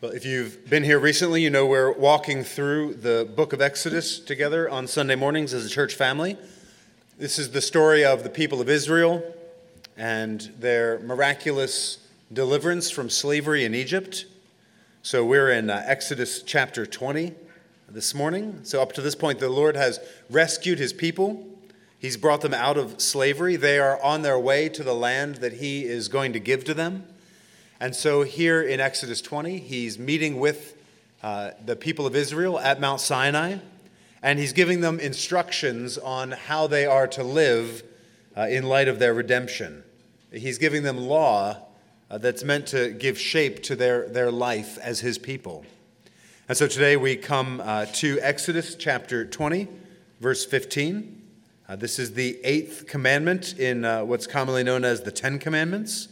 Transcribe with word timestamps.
Well, 0.00 0.12
if 0.12 0.24
you've 0.24 0.70
been 0.70 0.84
here 0.84 1.00
recently, 1.00 1.42
you 1.42 1.50
know 1.50 1.66
we're 1.66 1.90
walking 1.90 2.44
through 2.44 2.94
the 2.94 3.28
book 3.34 3.52
of 3.52 3.60
Exodus 3.60 4.20
together 4.20 4.70
on 4.70 4.86
Sunday 4.86 5.16
mornings 5.16 5.52
as 5.52 5.66
a 5.66 5.68
church 5.68 5.96
family. 5.96 6.36
This 7.18 7.36
is 7.36 7.50
the 7.50 7.60
story 7.60 8.04
of 8.04 8.22
the 8.22 8.30
people 8.30 8.60
of 8.60 8.68
Israel 8.68 9.24
and 9.96 10.52
their 10.56 11.00
miraculous 11.00 11.98
deliverance 12.32 12.92
from 12.92 13.10
slavery 13.10 13.64
in 13.64 13.74
Egypt. 13.74 14.26
So 15.02 15.24
we're 15.24 15.50
in 15.50 15.68
uh, 15.68 15.82
Exodus 15.84 16.44
chapter 16.44 16.86
20 16.86 17.34
this 17.88 18.14
morning. 18.14 18.60
So, 18.62 18.80
up 18.80 18.92
to 18.92 19.02
this 19.02 19.16
point, 19.16 19.40
the 19.40 19.48
Lord 19.48 19.74
has 19.74 19.98
rescued 20.30 20.78
his 20.78 20.92
people. 20.92 21.44
He's 21.98 22.16
brought 22.16 22.42
them 22.42 22.54
out 22.54 22.76
of 22.76 23.00
slavery. 23.00 23.56
They 23.56 23.80
are 23.80 24.00
on 24.00 24.22
their 24.22 24.38
way 24.38 24.68
to 24.68 24.84
the 24.84 24.94
land 24.94 25.36
that 25.38 25.54
he 25.54 25.86
is 25.86 26.06
going 26.06 26.34
to 26.34 26.38
give 26.38 26.62
to 26.66 26.74
them. 26.74 27.02
And 27.80 27.94
so, 27.94 28.22
here 28.22 28.60
in 28.60 28.80
Exodus 28.80 29.22
20, 29.22 29.58
he's 29.58 30.00
meeting 30.00 30.40
with 30.40 30.76
uh, 31.22 31.52
the 31.64 31.76
people 31.76 32.08
of 32.08 32.16
Israel 32.16 32.58
at 32.58 32.80
Mount 32.80 33.00
Sinai, 33.00 33.58
and 34.20 34.40
he's 34.40 34.52
giving 34.52 34.80
them 34.80 34.98
instructions 34.98 35.96
on 35.96 36.32
how 36.32 36.66
they 36.66 36.86
are 36.86 37.06
to 37.06 37.22
live 37.22 37.84
uh, 38.36 38.48
in 38.48 38.64
light 38.64 38.88
of 38.88 38.98
their 38.98 39.14
redemption. 39.14 39.84
He's 40.32 40.58
giving 40.58 40.82
them 40.82 40.96
law 40.96 41.58
uh, 42.10 42.18
that's 42.18 42.42
meant 42.42 42.66
to 42.68 42.90
give 42.90 43.16
shape 43.16 43.62
to 43.64 43.76
their, 43.76 44.08
their 44.08 44.32
life 44.32 44.76
as 44.78 44.98
his 44.98 45.16
people. 45.16 45.64
And 46.48 46.58
so 46.58 46.66
today 46.66 46.96
we 46.96 47.14
come 47.14 47.62
uh, 47.64 47.86
to 47.86 48.18
Exodus 48.20 48.74
chapter 48.74 49.24
20, 49.24 49.68
verse 50.20 50.44
15. 50.44 51.22
Uh, 51.68 51.76
this 51.76 52.00
is 52.00 52.14
the 52.14 52.40
eighth 52.42 52.88
commandment 52.88 53.56
in 53.56 53.84
uh, 53.84 54.04
what's 54.04 54.26
commonly 54.26 54.64
known 54.64 54.84
as 54.84 55.02
the 55.02 55.12
Ten 55.12 55.38
Commandments. 55.38 56.08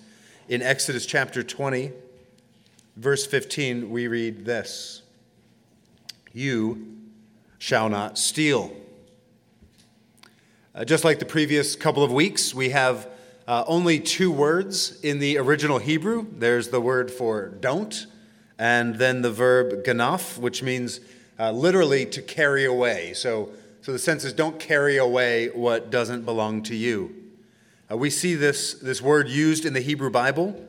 In 0.49 0.63
Exodus 0.63 1.07
chapter 1.07 1.43
20, 1.43 1.91
verse 2.97 3.27
15, 3.27 3.91
we 3.91 4.07
read 4.07 4.45
this 4.45 5.03
You 6.33 6.99
shall 7.59 7.89
not 7.89 8.17
steal. 8.17 8.71
Uh, 10.73 10.85
just 10.85 11.03
like 11.03 11.19
the 11.19 11.25
previous 11.25 11.75
couple 11.75 12.05
of 12.05 12.13
weeks, 12.13 12.55
we 12.55 12.69
have 12.69 13.09
uh, 13.49 13.65
only 13.67 13.99
two 13.99 14.31
words 14.31 15.01
in 15.01 15.19
the 15.19 15.37
original 15.37 15.79
Hebrew. 15.79 16.27
There's 16.31 16.69
the 16.69 16.81
word 16.81 17.11
for 17.11 17.49
don't, 17.49 18.07
and 18.57 18.95
then 18.95 19.23
the 19.23 19.33
verb 19.33 19.83
ganaf, 19.85 20.39
which 20.39 20.63
means 20.63 21.01
uh, 21.41 21.51
literally 21.51 22.07
to 22.07 22.23
carry 22.23 22.65
away. 22.65 23.15
So, 23.15 23.51
so 23.83 23.91
the 23.91 23.99
sense 23.99 24.23
is 24.23 24.33
don't 24.33 24.61
carry 24.61 24.97
away 24.97 25.49
what 25.49 25.91
doesn't 25.91 26.25
belong 26.25 26.63
to 26.65 26.77
you. 26.77 27.26
Uh, 27.89 27.97
we 27.97 28.11
see 28.11 28.35
this, 28.35 28.75
this 28.75 29.01
word 29.01 29.29
used 29.29 29.65
in 29.65 29.73
the 29.73 29.81
Hebrew 29.81 30.11
Bible. 30.11 30.61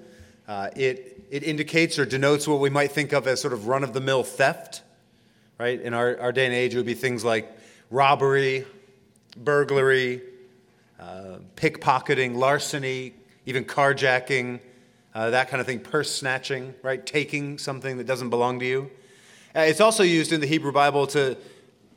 Uh, 0.48 0.70
it, 0.76 1.26
it 1.32 1.44
indicates 1.44 1.98
or 1.98 2.06
denotes 2.06 2.48
what 2.48 2.60
we 2.60 2.70
might 2.70 2.92
think 2.92 3.12
of 3.12 3.26
as 3.26 3.42
sort 3.42 3.54
of 3.54 3.68
run 3.68 3.84
of 3.84 3.94
the 3.94 4.02
mill 4.02 4.23
theft, 4.23 4.84
right? 5.58 5.82
In 5.82 5.95
our, 5.95 6.20
our 6.20 6.32
day 6.32 6.45
and 6.45 6.54
age, 6.54 6.76
it 6.76 6.78
would 6.78 6.86
be 6.86 6.94
things 6.94 7.26
like 7.26 7.52
robbery, 7.90 8.66
burglary, 9.36 10.22
uh, 11.00 11.40
pickpocketing, 11.56 12.36
larceny, 12.36 13.14
even 13.48 13.66
carjacking, 13.66 14.60
uh, 15.16 15.32
that 15.32 15.50
kind 15.50 15.60
of 15.60 15.66
thing, 15.66 15.80
purse 15.80 16.14
snatching, 16.14 16.76
right? 16.84 17.04
Taking 17.04 17.58
something 17.58 17.98
that 17.98 18.06
doesn't 18.06 18.30
belong 18.30 18.60
to 18.60 18.66
you. 18.66 18.92
Uh, 19.56 19.62
it's 19.62 19.82
also 19.82 20.04
used 20.04 20.32
in 20.32 20.40
the 20.40 20.48
Hebrew 20.48 20.72
Bible 20.72 21.08
to, 21.08 21.36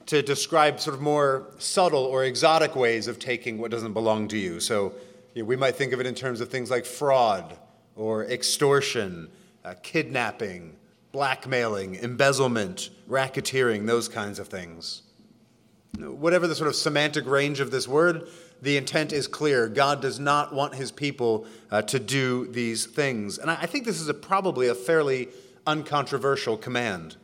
to 0.07 0.23
describe 0.23 0.81
sort 0.81 0.95
of 0.95 1.03
more 1.03 1.47
subtle 1.59 2.05
or 2.05 2.25
exotic 2.25 2.75
ways 2.75 3.07
of 3.07 3.19
taking 3.19 3.59
what 3.59 3.71
doesn't 3.71 3.93
belong 3.93 4.29
to 4.29 4.39
you. 4.39 4.61
So, 4.61 4.95
you 5.35 5.43
know, 5.43 5.47
we 5.47 5.57
might 5.57 5.77
think 5.77 5.93
of 5.93 6.01
it 6.01 6.07
in 6.07 6.15
terms 6.15 6.41
of 6.41 6.49
things 6.49 6.71
like 6.71 6.85
fraud 6.85 7.57
or 7.97 8.25
extortion, 8.25 9.29
uh, 9.65 9.75
kidnapping, 9.83 10.77
blackmailing, 11.13 11.97
embezzlement, 11.97 12.91
racketeering, 13.09 13.87
those 13.87 14.09
kinds 14.09 14.39
of 14.39 14.49
things. 14.49 15.03
Whatever 15.99 16.47
the 16.47 16.55
sort 16.55 16.69
of 16.69 16.77
semantic 16.77 17.27
range 17.27 17.61
of 17.61 17.71
this 17.71 17.87
word, 17.89 18.29
the 18.63 18.77
intent 18.77 19.13
is 19.13 19.27
clear. 19.27 19.69
God 19.69 20.01
does 20.01 20.21
not 20.21 20.55
want 20.55 20.75
his 20.75 20.93
people 20.93 21.47
uh, 21.71 21.83
to 21.83 21.99
do 21.99 22.47
these 22.47 22.87
things. 22.87 23.39
And 23.39 23.51
I, 23.51 23.63
I 23.63 23.67
think 23.67 23.85
this 23.85 24.01
is 24.01 24.09
a, 24.09 24.15
probably 24.15 24.69
a 24.69 24.75
fairly 24.75 25.29
uncontroversial 25.67 26.57
command. 26.57 27.17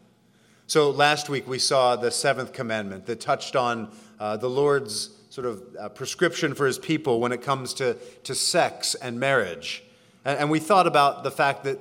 So 0.66 0.90
last 0.90 1.28
week 1.28 1.46
we 1.46 1.58
saw 1.58 1.94
the 1.96 2.10
seventh 2.10 2.52
commandment 2.52 3.06
that 3.06 3.20
touched 3.20 3.54
on 3.54 3.92
uh, 4.18 4.36
the 4.36 4.50
Lord's 4.50 5.10
sort 5.36 5.46
of 5.46 5.62
uh, 5.78 5.86
prescription 5.90 6.54
for 6.54 6.66
his 6.66 6.78
people 6.78 7.20
when 7.20 7.30
it 7.30 7.42
comes 7.42 7.74
to, 7.74 7.92
to 8.22 8.34
sex 8.34 8.94
and 8.94 9.20
marriage. 9.20 9.84
And, 10.24 10.38
and 10.38 10.50
we 10.50 10.58
thought 10.58 10.86
about 10.86 11.24
the 11.24 11.30
fact 11.30 11.64
that, 11.64 11.78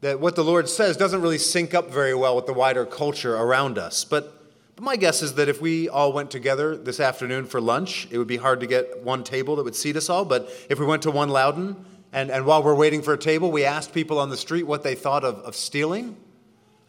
that 0.00 0.18
what 0.18 0.34
the 0.34 0.42
Lord 0.42 0.68
says 0.68 0.96
doesn't 0.96 1.22
really 1.22 1.38
sync 1.38 1.72
up 1.72 1.92
very 1.92 2.16
well 2.16 2.34
with 2.34 2.46
the 2.46 2.52
wider 2.52 2.84
culture 2.84 3.36
around 3.36 3.78
us. 3.78 4.04
But, 4.04 4.52
but 4.74 4.82
my 4.82 4.96
guess 4.96 5.22
is 5.22 5.34
that 5.34 5.48
if 5.48 5.60
we 5.60 5.88
all 5.88 6.12
went 6.12 6.32
together 6.32 6.76
this 6.76 6.98
afternoon 6.98 7.46
for 7.46 7.60
lunch, 7.60 8.08
it 8.10 8.18
would 8.18 8.26
be 8.26 8.38
hard 8.38 8.58
to 8.58 8.66
get 8.66 9.04
one 9.04 9.22
table 9.22 9.54
that 9.54 9.62
would 9.62 9.76
seat 9.76 9.94
us 9.94 10.10
all. 10.10 10.24
But 10.24 10.50
if 10.68 10.80
we 10.80 10.84
went 10.84 11.02
to 11.02 11.12
one 11.12 11.28
Loudon, 11.28 11.76
and, 12.12 12.28
and 12.28 12.44
while 12.44 12.64
we're 12.64 12.74
waiting 12.74 13.02
for 13.02 13.12
a 13.12 13.18
table, 13.18 13.52
we 13.52 13.64
asked 13.64 13.94
people 13.94 14.18
on 14.18 14.30
the 14.30 14.36
street 14.36 14.64
what 14.64 14.82
they 14.82 14.96
thought 14.96 15.22
of, 15.22 15.36
of 15.42 15.54
stealing, 15.54 16.16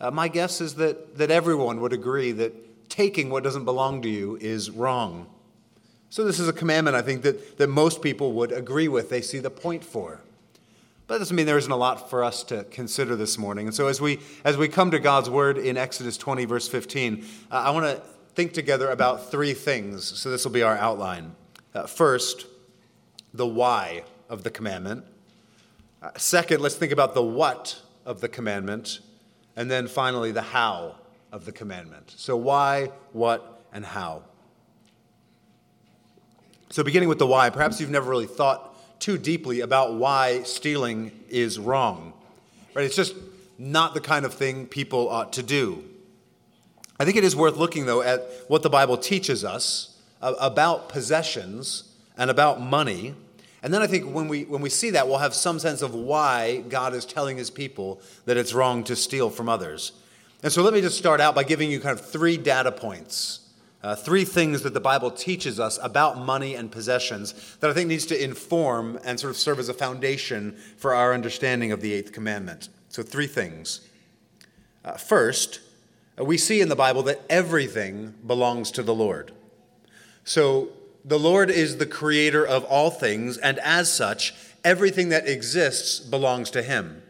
uh, 0.02 0.10
my 0.10 0.30
guess 0.30 0.62
is 0.62 0.74
that, 0.78 1.20
that 1.20 1.30
everyone 1.30 1.80
would 1.82 1.94
agree 1.94 2.32
that 2.32 2.90
taking 2.90 3.30
what 3.30 3.44
doesn't 3.44 3.66
belong 3.66 4.02
to 4.02 4.10
you 4.10 4.36
is 4.42 4.72
wrong. 4.72 5.28
So, 6.16 6.24
this 6.24 6.40
is 6.40 6.48
a 6.48 6.54
commandment 6.54 6.96
I 6.96 7.02
think 7.02 7.24
that, 7.24 7.58
that 7.58 7.68
most 7.68 8.02
people 8.02 8.32
would 8.32 8.54
agree 8.54 8.88
with, 8.88 9.10
they 9.10 9.20
see 9.20 9.40
the 9.40 9.50
point 9.50 9.84
for. 9.84 10.22
But 11.08 11.16
that 11.16 11.20
doesn't 11.20 11.36
mean 11.36 11.46
there 11.46 11.58
isn't 11.58 11.70
a 11.70 11.76
lot 11.76 12.10
for 12.10 12.24
us 12.24 12.42
to 12.46 12.64
consider 12.72 13.18
this 13.18 13.38
morning. 13.38 13.68
And 13.68 13.76
so, 13.76 13.88
as 13.88 14.00
we, 14.00 14.22
as 14.46 14.56
we 14.56 14.70
come 14.70 14.92
to 14.92 15.00
God's 15.00 15.30
word 15.30 15.58
in 15.58 15.76
Exodus 15.76 16.16
20, 16.16 16.46
verse 16.46 16.70
15, 16.70 17.26
uh, 17.52 17.56
I 17.56 17.72
want 17.72 17.86
to 17.88 18.02
think 18.34 18.54
together 18.54 18.92
about 18.92 19.30
three 19.30 19.54
things. 19.54 20.06
So, 20.06 20.32
this 20.32 20.46
will 20.46 20.54
be 20.54 20.64
our 20.64 20.78
outline. 20.78 21.36
Uh, 21.74 21.86
first, 21.86 22.48
the 23.34 23.46
why 23.46 24.06
of 24.30 24.44
the 24.44 24.50
commandment. 24.50 25.04
Uh, 26.02 26.12
second, 26.16 26.62
let's 26.62 26.76
think 26.76 26.94
about 26.94 27.14
the 27.14 27.24
what 27.24 27.82
of 28.06 28.22
the 28.22 28.30
commandment. 28.30 29.02
And 29.58 29.70
then 29.70 29.90
finally, 29.90 30.32
the 30.32 30.44
how 30.44 30.96
of 31.34 31.44
the 31.44 31.52
commandment. 31.52 32.14
So, 32.16 32.38
why, 32.38 32.92
what, 33.12 33.66
and 33.74 33.86
how. 33.86 34.24
So, 36.76 36.84
beginning 36.84 37.08
with 37.08 37.20
the 37.20 37.26
why, 37.26 37.50
perhaps 37.52 37.80
you've 37.80 37.90
never 37.90 38.10
really 38.10 38.26
thought 38.26 39.00
too 39.00 39.18
deeply 39.18 39.62
about 39.62 39.94
why 39.94 40.44
stealing 40.44 41.14
is 41.30 41.58
wrong. 41.58 42.12
Right? 42.74 42.84
It's 42.84 42.98
just 42.98 43.16
not 43.58 43.94
the 43.94 44.02
kind 44.02 44.26
of 44.26 44.34
thing 44.34 44.68
people 44.68 45.08
ought 45.08 45.32
to 45.32 45.42
do. 45.42 45.86
I 47.00 47.06
think 47.06 47.16
it 47.16 47.24
is 47.24 47.34
worth 47.34 47.56
looking, 47.56 47.86
though, 47.86 48.02
at 48.02 48.30
what 48.50 48.62
the 48.62 48.70
Bible 48.70 48.98
teaches 48.98 49.46
us 49.46 49.98
about 50.22 50.90
possessions 50.90 51.96
and 52.18 52.30
about 52.30 52.60
money. 52.60 53.16
And 53.64 53.74
then 53.74 53.82
I 53.82 53.88
think 53.88 54.14
when 54.14 54.28
we, 54.28 54.44
when 54.44 54.62
we 54.62 54.70
see 54.70 54.90
that, 54.90 55.08
we'll 55.08 55.20
have 55.20 55.34
some 55.34 55.60
sense 55.60 55.82
of 55.82 55.96
why 55.96 56.58
God 56.68 56.94
is 56.94 57.06
telling 57.06 57.38
his 57.38 57.50
people 57.50 58.02
that 58.26 58.36
it's 58.36 58.54
wrong 58.54 58.84
to 58.84 58.98
steal 58.98 59.30
from 59.30 59.48
others. 59.48 59.94
And 60.44 60.52
so 60.52 60.62
let 60.62 60.74
me 60.74 60.82
just 60.82 60.98
start 60.98 61.22
out 61.22 61.36
by 61.36 61.46
giving 61.46 61.72
you 61.72 61.80
kind 61.80 61.98
of 61.98 62.06
three 62.06 62.36
data 62.36 62.74
points 62.74 63.45
uh, 63.86 63.96
three 63.96 64.26
things 64.26 64.64
that 64.64 64.74
the 64.74 64.80
Bible 64.80 65.12
teaches 65.12 65.60
us 65.60 65.78
about 65.80 66.18
money 66.18 66.56
and 66.56 66.72
possessions 66.72 67.56
that 67.60 67.70
I 67.70 67.74
think 67.74 67.88
needs 67.88 68.08
to 68.08 68.24
inform 68.24 69.00
and 69.06 69.20
sort 69.20 69.30
of 69.30 69.38
serve 69.38 69.60
as 69.60 69.70
a 69.70 69.76
foundation 69.76 70.58
for 70.76 70.96
our 70.96 71.14
understanding 71.14 71.72
of 71.72 71.82
the 71.82 71.94
eighth 71.94 72.12
commandment. 72.12 72.70
So, 72.90 73.04
three 73.04 73.28
things. 73.28 73.88
Uh, 74.84 74.94
first, 74.94 75.60
uh, 76.20 76.26
we 76.26 76.36
see 76.36 76.62
in 76.62 76.70
the 76.70 76.76
Bible 76.76 77.04
that 77.04 77.22
everything 77.30 78.16
belongs 78.26 78.72
to 78.72 78.82
the 78.82 78.96
Lord. 78.96 79.34
So, 80.24 80.70
the 81.04 81.20
Lord 81.20 81.52
is 81.52 81.78
the 81.78 81.86
creator 81.86 82.44
of 82.44 82.64
all 82.64 82.90
things, 82.90 83.38
and 83.38 83.60
as 83.60 83.94
such, 83.94 84.34
everything 84.64 85.10
that 85.10 85.28
exists 85.28 86.00
belongs 86.00 86.50
to 86.50 86.64
Him. 86.64 87.04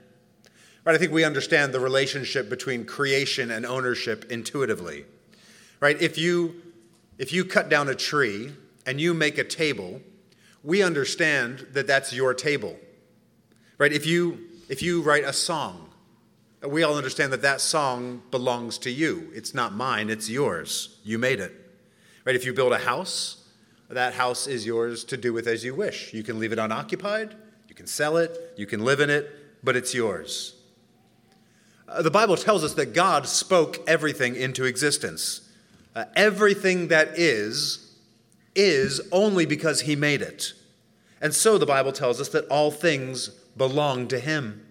Right? 0.84 0.94
I 0.94 0.97
think 0.97 1.14
we 1.14 1.24
understand 1.24 1.74
the 1.74 1.80
relationship 1.80 2.50
between 2.50 2.84
creation 2.84 3.49
and 3.49 3.66
ownership 3.66 4.29
intuitively. 4.29 5.05
Right? 5.79 6.02
If 6.02 6.17
you 6.17 6.64
if 7.17 7.32
you 7.32 7.46
cut 7.46 7.70
down 7.70 7.88
a 7.88 7.96
tree 7.96 8.53
and 8.85 9.00
you 9.00 9.14
make 9.14 9.38
a 9.38 9.44
table, 9.44 10.02
we 10.64 10.82
understand 10.82 11.67
that 11.73 11.88
that's 11.88 12.14
your 12.14 12.34
table. 12.34 12.78
Right? 13.78 13.94
If 13.94 14.06
you 14.06 14.40
if 14.67 14.82
you 14.82 15.02
write 15.02 15.23
a 15.23 15.34
song, 15.34 15.90
we 16.66 16.82
all 16.82 16.97
understand 16.97 17.32
that 17.34 17.44
that 17.44 17.62
song 17.62 18.23
belongs 18.32 18.79
to 18.79 18.90
you. 18.90 19.32
It's 19.34 19.53
not 19.53 19.73
mine, 19.73 20.09
it's 20.09 20.29
yours. 20.29 20.97
You 21.03 21.20
made 21.20 21.40
it. 21.40 21.53
Right? 22.26 22.35
If 22.35 22.46
you 22.46 22.53
build 22.53 22.73
a 22.73 22.79
house, 22.79 23.44
that 23.90 24.16
house 24.16 24.47
is 24.47 24.66
yours 24.66 25.03
to 25.06 25.18
do 25.18 25.32
with 25.32 25.47
as 25.47 25.64
you 25.64 25.76
wish. 25.76 26.14
You 26.14 26.23
can 26.23 26.40
leave 26.40 26.52
it 26.52 26.58
unoccupied, 26.58 27.35
you 27.68 27.76
can 27.76 27.85
sell 27.85 28.18
it, 28.18 28.53
you 28.58 28.66
can 28.66 28.84
live 28.84 29.00
in 29.00 29.11
it, 29.11 29.29
but 29.64 29.76
it's 29.76 29.94
yours. 29.94 30.56
Uh, 31.88 32.02
the 32.02 32.09
Bible 32.09 32.35
tells 32.35 32.64
us 32.64 32.73
that 32.73 32.94
God 32.94 33.28
spoke 33.28 33.78
everything 33.88 34.35
into 34.35 34.66
existence. 34.66 35.45
Uh, 35.96 36.06
everything 36.16 36.90
that 36.90 37.18
is, 37.18 37.96
is 38.53 39.02
only 39.12 39.46
because 39.46 39.82
he 39.82 39.96
made 39.96 40.22
it. 40.22 40.53
And 41.22 41.34
so 41.34 41.58
the 41.58 41.66
Bible 41.66 41.92
tells 41.92 42.20
us 42.20 42.30
that 42.30 42.46
all 42.47 42.70
things 42.70 43.30
belong 43.58 44.08
to 44.09 44.20
him. 44.20 44.66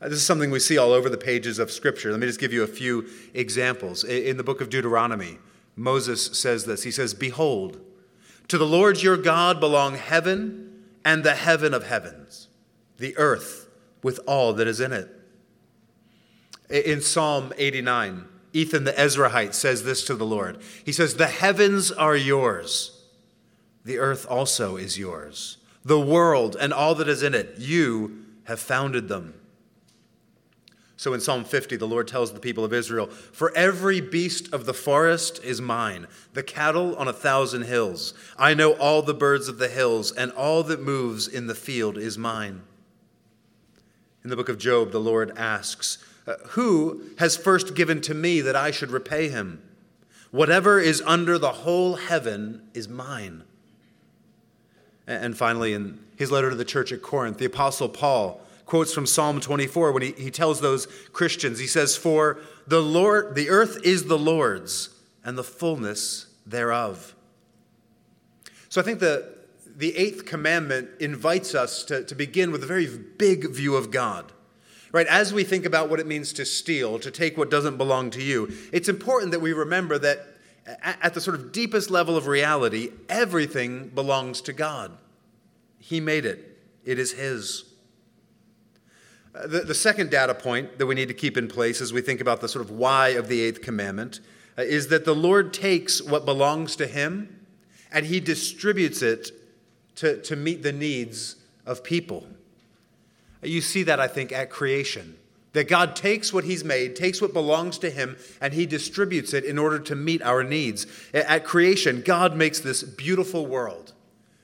Uh, 0.00 0.08
this 0.08 0.18
is 0.18 0.26
something 0.26 0.50
we 0.50 0.58
see 0.58 0.76
all 0.76 0.92
over 0.92 1.08
the 1.08 1.16
pages 1.16 1.58
of 1.58 1.70
Scripture. 1.70 2.10
Let 2.10 2.20
me 2.20 2.26
just 2.26 2.40
give 2.40 2.52
you 2.52 2.62
a 2.62 2.68
few 2.68 3.08
examples. 3.32 4.04
In 4.04 4.36
the 4.36 4.44
book 4.44 4.60
of 4.60 4.68
Deuteronomy, 4.68 5.38
Moses 5.76 6.38
says 6.38 6.66
this 6.66 6.82
He 6.82 6.90
says, 6.90 7.14
Behold, 7.14 7.80
to 8.48 8.58
the 8.58 8.66
Lord 8.66 9.02
your 9.02 9.16
God 9.16 9.60
belong 9.60 9.94
heaven 9.94 10.84
and 11.04 11.24
the 11.24 11.34
heaven 11.34 11.72
of 11.72 11.86
heavens, 11.86 12.48
the 12.98 13.16
earth 13.16 13.68
with 14.02 14.20
all 14.26 14.52
that 14.54 14.66
is 14.66 14.80
in 14.80 14.92
it. 14.92 15.08
In 16.68 17.00
Psalm 17.00 17.52
89, 17.56 18.26
Ethan 18.52 18.84
the 18.84 18.92
Ezrahite 18.92 19.54
says 19.54 19.84
this 19.84 20.04
to 20.04 20.14
the 20.14 20.26
Lord 20.26 20.58
He 20.84 20.92
says, 20.92 21.16
The 21.16 21.26
heavens 21.26 21.90
are 21.90 22.16
yours, 22.16 23.02
the 23.84 23.98
earth 23.98 24.26
also 24.28 24.76
is 24.76 24.98
yours, 24.98 25.58
the 25.84 26.00
world 26.00 26.56
and 26.58 26.72
all 26.72 26.94
that 26.96 27.08
is 27.08 27.22
in 27.22 27.34
it, 27.34 27.54
you 27.58 28.24
have 28.44 28.60
founded 28.60 29.08
them. 29.08 29.34
So 31.02 31.14
in 31.14 31.20
Psalm 31.20 31.42
50, 31.42 31.78
the 31.78 31.86
Lord 31.88 32.06
tells 32.06 32.32
the 32.32 32.38
people 32.38 32.64
of 32.64 32.72
Israel, 32.72 33.08
For 33.08 33.52
every 33.56 34.00
beast 34.00 34.54
of 34.54 34.66
the 34.66 34.72
forest 34.72 35.42
is 35.42 35.60
mine, 35.60 36.06
the 36.32 36.44
cattle 36.44 36.94
on 36.94 37.08
a 37.08 37.12
thousand 37.12 37.62
hills. 37.62 38.14
I 38.38 38.54
know 38.54 38.74
all 38.74 39.02
the 39.02 39.12
birds 39.12 39.48
of 39.48 39.58
the 39.58 39.66
hills, 39.66 40.12
and 40.12 40.30
all 40.30 40.62
that 40.62 40.80
moves 40.80 41.26
in 41.26 41.48
the 41.48 41.56
field 41.56 41.98
is 41.98 42.16
mine. 42.16 42.62
In 44.22 44.30
the 44.30 44.36
book 44.36 44.48
of 44.48 44.58
Job, 44.58 44.92
the 44.92 45.00
Lord 45.00 45.36
asks, 45.36 45.98
Uh, 46.26 46.34
who 46.50 47.02
has 47.18 47.36
first 47.36 47.74
given 47.74 48.00
to 48.00 48.14
me 48.14 48.40
that 48.40 48.56
I 48.56 48.70
should 48.70 48.90
repay 48.90 49.28
him? 49.28 49.62
Whatever 50.30 50.78
is 50.80 51.02
under 51.04 51.38
the 51.38 51.52
whole 51.52 51.96
heaven 51.96 52.62
is 52.74 52.88
mine. 52.88 53.44
And 55.06 55.36
finally, 55.36 55.72
in 55.72 55.98
his 56.16 56.30
letter 56.30 56.50
to 56.50 56.56
the 56.56 56.64
church 56.64 56.92
at 56.92 57.02
Corinth, 57.02 57.38
the 57.38 57.44
Apostle 57.44 57.88
Paul 57.88 58.40
quotes 58.64 58.94
from 58.94 59.04
Psalm 59.04 59.40
24 59.40 59.92
when 59.92 60.02
he, 60.02 60.12
he 60.12 60.30
tells 60.30 60.60
those 60.60 60.86
Christians, 61.12 61.58
he 61.58 61.66
says, 61.66 61.96
For 61.96 62.38
the 62.66 62.80
Lord, 62.80 63.34
the 63.34 63.50
earth 63.50 63.78
is 63.84 64.04
the 64.04 64.18
Lord's, 64.18 64.90
and 65.24 65.36
the 65.36 65.44
fullness 65.44 66.26
thereof. 66.46 67.14
So 68.68 68.80
I 68.80 68.84
think 68.84 69.00
the, 69.00 69.34
the 69.76 69.94
eighth 69.96 70.24
commandment 70.24 70.88
invites 71.00 71.54
us 71.54 71.84
to, 71.84 72.04
to 72.04 72.14
begin 72.14 72.50
with 72.52 72.62
a 72.62 72.66
very 72.66 72.86
big 72.86 73.50
view 73.50 73.76
of 73.76 73.90
God. 73.90 74.32
Right, 74.92 75.06
as 75.06 75.32
we 75.32 75.42
think 75.42 75.64
about 75.64 75.88
what 75.88 76.00
it 76.00 76.06
means 76.06 76.34
to 76.34 76.44
steal, 76.44 76.98
to 76.98 77.10
take 77.10 77.38
what 77.38 77.50
doesn't 77.50 77.78
belong 77.78 78.10
to 78.10 78.22
you, 78.22 78.52
it's 78.72 78.90
important 78.90 79.32
that 79.32 79.40
we 79.40 79.54
remember 79.54 79.98
that 79.98 80.26
at 80.82 81.14
the 81.14 81.20
sort 81.20 81.34
of 81.34 81.50
deepest 81.50 81.90
level 81.90 82.16
of 82.16 82.26
reality, 82.26 82.90
everything 83.08 83.88
belongs 83.88 84.42
to 84.42 84.52
God. 84.52 84.92
He 85.78 85.98
made 85.98 86.26
it, 86.26 86.58
it 86.84 86.98
is 86.98 87.12
His. 87.12 87.64
Uh, 89.34 89.46
the, 89.46 89.60
the 89.60 89.74
second 89.74 90.10
data 90.10 90.34
point 90.34 90.78
that 90.78 90.84
we 90.84 90.94
need 90.94 91.08
to 91.08 91.14
keep 91.14 91.38
in 91.38 91.48
place 91.48 91.80
as 91.80 91.92
we 91.92 92.02
think 92.02 92.20
about 92.20 92.42
the 92.42 92.48
sort 92.48 92.62
of 92.64 92.70
why 92.70 93.08
of 93.08 93.28
the 93.28 93.40
eighth 93.40 93.62
commandment 93.62 94.20
uh, 94.58 94.62
is 94.62 94.88
that 94.88 95.06
the 95.06 95.14
Lord 95.14 95.54
takes 95.54 96.02
what 96.02 96.26
belongs 96.26 96.76
to 96.76 96.86
Him 96.86 97.46
and 97.90 98.04
He 98.04 98.20
distributes 98.20 99.00
it 99.00 99.30
to, 99.96 100.20
to 100.22 100.36
meet 100.36 100.62
the 100.62 100.72
needs 100.72 101.36
of 101.64 101.82
people. 101.82 102.26
You 103.42 103.60
see 103.60 103.82
that, 103.84 104.00
I 104.00 104.08
think, 104.08 104.32
at 104.32 104.50
creation. 104.50 105.16
That 105.52 105.68
God 105.68 105.94
takes 105.94 106.32
what 106.32 106.44
He's 106.44 106.64
made, 106.64 106.96
takes 106.96 107.20
what 107.20 107.32
belongs 107.32 107.76
to 107.78 107.90
Him, 107.90 108.16
and 108.40 108.54
He 108.54 108.64
distributes 108.64 109.34
it 109.34 109.44
in 109.44 109.58
order 109.58 109.78
to 109.80 109.94
meet 109.94 110.22
our 110.22 110.42
needs. 110.42 110.86
At 111.12 111.44
creation, 111.44 112.02
God 112.02 112.36
makes 112.36 112.60
this 112.60 112.82
beautiful 112.82 113.46
world. 113.46 113.92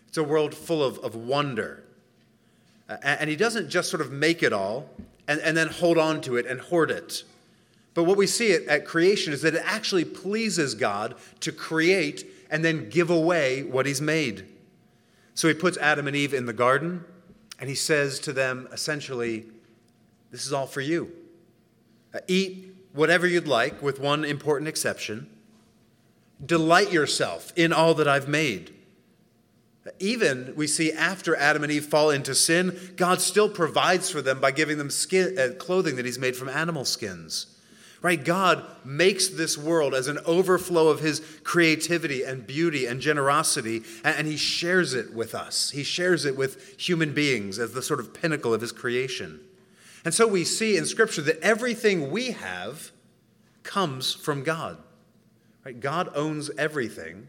It's 0.08 0.18
a 0.18 0.24
world 0.24 0.54
full 0.54 0.82
of, 0.82 0.98
of 0.98 1.14
wonder. 1.14 1.82
And 2.88 3.30
He 3.30 3.36
doesn't 3.36 3.70
just 3.70 3.88
sort 3.88 4.00
of 4.00 4.12
make 4.12 4.42
it 4.42 4.52
all 4.52 4.90
and, 5.26 5.40
and 5.40 5.56
then 5.56 5.68
hold 5.68 5.96
on 5.96 6.20
to 6.22 6.36
it 6.36 6.46
and 6.46 6.60
hoard 6.60 6.90
it. 6.90 7.22
But 7.94 8.04
what 8.04 8.16
we 8.16 8.26
see 8.26 8.52
at, 8.52 8.64
at 8.64 8.84
creation 8.84 9.32
is 9.32 9.42
that 9.42 9.54
it 9.54 9.62
actually 9.64 10.04
pleases 10.04 10.74
God 10.74 11.14
to 11.40 11.52
create 11.52 12.26
and 12.50 12.64
then 12.64 12.88
give 12.88 13.10
away 13.10 13.62
what 13.62 13.86
He's 13.86 14.00
made. 14.00 14.46
So 15.34 15.48
He 15.48 15.54
puts 15.54 15.78
Adam 15.78 16.06
and 16.06 16.16
Eve 16.16 16.34
in 16.34 16.46
the 16.46 16.52
garden. 16.52 17.04
And 17.58 17.68
he 17.68 17.74
says 17.74 18.20
to 18.20 18.32
them 18.32 18.68
essentially, 18.72 19.46
This 20.30 20.46
is 20.46 20.52
all 20.52 20.66
for 20.66 20.80
you. 20.80 21.12
Uh, 22.14 22.20
eat 22.26 22.74
whatever 22.92 23.26
you'd 23.26 23.48
like, 23.48 23.82
with 23.82 24.00
one 24.00 24.24
important 24.24 24.68
exception. 24.68 25.28
Delight 26.44 26.92
yourself 26.92 27.52
in 27.56 27.72
all 27.72 27.94
that 27.94 28.08
I've 28.08 28.28
made. 28.28 28.74
Uh, 29.86 29.90
even 29.98 30.52
we 30.56 30.66
see 30.66 30.92
after 30.92 31.36
Adam 31.36 31.62
and 31.62 31.72
Eve 31.72 31.86
fall 31.86 32.10
into 32.10 32.34
sin, 32.34 32.94
God 32.96 33.20
still 33.20 33.48
provides 33.48 34.10
for 34.10 34.22
them 34.22 34.40
by 34.40 34.50
giving 34.50 34.78
them 34.78 34.90
skin, 34.90 35.38
uh, 35.38 35.54
clothing 35.58 35.96
that 35.96 36.04
He's 36.04 36.18
made 36.18 36.36
from 36.36 36.48
animal 36.48 36.84
skins. 36.84 37.57
Right? 38.00 38.24
God 38.24 38.64
makes 38.84 39.26
this 39.26 39.58
world 39.58 39.92
as 39.92 40.06
an 40.06 40.18
overflow 40.24 40.88
of 40.88 41.00
his 41.00 41.20
creativity 41.42 42.22
and 42.22 42.46
beauty 42.46 42.86
and 42.86 43.00
generosity, 43.00 43.82
and 44.04 44.26
he 44.26 44.36
shares 44.36 44.94
it 44.94 45.12
with 45.12 45.34
us. 45.34 45.70
He 45.70 45.82
shares 45.82 46.24
it 46.24 46.36
with 46.36 46.80
human 46.80 47.12
beings 47.12 47.58
as 47.58 47.72
the 47.72 47.82
sort 47.82 47.98
of 47.98 48.14
pinnacle 48.14 48.54
of 48.54 48.60
his 48.60 48.70
creation. 48.70 49.40
And 50.04 50.14
so 50.14 50.28
we 50.28 50.44
see 50.44 50.76
in 50.76 50.86
Scripture 50.86 51.22
that 51.22 51.40
everything 51.40 52.12
we 52.12 52.30
have 52.30 52.92
comes 53.64 54.14
from 54.14 54.44
God. 54.44 54.78
Right? 55.64 55.80
God 55.80 56.08
owns 56.14 56.50
everything, 56.56 57.26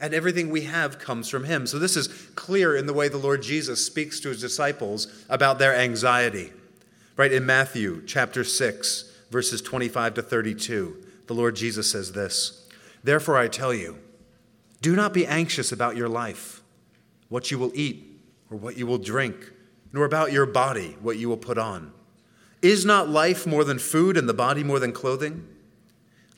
and 0.00 0.12
everything 0.12 0.50
we 0.50 0.62
have 0.62 0.98
comes 0.98 1.28
from 1.28 1.44
him. 1.44 1.66
So 1.66 1.78
this 1.78 1.96
is 1.96 2.08
clear 2.34 2.76
in 2.76 2.86
the 2.86 2.92
way 2.92 3.08
the 3.08 3.18
Lord 3.18 3.40
Jesus 3.40 3.86
speaks 3.86 4.18
to 4.20 4.30
his 4.30 4.40
disciples 4.40 5.24
about 5.28 5.60
their 5.60 5.76
anxiety. 5.76 6.52
Right? 7.16 7.32
In 7.32 7.46
Matthew 7.46 8.02
chapter 8.04 8.42
6, 8.42 9.12
verses 9.30 9.60
25 9.62 10.14
to 10.14 10.22
32, 10.22 11.04
the 11.26 11.34
Lord 11.34 11.56
Jesus 11.56 11.90
says 11.90 12.12
this 12.12 12.68
Therefore 13.02 13.36
I 13.36 13.48
tell 13.48 13.74
you, 13.74 13.98
do 14.80 14.94
not 14.94 15.12
be 15.12 15.26
anxious 15.26 15.72
about 15.72 15.96
your 15.96 16.08
life, 16.08 16.62
what 17.28 17.50
you 17.50 17.58
will 17.58 17.72
eat 17.74 18.20
or 18.50 18.56
what 18.56 18.76
you 18.76 18.86
will 18.86 18.98
drink, 18.98 19.52
nor 19.92 20.04
about 20.04 20.32
your 20.32 20.46
body, 20.46 20.96
what 21.00 21.18
you 21.18 21.28
will 21.28 21.36
put 21.36 21.58
on. 21.58 21.92
Is 22.62 22.84
not 22.84 23.08
life 23.08 23.46
more 23.46 23.64
than 23.64 23.78
food 23.78 24.16
and 24.16 24.28
the 24.28 24.34
body 24.34 24.64
more 24.64 24.78
than 24.78 24.92
clothing? 24.92 25.46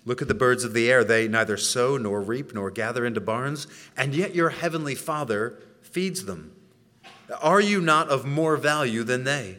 Look 0.04 0.22
at 0.22 0.28
the 0.28 0.34
birds 0.34 0.64
of 0.64 0.72
the 0.72 0.90
air. 0.90 1.04
They 1.04 1.28
neither 1.28 1.56
sow 1.56 1.96
nor 1.96 2.20
reap 2.22 2.54
nor 2.54 2.70
gather 2.70 3.04
into 3.04 3.20
barns, 3.20 3.66
and 3.96 4.14
yet 4.14 4.34
your 4.34 4.50
heavenly 4.50 4.94
Father 4.94 5.58
feeds 5.82 6.24
them. 6.24 6.54
Are 7.42 7.60
you 7.60 7.80
not 7.80 8.08
of 8.08 8.24
more 8.24 8.56
value 8.56 9.04
than 9.04 9.24
they? 9.24 9.58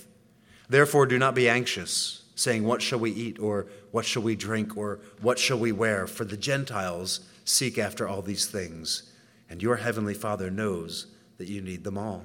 Therefore, 0.71 1.05
do 1.05 1.19
not 1.19 1.35
be 1.35 1.49
anxious, 1.49 2.23
saying, 2.33 2.63
What 2.63 2.81
shall 2.81 2.99
we 2.99 3.11
eat, 3.11 3.39
or 3.39 3.67
what 3.91 4.05
shall 4.05 4.21
we 4.21 4.37
drink, 4.37 4.77
or 4.77 5.01
what 5.19 5.37
shall 5.37 5.59
we 5.59 5.73
wear? 5.73 6.07
For 6.07 6.23
the 6.23 6.37
Gentiles 6.37 7.19
seek 7.43 7.77
after 7.77 8.07
all 8.07 8.21
these 8.21 8.45
things, 8.45 9.11
and 9.49 9.61
your 9.61 9.75
heavenly 9.75 10.13
Father 10.13 10.49
knows 10.49 11.07
that 11.39 11.49
you 11.49 11.61
need 11.61 11.83
them 11.83 11.97
all. 11.97 12.23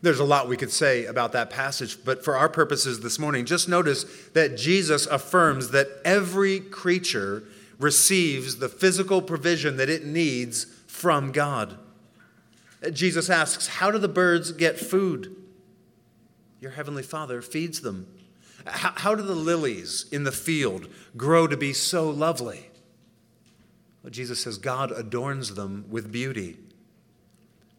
There's 0.00 0.18
a 0.18 0.24
lot 0.24 0.48
we 0.48 0.56
could 0.56 0.72
say 0.72 1.04
about 1.04 1.32
that 1.32 1.50
passage, 1.50 1.98
but 2.06 2.24
for 2.24 2.38
our 2.38 2.48
purposes 2.48 3.00
this 3.00 3.18
morning, 3.18 3.44
just 3.44 3.68
notice 3.68 4.04
that 4.32 4.56
Jesus 4.56 5.04
affirms 5.04 5.72
that 5.72 5.88
every 6.06 6.58
creature 6.58 7.42
receives 7.78 8.56
the 8.56 8.70
physical 8.70 9.20
provision 9.20 9.76
that 9.76 9.90
it 9.90 10.06
needs 10.06 10.64
from 10.86 11.32
God. 11.32 11.76
Jesus 12.94 13.28
asks, 13.28 13.66
How 13.66 13.90
do 13.90 13.98
the 13.98 14.08
birds 14.08 14.52
get 14.52 14.80
food? 14.80 15.36
Your 16.64 16.72
heavenly 16.72 17.02
Father 17.02 17.42
feeds 17.42 17.82
them. 17.82 18.06
How, 18.64 18.92
how 18.96 19.14
do 19.14 19.22
the 19.22 19.34
lilies 19.34 20.06
in 20.10 20.24
the 20.24 20.32
field 20.32 20.88
grow 21.14 21.46
to 21.46 21.58
be 21.58 21.74
so 21.74 22.08
lovely? 22.08 22.70
Well, 24.02 24.10
Jesus 24.10 24.40
says 24.40 24.56
God 24.56 24.90
adorns 24.90 25.56
them 25.56 25.84
with 25.90 26.10
beauty. 26.10 26.56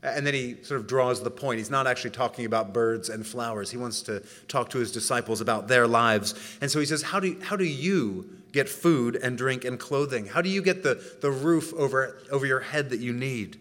And 0.04 0.24
then 0.24 0.36
he 0.36 0.62
sort 0.62 0.80
of 0.80 0.86
draws 0.86 1.24
the 1.24 1.32
point. 1.32 1.58
He's 1.58 1.72
not 1.72 1.88
actually 1.88 2.12
talking 2.12 2.46
about 2.46 2.74
birds 2.74 3.10
and 3.10 3.26
flowers. 3.26 3.72
He 3.72 3.78
wants 3.78 4.04
to 4.04 4.20
talk 4.48 4.70
to 4.70 4.78
his 4.78 4.92
disciples 4.92 5.42
about 5.42 5.68
their 5.68 5.88
lives. 5.88 6.36
And 6.62 6.70
so 6.70 6.80
he 6.80 6.86
says, 6.86 7.02
How 7.02 7.20
do, 7.20 7.36
how 7.42 7.56
do 7.56 7.66
you 7.66 8.30
get 8.52 8.70
food 8.70 9.16
and 9.16 9.36
drink 9.36 9.66
and 9.66 9.80
clothing? 9.80 10.28
How 10.28 10.44
do 10.44 10.50
you 10.50 10.62
get 10.62 10.84
the, 10.84 11.04
the 11.22 11.32
roof 11.32 11.74
over, 11.74 12.20
over 12.32 12.46
your 12.46 12.60
head 12.60 12.92
that 12.92 13.00
you 13.00 13.14
need? 13.14 13.58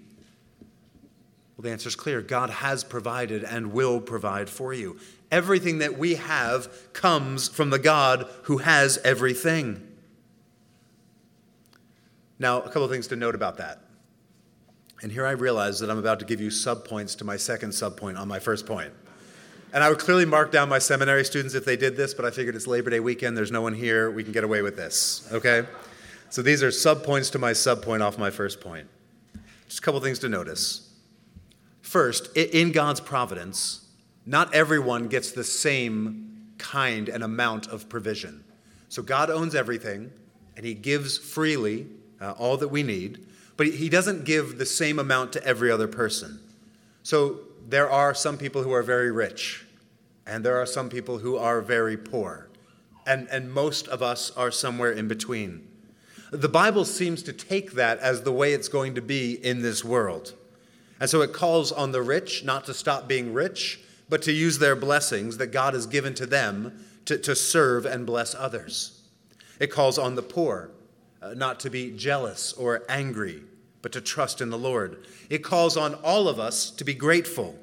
Well, 1.57 1.63
the 1.63 1.71
answer 1.71 1.89
is 1.89 1.97
clear 1.97 2.21
God 2.21 2.51
has 2.51 2.83
provided 2.83 3.45
and 3.45 3.73
will 3.73 4.01
provide 4.01 4.51
for 4.51 4.73
you. 4.73 4.99
Everything 5.31 5.79
that 5.79 5.97
we 5.99 6.17
have 6.17 6.93
comes 6.93 7.49
from 7.49 7.71
the 7.71 7.79
God 7.79 8.29
who 8.45 8.59
has 8.59 8.99
everything. 8.99 9.87
Now, 12.39 12.61
a 12.61 12.67
couple 12.67 12.85
of 12.85 12.91
things 12.91 13.07
to 13.09 13.17
note 13.17 13.35
about 13.35 13.59
that. 13.59 13.81
And 15.03 15.13
here 15.13 15.27
I 15.27 15.33
realize 15.33 15.81
that 15.81 15.91
I'm 15.91 15.99
about 15.99 16.19
to 16.21 16.25
give 16.25 16.41
you 16.41 16.49
subpoints 16.49 17.17
to 17.19 17.25
my 17.25 17.37
second 17.37 17.71
subpoint 17.71 18.19
on 18.19 18.27
my 18.27 18.39
first 18.39 18.67
point. 18.67 18.93
And 19.73 19.83
I 19.83 19.89
would 19.89 19.99
clearly 19.99 20.25
mark 20.25 20.53
down 20.53 20.69
my 20.69 20.79
seminary 20.79 21.25
students 21.25 21.55
if 21.55 21.65
they 21.65 21.77
did 21.77 21.97
this, 21.97 22.15
but 22.15 22.25
I 22.25 22.31
figured 22.31 22.55
it's 22.55 22.67
Labor 22.67 22.91
Day 22.91 23.01
weekend, 23.01 23.37
there's 23.37 23.51
no 23.51 23.61
one 23.61 23.75
here, 23.75 24.11
we 24.11 24.23
can 24.23 24.33
get 24.33 24.45
away 24.45 24.63
with 24.63 24.77
this, 24.77 25.29
okay? 25.33 25.65
So 26.31 26.43
these 26.43 26.63
are 26.63 26.69
subpoints 26.69 27.31
to 27.33 27.39
my 27.39 27.51
subpoint 27.51 28.01
off 28.01 28.17
my 28.17 28.31
first 28.31 28.61
point. 28.61 28.87
Just 29.67 29.81
a 29.81 29.83
couple 29.83 30.01
things 30.01 30.21
to 30.21 30.29
notice. 30.29 30.84
First, 31.85 32.35
in 32.35 32.73
God's 32.73 32.99
providence, 32.99 33.87
not 34.25 34.55
everyone 34.55 35.07
gets 35.07 35.33
the 35.33 35.45
same 35.45 36.55
kind 36.57 37.11
and 37.11 37.23
amount 37.23 37.67
of 37.67 37.91
provision. 37.91 38.43
So 38.89 39.03
God 39.03 39.29
owns 39.29 39.55
everything, 39.55 40.11
and 40.57 40.65
He 40.65 40.73
gives 40.73 41.19
freely 41.19 41.87
uh, 42.23 42.33
all 42.33 42.57
that 42.57 42.69
we 42.69 42.83
need, 42.83 43.27
but 43.59 43.67
He 43.67 43.91
doesn't 43.91 44.25
give 44.25 44.57
the 44.57 44.65
same 44.65 44.99
amount 44.99 45.35
to 45.35 45.45
every 45.45 45.71
other 45.71 45.87
person. 45.87 46.41
So 47.03 47.41
there 47.69 47.91
are 47.91 48.15
some 48.15 48.39
people 48.39 48.63
who 48.63 48.73
are 48.73 48.83
very 48.83 49.13
rich, 49.13 49.67
and 50.27 50.43
there 50.43 50.57
are 50.57 50.67
some 50.67 50.89
people 50.89 51.19
who 51.19 51.37
are 51.37 51.61
very 51.61 51.99
poor. 51.99 52.49
And, 53.07 53.29
and 53.31 53.53
most 53.53 53.89
of 53.89 54.03
us 54.03 54.31
are 54.31 54.51
somewhere 54.51 54.91
in 54.91 55.07
between. 55.07 55.69
The 56.31 56.49
Bible 56.49 56.87
seems 56.87 57.23
to 57.25 57.33
take 57.35 57.73
that 57.73 57.99
as 57.99 58.23
the 58.23 58.33
way 58.33 58.55
it's 58.55 58.69
going 58.69 58.95
to 58.95 59.03
be 59.03 59.35
in 59.35 59.61
this 59.61 59.85
world. 59.85 60.33
And 61.01 61.11
so 61.11 61.23
it 61.23 61.33
calls 61.33 61.73
on 61.73 61.93
the 61.93 62.03
rich 62.03 62.45
not 62.45 62.65
to 62.67 62.75
stop 62.75 63.09
being 63.09 63.33
rich, 63.33 63.81
but 64.09 64.23
to 64.23 64.33
use 64.33 64.59
their 64.59 64.77
blessings 64.77 65.39
that 65.39 65.49
God 65.49 65.75
has 65.75 65.87
given 65.87 66.15
to 66.15 66.27
them 66.27 66.85
to, 67.07 67.19
to 67.19 67.35
serve 67.35 67.87
and 67.87 68.07
bless 68.07 68.35
others. 68.35 69.03
It 69.61 69.71
calls 69.71 69.99
on 69.99 70.15
the 70.15 70.23
poor 70.23 70.71
uh, 71.23 71.35
not 71.35 71.61
to 71.61 71.71
be 71.71 71.91
jealous 71.97 72.53
or 72.53 72.83
angry, 72.89 73.43
but 73.83 73.93
to 73.93 74.01
trust 74.01 74.41
in 74.41 74.51
the 74.51 74.59
Lord. 74.59 75.07
It 75.31 75.43
calls 75.43 75.77
on 75.77 75.95
all 75.97 76.29
of 76.29 76.39
us 76.39 76.71
to 76.73 76.85
be 76.85 76.95
grateful, 76.95 77.59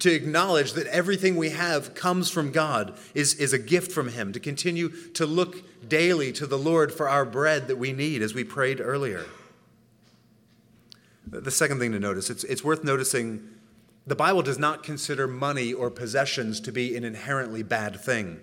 to 0.00 0.12
acknowledge 0.12 0.74
that 0.74 0.86
everything 0.88 1.36
we 1.36 1.50
have 1.50 1.94
comes 1.94 2.30
from 2.30 2.52
God, 2.52 2.96
is, 3.14 3.34
is 3.34 3.52
a 3.52 3.58
gift 3.58 3.92
from 3.92 4.08
Him, 4.08 4.32
to 4.32 4.40
continue 4.40 4.90
to 5.14 5.26
look 5.26 5.88
daily 5.88 6.32
to 6.32 6.46
the 6.46 6.58
Lord 6.58 6.92
for 6.92 7.08
our 7.08 7.24
bread 7.24 7.68
that 7.68 7.76
we 7.76 7.92
need, 7.92 8.22
as 8.22 8.34
we 8.34 8.44
prayed 8.44 8.80
earlier. 8.80 9.24
The 11.30 11.50
second 11.50 11.78
thing 11.78 11.92
to 11.92 12.00
notice, 12.00 12.30
it's, 12.30 12.44
it's 12.44 12.64
worth 12.64 12.84
noticing 12.84 13.46
the 14.06 14.16
Bible 14.16 14.42
does 14.42 14.58
not 14.58 14.82
consider 14.82 15.28
money 15.28 15.72
or 15.72 15.90
possessions 15.90 16.60
to 16.60 16.72
be 16.72 16.96
an 16.96 17.04
inherently 17.04 17.62
bad 17.62 18.00
thing. 18.00 18.40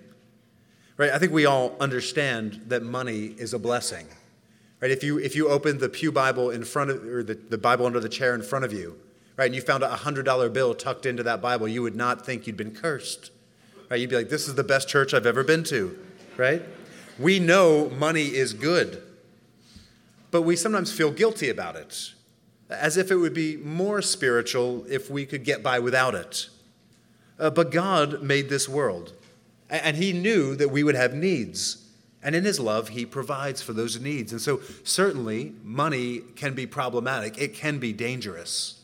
Right? 0.97 1.11
I 1.11 1.17
think 1.17 1.31
we 1.31 1.45
all 1.45 1.75
understand 1.79 2.61
that 2.67 2.83
money 2.83 3.35
is 3.37 3.53
a 3.53 3.59
blessing. 3.59 4.07
Right? 4.79 4.91
If 4.91 5.03
you, 5.03 5.17
if 5.17 5.35
you 5.35 5.49
opened 5.49 5.79
the 5.79 5.89
Pew 5.89 6.11
Bible 6.11 6.51
in 6.51 6.63
front 6.63 6.91
of, 6.91 7.03
or 7.03 7.23
the, 7.23 7.33
the 7.33 7.57
Bible 7.57 7.85
under 7.85 7.99
the 7.99 8.09
chair 8.09 8.35
in 8.35 8.43
front 8.43 8.63
of 8.63 8.71
you, 8.71 8.97
right, 9.37 9.45
and 9.45 9.55
you 9.55 9.61
found 9.61 9.83
a 9.83 9.89
$100 9.89 10.53
bill 10.53 10.75
tucked 10.75 11.05
into 11.05 11.23
that 11.23 11.41
Bible, 11.41 11.67
you 11.67 11.81
would 11.81 11.95
not 11.95 12.25
think 12.25 12.45
you'd 12.45 12.57
been 12.57 12.75
cursed. 12.75 13.31
Right? 13.89 13.99
You'd 13.99 14.09
be 14.09 14.15
like, 14.17 14.29
this 14.29 14.47
is 14.47 14.55
the 14.55 14.63
best 14.63 14.87
church 14.87 15.13
I've 15.13 15.25
ever 15.25 15.43
been 15.43 15.63
to, 15.65 15.97
right? 16.37 16.61
We 17.17 17.39
know 17.39 17.89
money 17.89 18.25
is 18.25 18.53
good, 18.53 19.01
but 20.31 20.43
we 20.43 20.55
sometimes 20.55 20.91
feel 20.91 21.11
guilty 21.11 21.49
about 21.49 21.75
it, 21.75 22.13
as 22.79 22.97
if 22.97 23.11
it 23.11 23.15
would 23.15 23.33
be 23.33 23.57
more 23.57 24.01
spiritual 24.01 24.85
if 24.89 25.09
we 25.09 25.25
could 25.25 25.43
get 25.43 25.63
by 25.63 25.79
without 25.79 26.15
it. 26.15 26.49
Uh, 27.39 27.49
but 27.49 27.71
God 27.71 28.21
made 28.21 28.49
this 28.49 28.69
world, 28.69 29.13
and 29.69 29.97
He 29.97 30.13
knew 30.13 30.55
that 30.55 30.71
we 30.71 30.83
would 30.83 30.95
have 30.95 31.13
needs. 31.13 31.85
And 32.25 32.35
in 32.35 32.43
his 32.43 32.59
love, 32.59 32.89
he 32.89 33.05
provides 33.05 33.61
for 33.61 33.71
those 33.71 34.01
needs. 34.01 34.31
And 34.31 34.41
so, 34.41 34.59
certainly, 34.83 35.53
money 35.63 36.21
can 36.35 36.55
be 36.55 36.65
problematic, 36.65 37.37
it 37.37 37.53
can 37.53 37.77
be 37.77 37.93
dangerous. 37.93 38.81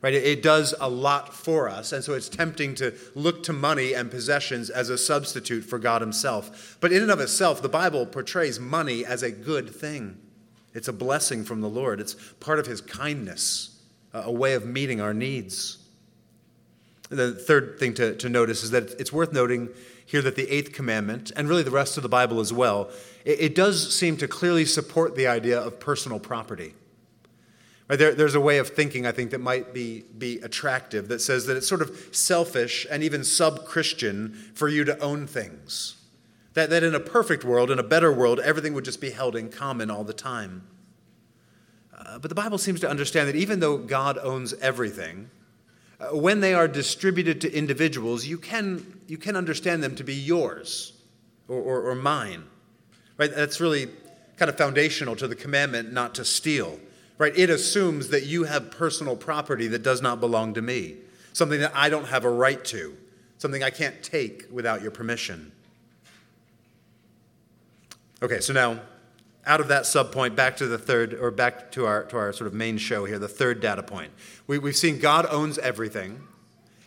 Right? 0.00 0.14
It 0.14 0.44
does 0.44 0.76
a 0.80 0.88
lot 0.88 1.34
for 1.34 1.68
us. 1.68 1.92
And 1.92 2.04
so 2.04 2.14
it's 2.14 2.28
tempting 2.28 2.76
to 2.76 2.94
look 3.16 3.42
to 3.42 3.52
money 3.52 3.94
and 3.94 4.08
possessions 4.08 4.70
as 4.70 4.90
a 4.90 4.96
substitute 4.96 5.62
for 5.62 5.80
God 5.80 6.00
Himself. 6.00 6.78
But 6.80 6.92
in 6.92 7.02
and 7.02 7.10
of 7.10 7.18
itself, 7.18 7.60
the 7.62 7.68
Bible 7.68 8.06
portrays 8.06 8.60
money 8.60 9.04
as 9.04 9.24
a 9.24 9.32
good 9.32 9.74
thing. 9.74 10.16
It's 10.74 10.88
a 10.88 10.92
blessing 10.92 11.44
from 11.44 11.60
the 11.60 11.68
Lord, 11.68 12.00
it's 12.00 12.14
part 12.40 12.58
of 12.58 12.66
His 12.66 12.80
kindness, 12.80 13.80
a 14.12 14.32
way 14.32 14.54
of 14.54 14.64
meeting 14.64 15.00
our 15.00 15.14
needs. 15.14 15.78
The 17.10 17.32
third 17.32 17.78
thing 17.78 17.94
to, 17.94 18.14
to 18.16 18.28
notice 18.28 18.62
is 18.62 18.70
that 18.70 19.00
it's 19.00 19.12
worth 19.12 19.32
noting 19.32 19.70
here 20.04 20.22
that 20.22 20.36
the 20.36 20.50
eighth 20.50 20.72
commandment, 20.72 21.32
and 21.36 21.48
really 21.48 21.62
the 21.62 21.70
rest 21.70 21.96
of 21.96 22.02
the 22.02 22.08
Bible 22.08 22.40
as 22.40 22.52
well, 22.52 22.90
it, 23.24 23.40
it 23.40 23.54
does 23.54 23.94
seem 23.94 24.16
to 24.18 24.28
clearly 24.28 24.64
support 24.64 25.14
the 25.16 25.26
idea 25.26 25.60
of 25.60 25.78
personal 25.80 26.18
property. 26.18 26.74
Right, 27.88 27.98
there, 27.98 28.14
there's 28.14 28.34
a 28.34 28.40
way 28.40 28.58
of 28.58 28.68
thinking, 28.68 29.06
I 29.06 29.12
think, 29.12 29.30
that 29.30 29.40
might 29.40 29.72
be, 29.74 30.04
be 30.16 30.38
attractive 30.40 31.08
that 31.08 31.20
says 31.20 31.46
that 31.46 31.56
it's 31.56 31.68
sort 31.68 31.82
of 31.82 32.08
selfish 32.12 32.86
and 32.90 33.02
even 33.02 33.24
sub 33.24 33.64
Christian 33.66 34.32
for 34.54 34.68
you 34.68 34.84
to 34.84 34.98
own 34.98 35.26
things. 35.26 35.97
That, 36.58 36.70
that 36.70 36.82
in 36.82 36.92
a 36.92 36.98
perfect 36.98 37.44
world, 37.44 37.70
in 37.70 37.78
a 37.78 37.84
better 37.84 38.12
world, 38.12 38.40
everything 38.40 38.74
would 38.74 38.84
just 38.84 39.00
be 39.00 39.10
held 39.10 39.36
in 39.36 39.48
common 39.48 39.92
all 39.92 40.02
the 40.02 40.12
time. 40.12 40.66
Uh, 41.96 42.18
but 42.18 42.30
the 42.30 42.34
Bible 42.34 42.58
seems 42.58 42.80
to 42.80 42.90
understand 42.90 43.28
that 43.28 43.36
even 43.36 43.60
though 43.60 43.78
God 43.78 44.18
owns 44.20 44.54
everything, 44.54 45.30
uh, 46.00 46.16
when 46.16 46.40
they 46.40 46.54
are 46.54 46.66
distributed 46.66 47.40
to 47.42 47.52
individuals, 47.52 48.26
you 48.26 48.38
can, 48.38 49.00
you 49.06 49.16
can 49.16 49.36
understand 49.36 49.84
them 49.84 49.94
to 49.94 50.02
be 50.02 50.16
yours 50.16 50.94
or, 51.46 51.60
or, 51.60 51.90
or 51.90 51.94
mine. 51.94 52.42
Right? 53.18 53.32
That's 53.32 53.60
really 53.60 53.86
kind 54.36 54.48
of 54.48 54.58
foundational 54.58 55.14
to 55.14 55.28
the 55.28 55.36
commandment 55.36 55.92
not 55.92 56.12
to 56.16 56.24
steal. 56.24 56.80
Right? 57.18 57.38
It 57.38 57.50
assumes 57.50 58.08
that 58.08 58.26
you 58.26 58.42
have 58.44 58.72
personal 58.72 59.14
property 59.14 59.68
that 59.68 59.84
does 59.84 60.02
not 60.02 60.18
belong 60.18 60.54
to 60.54 60.60
me, 60.60 60.96
something 61.34 61.60
that 61.60 61.70
I 61.76 61.88
don't 61.88 62.06
have 62.06 62.24
a 62.24 62.30
right 62.30 62.64
to, 62.64 62.96
something 63.36 63.62
I 63.62 63.70
can't 63.70 64.02
take 64.02 64.46
without 64.50 64.82
your 64.82 64.90
permission. 64.90 65.52
Okay, 68.20 68.40
so 68.40 68.52
now 68.52 68.80
out 69.46 69.60
of 69.60 69.68
that 69.68 69.84
subpoint 69.84 70.34
back 70.34 70.56
to 70.56 70.66
the 70.66 70.76
third, 70.76 71.14
or 71.14 71.30
back 71.30 71.70
to 71.72 71.86
our, 71.86 72.02
to 72.04 72.16
our 72.16 72.32
sort 72.32 72.48
of 72.48 72.52
main 72.52 72.76
show 72.76 73.04
here, 73.04 73.18
the 73.18 73.28
third 73.28 73.60
data 73.60 73.82
point. 73.82 74.10
We, 74.48 74.58
we've 74.58 74.76
seen 74.76 74.98
God 74.98 75.24
owns 75.30 75.56
everything, 75.58 76.22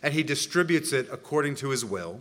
and 0.02 0.12
he 0.12 0.22
distributes 0.22 0.92
it 0.92 1.08
according 1.10 1.54
to 1.56 1.70
his 1.70 1.86
will. 1.86 2.20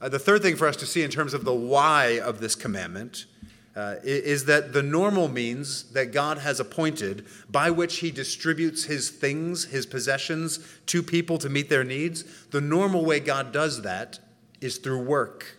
Uh, 0.00 0.08
the 0.08 0.20
third 0.20 0.42
thing 0.42 0.54
for 0.54 0.68
us 0.68 0.76
to 0.76 0.86
see 0.86 1.02
in 1.02 1.10
terms 1.10 1.34
of 1.34 1.44
the 1.44 1.52
why 1.52 2.20
of 2.20 2.38
this 2.38 2.54
commandment 2.54 3.26
uh, 3.74 3.96
is 4.04 4.44
that 4.44 4.72
the 4.72 4.82
normal 4.82 5.26
means 5.26 5.90
that 5.92 6.12
God 6.12 6.38
has 6.38 6.60
appointed 6.60 7.26
by 7.50 7.70
which 7.70 7.98
he 7.98 8.12
distributes 8.12 8.84
his 8.84 9.10
things, 9.10 9.64
his 9.64 9.86
possessions 9.86 10.60
to 10.86 11.02
people 11.02 11.36
to 11.38 11.48
meet 11.48 11.68
their 11.68 11.84
needs, 11.84 12.22
the 12.52 12.60
normal 12.60 13.04
way 13.04 13.18
God 13.18 13.52
does 13.52 13.82
that 13.82 14.20
is 14.60 14.78
through 14.78 15.02
work. 15.02 15.56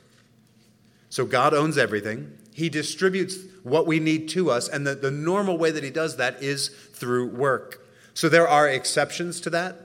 So 1.10 1.26
God 1.26 1.54
owns 1.54 1.78
everything. 1.78 2.37
He 2.58 2.70
distributes 2.70 3.38
what 3.62 3.86
we 3.86 4.00
need 4.00 4.30
to 4.30 4.50
us, 4.50 4.68
and 4.68 4.86
the, 4.86 4.96
the 4.96 5.12
normal 5.12 5.60
way 5.60 5.70
that 5.70 5.84
He 5.84 5.92
does 5.92 6.18
that 6.18 6.42
is 6.42 6.70
through 6.70 7.28
work. 7.28 7.86
So 8.16 8.30
there 8.30 8.48
are 8.48 8.68
exceptions 8.68 9.40
to 9.42 9.52
that. 9.52 9.76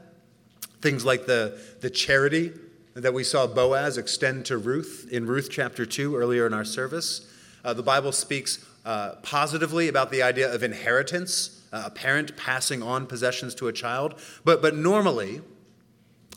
Things 0.81 1.05
like 1.05 1.27
the, 1.27 1.61
the 1.83 1.91
charity 1.91 2.53
that 2.95 3.13
we 3.13 3.25
saw 3.25 3.47
Boaz 3.47 3.99
extend 3.99 4.47
to 4.47 4.57
Ruth 4.57 5.07
in 5.13 5.27
Ruth 5.27 5.51
chapter 5.51 5.85
2 5.85 6.17
earlier 6.17 6.47
in 6.47 6.55
our 6.55 6.65
service. 6.65 7.31
Uh, 7.63 7.75
the 7.75 7.83
Bible 7.83 8.11
speaks 8.11 8.65
uh, 8.87 9.17
positively 9.17 9.89
about 9.89 10.11
the 10.11 10.23
idea 10.23 10.51
of 10.51 10.63
inheritance, 10.63 11.63
uh, 11.75 11.83
a 11.85 11.91
parent 11.91 12.39
passing 12.39 12.83
on 12.83 13.05
possessions 13.05 13.55
to 13.57 13.69
a 13.69 13.73
child. 13.75 14.19
But, 14.47 14.63
but 14.63 14.75
normally, 14.75 15.43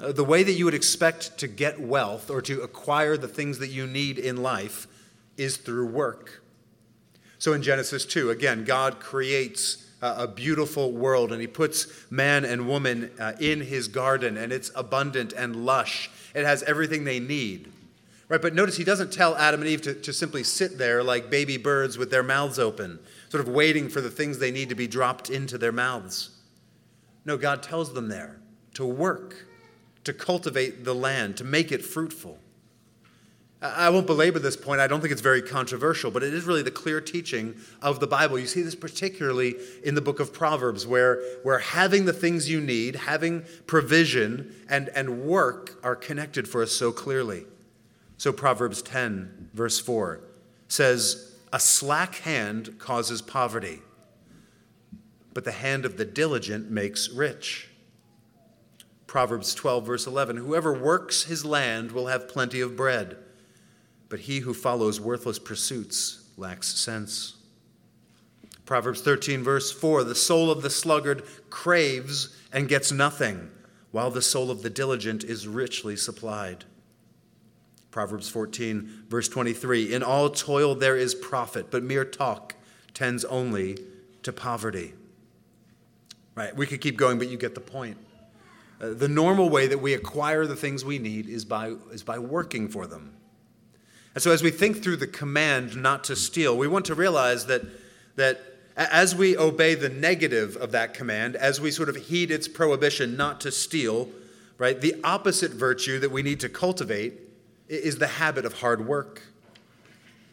uh, 0.01 0.11
the 0.11 0.25
way 0.25 0.43
that 0.43 0.51
you 0.51 0.65
would 0.65 0.73
expect 0.73 1.37
to 1.37 1.47
get 1.47 1.79
wealth 1.79 2.29
or 2.29 2.41
to 2.41 2.61
acquire 2.61 3.15
the 3.15 3.29
things 3.29 3.59
that 3.59 3.69
you 3.69 3.87
need 3.87 4.19
in 4.19 4.43
life 4.43 4.87
is 5.37 5.57
through 5.57 5.87
work. 5.87 6.43
So 7.37 7.53
in 7.53 7.61
Genesis 7.61 8.05
2, 8.05 8.29
again, 8.31 8.63
God 8.63 8.99
creates 8.99 9.85
a 10.01 10.27
beautiful 10.27 10.91
world 10.91 11.31
and 11.31 11.41
he 11.41 11.47
puts 11.47 11.87
man 12.11 12.45
and 12.45 12.67
woman 12.67 13.11
uh, 13.19 13.33
in 13.39 13.61
his 13.61 13.87
garden 13.87 14.37
and 14.37 14.51
it's 14.51 14.71
abundant 14.75 15.33
and 15.33 15.65
lush. 15.65 16.09
It 16.33 16.45
has 16.45 16.63
everything 16.63 17.03
they 17.03 17.19
need. 17.19 17.71
Right, 18.27 18.41
but 18.41 18.55
notice 18.55 18.75
he 18.75 18.83
doesn't 18.83 19.13
tell 19.13 19.35
Adam 19.35 19.61
and 19.61 19.69
Eve 19.69 19.83
to, 19.83 19.93
to 19.93 20.11
simply 20.11 20.43
sit 20.43 20.79
there 20.79 21.03
like 21.03 21.29
baby 21.29 21.57
birds 21.57 21.97
with 21.97 22.09
their 22.09 22.23
mouths 22.23 22.57
open, 22.57 22.99
sort 23.29 23.47
of 23.47 23.53
waiting 23.53 23.87
for 23.87 24.01
the 24.01 24.09
things 24.09 24.39
they 24.39 24.49
need 24.49 24.69
to 24.69 24.75
be 24.75 24.87
dropped 24.87 25.29
into 25.29 25.59
their 25.59 25.71
mouths. 25.71 26.31
No, 27.23 27.37
God 27.37 27.61
tells 27.61 27.93
them 27.93 28.07
there 28.07 28.39
to 28.73 28.85
work, 28.85 29.45
to 30.03 30.13
cultivate 30.13 30.83
the 30.83 30.95
land, 30.95 31.37
to 31.37 31.43
make 31.43 31.71
it 31.71 31.85
fruitful. 31.85 32.39
I 33.75 33.89
won't 33.89 34.07
belabor 34.07 34.39
this 34.39 34.57
point. 34.57 34.81
I 34.81 34.87
don't 34.87 35.01
think 35.01 35.11
it's 35.11 35.21
very 35.21 35.41
controversial, 35.41 36.11
but 36.11 36.23
it 36.23 36.33
is 36.33 36.43
really 36.45 36.61
the 36.61 36.71
clear 36.71 37.01
teaching 37.01 37.55
of 37.81 37.99
the 37.99 38.07
Bible. 38.07 38.37
You 38.37 38.47
see 38.47 38.61
this 38.61 38.75
particularly 38.75 39.55
in 39.83 39.95
the 39.95 40.01
book 40.01 40.19
of 40.19 40.33
Proverbs, 40.33 40.85
where, 40.85 41.21
where 41.43 41.59
having 41.59 42.05
the 42.05 42.13
things 42.13 42.49
you 42.49 42.61
need, 42.61 42.95
having 42.95 43.45
provision, 43.65 44.53
and, 44.69 44.89
and 44.89 45.23
work 45.23 45.79
are 45.83 45.95
connected 45.95 46.47
for 46.47 46.61
us 46.61 46.71
so 46.71 46.91
clearly. 46.91 47.45
So 48.17 48.31
Proverbs 48.31 48.81
10, 48.81 49.49
verse 49.53 49.79
4 49.79 50.21
says, 50.67 51.35
A 51.51 51.59
slack 51.59 52.15
hand 52.15 52.77
causes 52.79 53.21
poverty, 53.21 53.81
but 55.33 55.43
the 55.43 55.51
hand 55.51 55.85
of 55.85 55.97
the 55.97 56.05
diligent 56.05 56.69
makes 56.69 57.09
rich. 57.09 57.69
Proverbs 59.07 59.55
12, 59.55 59.85
verse 59.85 60.07
11 60.07 60.37
Whoever 60.37 60.73
works 60.73 61.23
his 61.23 61.45
land 61.45 61.91
will 61.91 62.07
have 62.07 62.27
plenty 62.27 62.61
of 62.61 62.75
bread, 62.75 63.17
but 64.15 64.21
he 64.21 64.39
who 64.39 64.53
follows 64.53 65.01
worthless 65.01 65.37
pursuits 65.37 66.29
lacks 66.37 66.73
sense. 66.73 67.35
Proverbs 68.65 69.01
13, 69.01 69.43
verse 69.43 69.73
4 69.73 70.05
The 70.05 70.15
soul 70.15 70.49
of 70.49 70.61
the 70.61 70.69
sluggard 70.69 71.23
craves 71.49 72.33
and 72.53 72.69
gets 72.69 72.93
nothing, 72.93 73.49
while 73.91 74.09
the 74.09 74.21
soul 74.21 74.51
of 74.51 74.61
the 74.61 74.69
diligent 74.69 75.25
is 75.25 75.49
richly 75.49 75.97
supplied. 75.97 76.63
Proverbs 77.91 78.29
14, 78.29 79.03
verse 79.09 79.27
23 79.27 79.93
In 79.93 80.01
all 80.01 80.29
toil 80.29 80.75
there 80.75 80.95
is 80.95 81.13
profit, 81.13 81.69
but 81.69 81.83
mere 81.83 82.05
talk 82.05 82.55
tends 82.93 83.25
only 83.25 83.77
to 84.23 84.31
poverty. 84.31 84.93
Right, 86.35 86.55
we 86.55 86.65
could 86.65 86.79
keep 86.79 86.95
going, 86.95 87.17
but 87.17 87.27
you 87.27 87.35
get 87.35 87.53
the 87.53 87.59
point. 87.59 87.97
Uh, 88.79 88.93
the 88.93 89.09
normal 89.09 89.49
way 89.49 89.67
that 89.67 89.79
we 89.79 89.93
acquire 89.93 90.47
the 90.47 90.55
things 90.55 90.85
we 90.85 90.99
need 90.99 91.27
is 91.27 91.43
by, 91.43 91.73
is 91.91 92.01
by 92.03 92.17
working 92.17 92.69
for 92.69 92.87
them. 92.87 93.11
And 94.15 94.23
so, 94.23 94.31
as 94.31 94.41
we 94.41 94.49
think 94.49 94.81
through 94.81 94.95
the 94.95 95.07
command 95.07 95.75
not 95.75 96.05
to 96.05 96.15
steal, 96.15 96.57
we 96.57 96.69
want 96.69 96.85
to 96.85 96.95
realize 96.95 97.45
that, 97.47 97.61
that 98.15 98.41
as 98.77 99.13
we 99.13 99.37
obey 99.37 99.75
the 99.75 99.89
negative 99.89 100.55
of 100.55 100.71
that 100.71 100.93
command, 100.93 101.35
as 101.35 101.59
we 101.59 101.69
sort 101.69 101.89
of 101.89 101.97
heed 101.97 102.31
its 102.31 102.47
prohibition 102.47 103.17
not 103.17 103.41
to 103.41 103.51
steal, 103.51 104.07
right, 104.57 104.79
the 104.79 104.95
opposite 105.03 105.51
virtue 105.51 105.99
that 105.99 106.11
we 106.11 106.23
need 106.23 106.39
to 106.39 106.49
cultivate 106.49 107.13
is 107.67 107.97
the 107.97 108.07
habit 108.07 108.45
of 108.45 108.53
hard 108.53 108.87
work. 108.87 109.21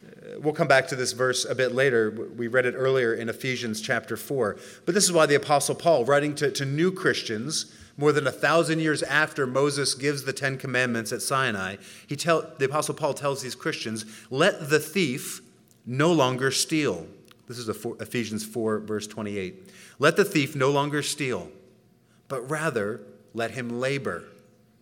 Uh, 0.05 0.39
we'll 0.39 0.55
come 0.55 0.69
back 0.69 0.87
to 0.87 0.97
this 0.97 1.11
verse 1.11 1.45
a 1.45 1.55
bit 1.55 1.73
later. 1.73 2.31
We 2.37 2.47
read 2.47 2.67
it 2.67 2.75
earlier 2.77 3.15
in 3.15 3.29
Ephesians 3.29 3.81
chapter 3.81 4.17
4. 4.17 4.59
But 4.87 4.95
this 4.95 5.05
is 5.05 5.13
why 5.13 5.27
the 5.27 5.35
Apostle 5.35 5.75
Paul, 5.75 6.05
writing 6.05 6.37
to, 6.37 6.53
to 6.53 6.65
new 6.65 6.93
Christians, 6.93 7.75
more 7.97 8.13
than 8.13 8.27
a 8.27 8.33
thousand 8.33 8.81
years 8.81 9.03
after 9.03 9.47
Moses 9.47 9.95
gives 9.95 10.25
the 10.25 10.33
Ten 10.33 10.57
Commandments 10.57 11.13
at 11.13 11.23
Sinai, 11.23 11.77
he 12.07 12.17
tell, 12.17 12.51
the 12.59 12.65
Apostle 12.65 12.95
Paul 12.95 13.15
tells 13.15 13.43
these 13.43 13.55
Christians, 13.55 14.05
let 14.31 14.71
the 14.71 14.79
thief 14.79 15.43
no 15.85 16.13
longer 16.13 16.51
steal. 16.51 17.07
This 17.49 17.59
is 17.59 17.69
Ephesians 17.69 18.45
4, 18.45 18.81
verse 18.81 19.07
28. 19.07 19.71
Let 19.99 20.17
the 20.17 20.25
thief 20.25 20.57
no 20.57 20.71
longer 20.71 21.03
steal, 21.03 21.51
but 22.29 22.49
rather 22.49 23.01
let 23.35 23.53
him 23.53 23.81
labor, 23.81 24.25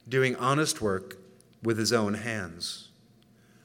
doing 0.08 0.36
honest 0.36 0.80
work 0.80 1.18
with 1.62 1.78
his 1.78 1.92
own 1.92 2.14
hands. 2.14 2.88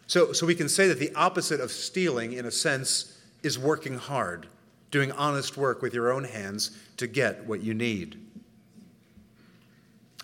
So, 0.07 0.33
so 0.33 0.45
we 0.45 0.55
can 0.55 0.69
say 0.69 0.87
that 0.87 0.99
the 0.99 1.13
opposite 1.15 1.59
of 1.59 1.71
stealing, 1.71 2.33
in 2.33 2.45
a 2.45 2.51
sense, 2.51 3.19
is 3.43 3.57
working 3.57 3.97
hard, 3.97 4.47
doing 4.91 5.11
honest 5.11 5.57
work 5.57 5.81
with 5.81 5.93
your 5.93 6.11
own 6.11 6.23
hands 6.23 6.77
to 6.97 7.07
get 7.07 7.45
what 7.45 7.63
you 7.63 7.73
need. 7.73 8.19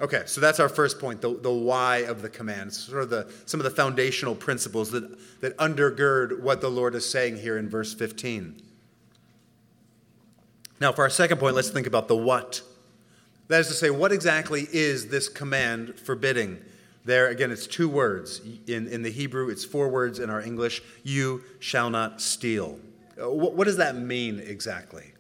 Okay, 0.01 0.23
so 0.25 0.41
that's 0.41 0.59
our 0.59 0.67
first 0.67 0.99
point, 0.99 1.21
the, 1.21 1.37
the 1.37 1.51
why 1.51 1.97
of 1.97 2.23
the 2.23 2.29
command. 2.29 2.73
sort 2.73 3.03
of 3.03 3.11
the, 3.11 3.31
some 3.45 3.59
of 3.59 3.65
the 3.65 3.69
foundational 3.69 4.33
principles 4.33 4.89
that, 4.89 5.41
that 5.41 5.55
undergird 5.57 6.41
what 6.41 6.59
the 6.59 6.69
Lord 6.69 6.95
is 6.95 7.07
saying 7.07 7.37
here 7.37 7.55
in 7.59 7.69
verse 7.69 7.93
15. 7.93 8.59
Now, 10.79 10.91
for 10.91 11.03
our 11.03 11.09
second 11.11 11.37
point, 11.37 11.55
let's 11.55 11.69
think 11.69 11.85
about 11.85 12.07
the 12.07 12.15
what. 12.15 12.63
That 13.47 13.59
is 13.59 13.67
to 13.67 13.73
say, 13.73 13.91
what 13.91 14.11
exactly 14.11 14.67
is 14.71 15.09
this 15.09 15.29
command 15.29 15.99
forbidding? 15.99 16.57
There, 17.05 17.27
again, 17.27 17.51
it's 17.51 17.67
two 17.67 17.87
words. 17.87 18.41
In, 18.65 18.87
in 18.87 19.03
the 19.03 19.11
Hebrew, 19.11 19.49
it's 19.49 19.63
four 19.63 19.87
words 19.89 20.17
in 20.17 20.31
our 20.31 20.41
English 20.41 20.81
you 21.03 21.43
shall 21.59 21.91
not 21.91 22.21
steal. 22.21 22.79
Uh, 23.21 23.29
what, 23.29 23.53
what 23.53 23.65
does 23.65 23.77
that 23.77 23.95
mean 23.95 24.39
exactly? 24.39 25.11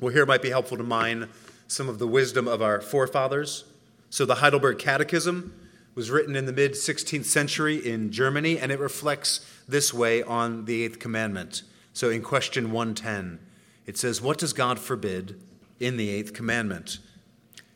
Well, 0.00 0.12
here 0.14 0.22
it 0.22 0.26
might 0.26 0.42
be 0.42 0.50
helpful 0.50 0.78
to 0.78 0.82
mine 0.82 1.28
some 1.68 1.88
of 1.88 1.98
the 1.98 2.06
wisdom 2.06 2.46
of 2.46 2.62
our 2.62 2.80
forefathers. 2.80 3.64
So, 4.10 4.24
the 4.24 4.36
Heidelberg 4.36 4.78
Catechism 4.78 5.52
was 5.94 6.10
written 6.10 6.36
in 6.36 6.46
the 6.46 6.52
mid 6.52 6.72
16th 6.72 7.24
century 7.24 7.76
in 7.76 8.12
Germany, 8.12 8.58
and 8.58 8.70
it 8.70 8.78
reflects 8.78 9.44
this 9.66 9.92
way 9.92 10.22
on 10.22 10.66
the 10.66 10.84
eighth 10.84 10.98
commandment. 10.98 11.62
So, 11.92 12.10
in 12.10 12.22
question 12.22 12.70
110, 12.70 13.38
it 13.86 13.96
says, 13.96 14.20
What 14.20 14.38
does 14.38 14.52
God 14.52 14.78
forbid 14.78 15.40
in 15.80 15.96
the 15.96 16.10
eighth 16.10 16.34
commandment? 16.34 16.98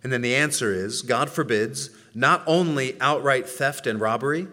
And 0.03 0.12
then 0.12 0.22
the 0.22 0.35
answer 0.35 0.72
is 0.72 1.03
God 1.03 1.31
forbids 1.31 1.90
not 2.14 2.42
only 2.46 3.00
outright 3.00 3.48
theft 3.48 3.87
and 3.87 4.00
robbery, 4.00 4.48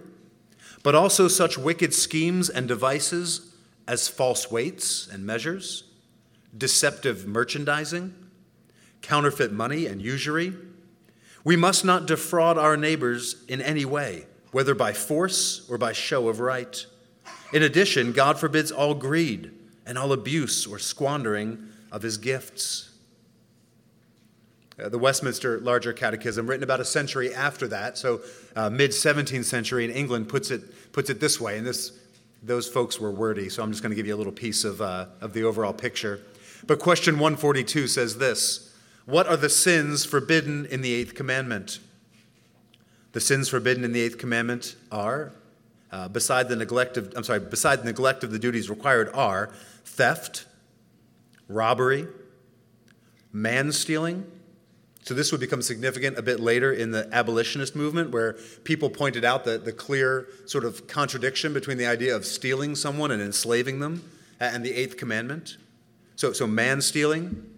but 0.83 0.95
also 0.95 1.27
such 1.27 1.57
wicked 1.57 1.93
schemes 1.93 2.49
and 2.49 2.67
devices 2.67 3.53
as 3.87 4.07
false 4.07 4.51
weights 4.51 5.07
and 5.07 5.25
measures, 5.25 5.83
deceptive 6.57 7.25
merchandising 7.25 8.13
counterfeit 9.01 9.51
money, 9.51 9.85
and 9.85 10.01
usury. 10.01 10.53
We 11.43 11.55
must 11.55 11.85
not 11.85 12.07
defraud 12.07 12.57
our 12.57 12.75
neighbors 12.75 13.43
in 13.47 13.61
any 13.61 13.85
way, 13.85 14.25
whether 14.51 14.75
by 14.75 14.93
force 14.93 15.67
or 15.69 15.77
by 15.77 15.93
show 15.93 16.27
of 16.27 16.39
right. 16.39 16.85
In 17.53 17.63
addition, 17.63 18.11
God 18.11 18.39
forbids 18.39 18.71
all 18.71 18.93
greed 18.93 19.51
and 19.85 19.97
all 19.97 20.11
abuse 20.11 20.67
or 20.67 20.79
squandering 20.79 21.69
of 21.91 22.01
his 22.01 22.17
gifts. 22.17 22.91
Uh, 24.77 24.89
the 24.89 24.99
Westminster 24.99 25.59
Larger 25.61 25.93
Catechism, 25.93 26.45
written 26.45 26.63
about 26.63 26.79
a 26.79 26.85
century 26.85 27.33
after 27.33 27.67
that, 27.69 27.97
so 27.97 28.21
uh, 28.55 28.69
mid 28.69 28.91
17th 28.91 29.45
century 29.45 29.85
in 29.85 29.91
England, 29.91 30.29
puts 30.29 30.51
it, 30.51 30.91
puts 30.91 31.09
it 31.09 31.19
this 31.19 31.41
way, 31.41 31.57
and 31.57 31.65
this, 31.65 31.97
those 32.43 32.67
folks 32.67 32.99
were 32.99 33.09
wordy, 33.09 33.49
so 33.49 33.63
I'm 33.63 33.71
just 33.71 33.81
going 33.81 33.91
to 33.91 33.95
give 33.95 34.05
you 34.05 34.13
a 34.13 34.17
little 34.17 34.33
piece 34.33 34.63
of, 34.63 34.81
uh, 34.81 35.07
of 35.21 35.33
the 35.33 35.43
overall 35.43 35.73
picture. 35.73 36.21
But 36.67 36.79
question 36.79 37.15
142 37.15 37.87
says 37.87 38.17
this 38.17 38.66
what 39.07 39.25
are 39.25 39.37
the 39.37 39.49
sins 39.49 40.03
forbidden 40.03 40.65
in 40.65 40.81
the 40.81 40.93
eighth 40.93 41.15
commandment? 41.15 41.79
The 43.13 43.21
sins 43.21 43.47
forbidden 43.47 43.85
in 43.85 43.93
the 43.93 44.01
eighth 44.01 44.17
commandment 44.17 44.75
are, 44.91 45.31
uh, 45.93 46.09
beside 46.09 46.49
the 46.49 46.57
neglect 46.57 46.97
of, 46.97 47.13
I'm 47.15 47.23
sorry, 47.23 47.39
beside 47.39 47.79
the 47.79 47.85
neglect 47.85 48.25
of 48.25 48.31
the 48.31 48.37
duties 48.37 48.69
required 48.69 49.09
are 49.13 49.49
theft, 49.85 50.45
robbery, 51.47 52.05
man 53.31 53.71
stealing. 53.71 54.29
So 55.03 55.13
this 55.13 55.31
would 55.31 55.39
become 55.39 55.61
significant 55.61 56.17
a 56.17 56.21
bit 56.21 56.41
later 56.41 56.73
in 56.73 56.91
the 56.91 57.07
abolitionist 57.13 57.77
movement, 57.77 58.11
where 58.11 58.33
people 58.65 58.89
pointed 58.89 59.23
out 59.23 59.45
the, 59.45 59.57
the 59.57 59.71
clear 59.71 60.27
sort 60.45 60.65
of 60.65 60.85
contradiction 60.85 61.53
between 61.53 61.77
the 61.77 61.85
idea 61.85 62.13
of 62.13 62.25
stealing 62.25 62.75
someone 62.75 63.11
and 63.11 63.21
enslaving 63.21 63.79
them 63.79 64.03
and 64.41 64.65
the 64.65 64.73
eighth 64.73 64.97
commandment. 64.97 65.55
So, 66.17 66.33
so 66.33 66.45
man 66.45 66.81
stealing, 66.81 67.56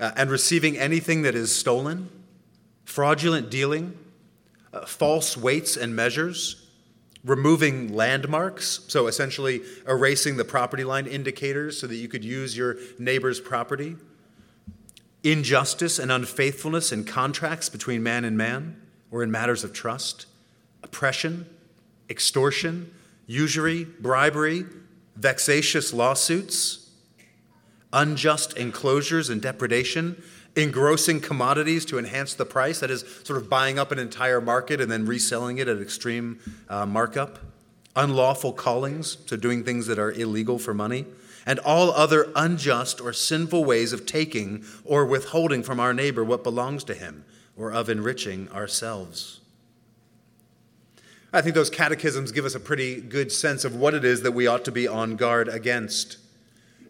uh, 0.00 0.12
and 0.16 0.30
receiving 0.30 0.76
anything 0.76 1.22
that 1.22 1.34
is 1.34 1.54
stolen, 1.54 2.08
fraudulent 2.84 3.50
dealing, 3.50 3.96
uh, 4.72 4.86
false 4.86 5.36
weights 5.36 5.76
and 5.76 5.94
measures, 5.94 6.66
removing 7.24 7.94
landmarks, 7.94 8.80
so 8.88 9.06
essentially 9.06 9.60
erasing 9.86 10.36
the 10.36 10.44
property 10.44 10.84
line 10.84 11.06
indicators 11.06 11.78
so 11.78 11.86
that 11.86 11.96
you 11.96 12.08
could 12.08 12.24
use 12.24 12.56
your 12.56 12.76
neighbor's 12.98 13.40
property, 13.40 13.96
injustice 15.24 15.98
and 15.98 16.12
unfaithfulness 16.12 16.92
in 16.92 17.04
contracts 17.04 17.68
between 17.68 18.02
man 18.02 18.24
and 18.24 18.36
man 18.36 18.80
or 19.10 19.22
in 19.22 19.30
matters 19.30 19.64
of 19.64 19.72
trust, 19.72 20.26
oppression, 20.82 21.44
extortion, 22.08 22.92
usury, 23.26 23.84
bribery, 23.84 24.64
vexatious 25.16 25.92
lawsuits 25.92 26.87
unjust 27.92 28.56
enclosures 28.56 29.30
and 29.30 29.40
depredation, 29.40 30.22
engrossing 30.56 31.20
commodities 31.20 31.84
to 31.86 31.98
enhance 31.98 32.34
the 32.34 32.44
price, 32.44 32.80
that 32.80 32.90
is, 32.90 33.04
sort 33.24 33.40
of 33.40 33.48
buying 33.48 33.78
up 33.78 33.92
an 33.92 33.98
entire 33.98 34.40
market 34.40 34.80
and 34.80 34.90
then 34.90 35.06
reselling 35.06 35.58
it 35.58 35.68
at 35.68 35.80
extreme 35.80 36.38
uh, 36.68 36.84
markup, 36.84 37.38
unlawful 37.96 38.52
callings, 38.52 39.18
so 39.26 39.36
doing 39.36 39.64
things 39.64 39.86
that 39.86 39.98
are 39.98 40.12
illegal 40.12 40.58
for 40.58 40.74
money, 40.74 41.04
and 41.46 41.58
all 41.60 41.90
other 41.92 42.30
unjust 42.36 43.00
or 43.00 43.12
sinful 43.12 43.64
ways 43.64 43.92
of 43.92 44.04
taking 44.04 44.64
or 44.84 45.06
withholding 45.06 45.62
from 45.62 45.80
our 45.80 45.94
neighbor 45.94 46.22
what 46.24 46.44
belongs 46.44 46.84
to 46.84 46.94
him 46.94 47.24
or 47.56 47.72
of 47.72 47.88
enriching 47.88 48.48
ourselves. 48.50 49.40
I 51.32 51.42
think 51.42 51.54
those 51.54 51.70
catechisms 51.70 52.32
give 52.32 52.44
us 52.44 52.54
a 52.54 52.60
pretty 52.60 53.00
good 53.00 53.30
sense 53.30 53.64
of 53.64 53.76
what 53.76 53.94
it 53.94 54.04
is 54.04 54.22
that 54.22 54.32
we 54.32 54.46
ought 54.46 54.64
to 54.64 54.72
be 54.72 54.88
on 54.88 55.16
guard 55.16 55.48
against. 55.48 56.16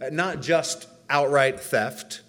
Uh, 0.01 0.11
not 0.11 0.41
just 0.41 0.87
outright 1.11 1.59
theft, 1.59 2.23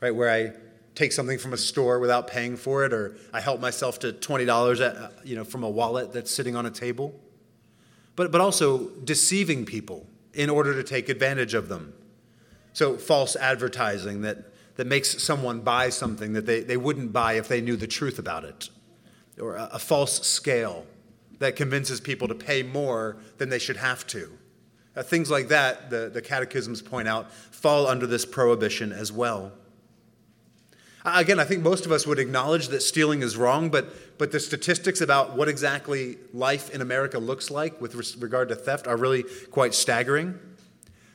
right, 0.00 0.14
where 0.14 0.30
I 0.30 0.52
take 0.94 1.12
something 1.12 1.38
from 1.38 1.52
a 1.52 1.56
store 1.56 1.98
without 1.98 2.28
paying 2.28 2.56
for 2.56 2.84
it, 2.84 2.92
or 2.92 3.16
I 3.32 3.40
help 3.40 3.60
myself 3.60 3.98
to 4.00 4.12
$20 4.12 4.80
at, 4.86 4.96
uh, 4.96 5.08
you 5.24 5.34
know, 5.34 5.44
from 5.44 5.64
a 5.64 5.70
wallet 5.70 6.12
that's 6.12 6.30
sitting 6.30 6.56
on 6.56 6.66
a 6.66 6.70
table, 6.70 7.18
but, 8.16 8.30
but 8.30 8.40
also 8.40 8.90
deceiving 9.04 9.64
people 9.64 10.06
in 10.34 10.50
order 10.50 10.74
to 10.74 10.82
take 10.82 11.08
advantage 11.08 11.54
of 11.54 11.68
them. 11.68 11.94
So, 12.72 12.96
false 12.96 13.34
advertising 13.34 14.22
that, 14.22 14.52
that 14.76 14.86
makes 14.86 15.22
someone 15.22 15.60
buy 15.60 15.88
something 15.88 16.34
that 16.34 16.46
they, 16.46 16.60
they 16.60 16.76
wouldn't 16.76 17.12
buy 17.12 17.34
if 17.34 17.48
they 17.48 17.60
knew 17.60 17.76
the 17.76 17.88
truth 17.88 18.18
about 18.18 18.44
it, 18.44 18.68
or 19.40 19.56
a, 19.56 19.70
a 19.72 19.78
false 19.78 20.24
scale 20.26 20.86
that 21.40 21.56
convinces 21.56 22.00
people 22.00 22.28
to 22.28 22.34
pay 22.34 22.62
more 22.62 23.16
than 23.38 23.48
they 23.48 23.58
should 23.58 23.78
have 23.78 24.06
to. 24.08 24.30
Uh, 25.00 25.02
things 25.02 25.30
like 25.30 25.48
that, 25.48 25.88
the, 25.88 26.10
the 26.12 26.20
catechisms 26.20 26.82
point 26.82 27.08
out, 27.08 27.32
fall 27.32 27.86
under 27.86 28.06
this 28.06 28.26
prohibition 28.26 28.92
as 28.92 29.10
well. 29.10 29.50
Again, 31.06 31.40
I 31.40 31.44
think 31.44 31.62
most 31.62 31.86
of 31.86 31.92
us 31.92 32.06
would 32.06 32.18
acknowledge 32.18 32.68
that 32.68 32.82
stealing 32.82 33.22
is 33.22 33.34
wrong, 33.34 33.70
but, 33.70 34.18
but 34.18 34.30
the 34.30 34.38
statistics 34.38 35.00
about 35.00 35.34
what 35.34 35.48
exactly 35.48 36.18
life 36.34 36.68
in 36.68 36.82
America 36.82 37.18
looks 37.18 37.50
like 37.50 37.80
with 37.80 37.94
regard 38.20 38.50
to 38.50 38.54
theft 38.54 38.86
are 38.86 38.98
really 38.98 39.24
quite 39.50 39.72
staggering. 39.72 40.38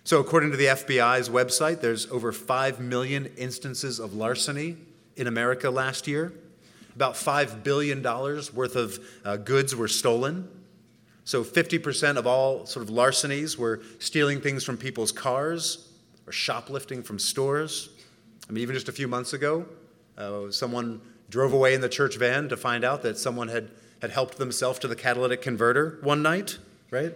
So, 0.04 0.20
according 0.20 0.50
to 0.50 0.58
the 0.58 0.66
FBI's 0.66 1.30
website, 1.30 1.82
there's 1.82 2.10
over 2.10 2.32
5 2.32 2.80
million 2.80 3.28
instances 3.38 4.00
of 4.00 4.16
larceny 4.16 4.78
in 5.16 5.28
America 5.28 5.70
last 5.70 6.08
year. 6.08 6.34
About 6.96 7.14
$5 7.14 7.64
billion 7.64 8.02
worth 8.02 8.76
of 8.76 9.00
uh, 9.24 9.38
goods 9.38 9.76
were 9.76 9.88
stolen. 9.88 10.50
So, 11.26 11.44
50% 11.44 12.18
of 12.18 12.28
all 12.28 12.66
sort 12.66 12.84
of 12.84 12.90
larcenies 12.90 13.58
were 13.58 13.82
stealing 14.00 14.42
things 14.42 14.64
from 14.64 14.78
people's 14.78 15.12
cars 15.12 15.90
or 16.28 16.32
shoplifting 16.32 17.04
from 17.04 17.20
stores. 17.20 17.90
I 18.48 18.52
mean, 18.52 18.62
even 18.62 18.76
just 18.76 18.90
a 18.90 18.92
few 18.92 19.08
months 19.08 19.34
ago, 19.34 19.66
uh, 20.18 20.52
someone 20.52 21.02
drove 21.30 21.54
away 21.54 21.74
in 21.74 21.82
the 21.82 21.90
church 21.90 22.18
van 22.18 22.48
to 22.50 22.58
find 22.58 22.84
out 22.84 23.02
that 23.02 23.18
someone 23.18 23.48
had, 23.48 23.72
had 24.02 24.12
helped 24.12 24.38
themselves 24.38 24.80
to 24.80 24.88
the 24.88 24.96
catalytic 24.96 25.42
converter 25.42 25.98
one 26.02 26.22
night, 26.22 26.60
right? 26.92 27.14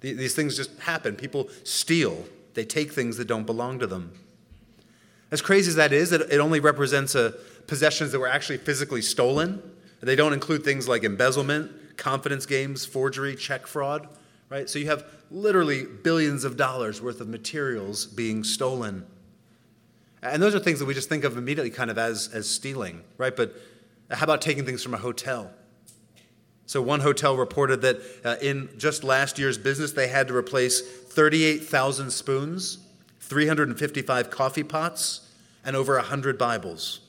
These 0.00 0.34
things 0.34 0.56
just 0.56 0.78
happen. 0.80 1.14
People 1.14 1.50
steal, 1.62 2.24
they 2.54 2.64
take 2.64 2.92
things 2.92 3.18
that 3.18 3.26
don't 3.26 3.44
belong 3.44 3.78
to 3.80 3.86
them. 3.86 4.12
As 5.30 5.42
crazy 5.42 5.68
as 5.68 5.76
that 5.76 5.92
is, 5.92 6.12
it 6.12 6.40
only 6.40 6.58
represents 6.58 7.14
a, 7.14 7.34
possessions 7.66 8.10
that 8.10 8.18
were 8.18 8.26
actually 8.26 8.58
physically 8.58 9.00
stolen. 9.00 9.62
They 10.00 10.16
don't 10.16 10.32
include 10.32 10.64
things 10.64 10.88
like 10.88 11.04
embezzlement, 11.04 11.70
confidence 12.00 12.46
games, 12.46 12.84
forgery, 12.84 13.36
check 13.36 13.66
fraud, 13.66 14.08
right? 14.48 14.68
So 14.68 14.80
you 14.80 14.86
have 14.86 15.04
literally 15.30 15.84
billions 15.84 16.42
of 16.44 16.56
dollars 16.56 17.00
worth 17.00 17.20
of 17.20 17.28
materials 17.28 18.06
being 18.06 18.42
stolen. 18.42 19.06
And 20.22 20.42
those 20.42 20.54
are 20.54 20.58
things 20.58 20.80
that 20.80 20.86
we 20.86 20.94
just 20.94 21.08
think 21.08 21.24
of 21.24 21.36
immediately 21.36 21.70
kind 21.70 21.90
of 21.90 21.98
as, 21.98 22.28
as 22.34 22.48
stealing, 22.48 23.02
right? 23.16 23.34
But 23.34 23.54
how 24.10 24.24
about 24.24 24.42
taking 24.42 24.66
things 24.66 24.82
from 24.82 24.94
a 24.94 24.98
hotel? 24.98 25.52
So, 26.66 26.80
one 26.80 27.00
hotel 27.00 27.36
reported 27.36 27.82
that 27.82 28.00
uh, 28.24 28.36
in 28.40 28.68
just 28.78 29.02
last 29.02 29.38
year's 29.38 29.58
business, 29.58 29.92
they 29.92 30.06
had 30.06 30.28
to 30.28 30.36
replace 30.36 30.80
38,000 30.80 32.12
spoons, 32.12 32.78
355 33.20 34.30
coffee 34.30 34.62
pots, 34.62 35.28
and 35.64 35.74
over 35.74 35.96
100 35.96 36.38
Bibles. 36.38 37.00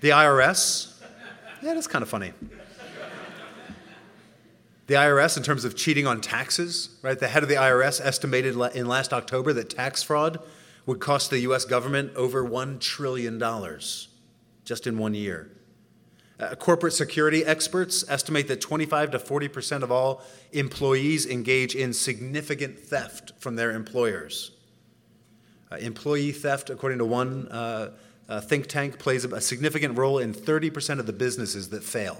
The 0.00 0.10
IRS, 0.10 1.00
yeah, 1.62 1.74
that's 1.74 1.86
kind 1.86 2.02
of 2.02 2.08
funny. 2.08 2.32
The 4.88 4.94
IRS, 4.94 5.36
in 5.36 5.42
terms 5.42 5.66
of 5.66 5.76
cheating 5.76 6.06
on 6.06 6.22
taxes, 6.22 6.96
right? 7.02 7.18
The 7.18 7.28
head 7.28 7.42
of 7.42 7.50
the 7.50 7.56
IRS 7.56 8.00
estimated 8.02 8.56
in 8.74 8.88
last 8.88 9.12
October 9.12 9.52
that 9.52 9.68
tax 9.68 10.02
fraud 10.02 10.40
would 10.86 10.98
cost 10.98 11.28
the 11.28 11.40
US 11.40 11.66
government 11.66 12.14
over 12.16 12.42
$1 12.42 12.80
trillion 12.80 13.38
just 14.64 14.86
in 14.86 14.96
one 14.96 15.12
year. 15.12 15.50
Uh, 16.40 16.54
corporate 16.54 16.94
security 16.94 17.44
experts 17.44 18.02
estimate 18.08 18.48
that 18.48 18.62
25 18.62 19.10
to 19.10 19.18
40% 19.18 19.82
of 19.82 19.92
all 19.92 20.22
employees 20.52 21.26
engage 21.26 21.74
in 21.74 21.92
significant 21.92 22.78
theft 22.78 23.32
from 23.38 23.56
their 23.56 23.72
employers. 23.72 24.52
Uh, 25.70 25.76
employee 25.76 26.32
theft, 26.32 26.70
according 26.70 26.98
to 26.98 27.04
one 27.04 27.46
uh, 27.48 27.90
uh 28.30 28.40
think 28.40 28.66
tank, 28.68 28.98
plays 28.98 29.26
a 29.26 29.40
significant 29.42 29.98
role 29.98 30.18
in 30.18 30.32
30% 30.32 30.98
of 30.98 31.04
the 31.04 31.12
businesses 31.12 31.68
that 31.68 31.84
fail. 31.84 32.18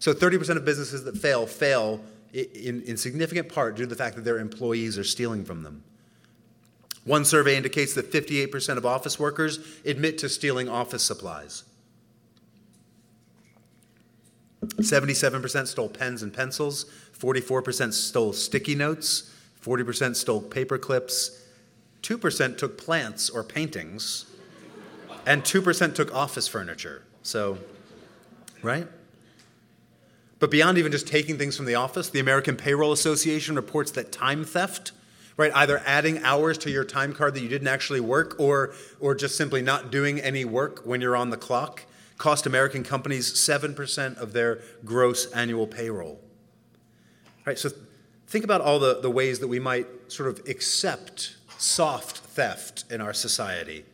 So 0.00 0.12
30% 0.12 0.56
of 0.56 0.64
businesses 0.64 1.04
that 1.04 1.16
fail 1.16 1.46
fail 1.46 2.00
in, 2.32 2.82
in 2.82 2.96
significant 2.96 3.48
part 3.48 3.76
due 3.76 3.84
to 3.84 3.88
the 3.88 3.94
fact 3.94 4.16
that 4.16 4.24
their 4.24 4.38
employees 4.38 4.98
are 4.98 5.04
stealing 5.04 5.44
from 5.44 5.62
them. 5.62 5.84
One 7.04 7.24
survey 7.24 7.56
indicates 7.56 7.94
that 7.94 8.10
58% 8.10 8.76
of 8.76 8.86
office 8.86 9.18
workers 9.18 9.58
admit 9.84 10.18
to 10.18 10.28
stealing 10.28 10.68
office 10.68 11.02
supplies. 11.02 11.64
77% 14.64 15.66
stole 15.66 15.88
pens 15.88 16.22
and 16.22 16.32
pencils, 16.32 16.86
44% 17.18 17.92
stole 17.92 18.32
sticky 18.32 18.74
notes, 18.74 19.34
40% 19.62 20.16
stole 20.16 20.40
paper 20.40 20.78
clips, 20.78 21.42
2% 22.02 22.58
took 22.58 22.78
plants 22.78 23.30
or 23.30 23.42
paintings, 23.42 24.26
and 25.26 25.42
2% 25.42 25.94
took 25.94 26.14
office 26.14 26.46
furniture. 26.48 27.02
So, 27.22 27.58
right? 28.62 28.86
But 30.40 30.50
beyond 30.50 30.78
even 30.78 30.90
just 30.90 31.06
taking 31.06 31.38
things 31.38 31.56
from 31.56 31.66
the 31.66 31.76
office, 31.76 32.08
the 32.08 32.18
American 32.18 32.56
Payroll 32.56 32.92
Association 32.92 33.54
reports 33.54 33.92
that 33.92 34.10
time 34.10 34.44
theft 34.44 34.92
right? 35.40 35.52
Either 35.54 35.80
adding 35.86 36.22
hours 36.22 36.58
to 36.58 36.70
your 36.70 36.84
time 36.84 37.14
card 37.14 37.32
that 37.32 37.40
you 37.40 37.48
didn't 37.48 37.66
actually 37.66 38.00
work 38.00 38.36
or, 38.38 38.74
or 39.00 39.14
just 39.14 39.36
simply 39.36 39.62
not 39.62 39.90
doing 39.90 40.20
any 40.20 40.44
work 40.44 40.82
when 40.84 41.00
you're 41.00 41.16
on 41.16 41.30
the 41.30 41.36
clock 41.38 41.84
cost 42.18 42.44
American 42.44 42.84
companies 42.84 43.32
7% 43.32 44.18
of 44.18 44.34
their 44.34 44.60
gross 44.84 45.32
annual 45.32 45.66
payroll. 45.66 46.20
Right, 47.46 47.58
so 47.58 47.70
think 48.26 48.44
about 48.44 48.60
all 48.60 48.78
the, 48.78 49.00
the 49.00 49.10
ways 49.10 49.38
that 49.38 49.48
we 49.48 49.58
might 49.58 49.86
sort 50.12 50.28
of 50.28 50.46
accept 50.46 51.36
soft 51.56 52.18
theft 52.18 52.84
in 52.90 53.00
our 53.00 53.14
society. 53.14 53.86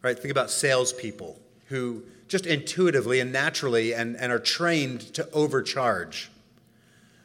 Right, 0.00 0.16
think 0.16 0.30
about 0.30 0.48
salespeople 0.48 1.40
who 1.66 2.04
just 2.28 2.46
intuitively 2.46 3.20
and 3.20 3.32
naturally 3.32 3.94
and, 3.94 4.16
and 4.16 4.32
are 4.32 4.38
trained 4.38 5.00
to 5.14 5.30
overcharge. 5.32 6.30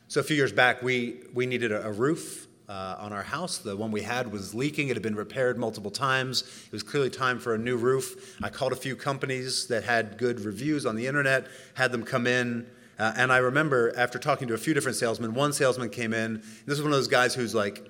So 0.08 0.20
a 0.20 0.24
few 0.24 0.36
years 0.36 0.52
back, 0.52 0.82
we, 0.82 1.22
we 1.34 1.46
needed 1.46 1.72
a, 1.72 1.88
a 1.88 1.92
roof 1.92 2.48
uh, 2.70 2.96
on 3.00 3.12
our 3.12 3.24
house. 3.24 3.58
The 3.58 3.76
one 3.76 3.92
we 3.92 4.02
had 4.02 4.32
was 4.32 4.54
leaking. 4.54 4.90
It 4.90 4.96
had 4.96 5.04
been 5.04 5.16
repaired 5.16 5.58
multiple 5.58 5.92
times. 5.92 6.44
It 6.66 6.72
was 6.72 6.84
clearly 6.84 7.10
time 7.10 7.40
for 7.40 7.56
a 7.56 7.58
new 7.58 7.78
roof. 7.78 8.38
I 8.44 8.50
called 8.50 8.72
a 8.72 8.76
few 8.76 8.96
companies 8.96 9.68
that 9.68 9.84
had 9.84 10.18
good 10.18 10.40
reviews 10.42 10.86
on 10.86 10.96
the 10.96 11.08
internet, 11.08 11.48
had 11.74 11.92
them 11.92 12.04
come 12.04 12.28
in. 12.28 12.68
Uh, 13.00 13.14
and 13.16 13.32
I 13.32 13.38
remember 13.38 13.94
after 13.98 14.20
talking 14.20 14.48
to 14.50 14.54
a 14.54 14.58
few 14.58 14.74
different 14.74 14.98
salesmen, 14.98 15.34
one 15.34 15.54
salesman 15.54 15.90
came 15.90 16.14
in. 16.14 16.44
this 16.66 16.78
is 16.78 16.84
one 16.84 16.92
of 16.92 16.98
those 16.98 17.08
guys 17.08 17.34
who's 17.34 17.56
like 17.56 17.90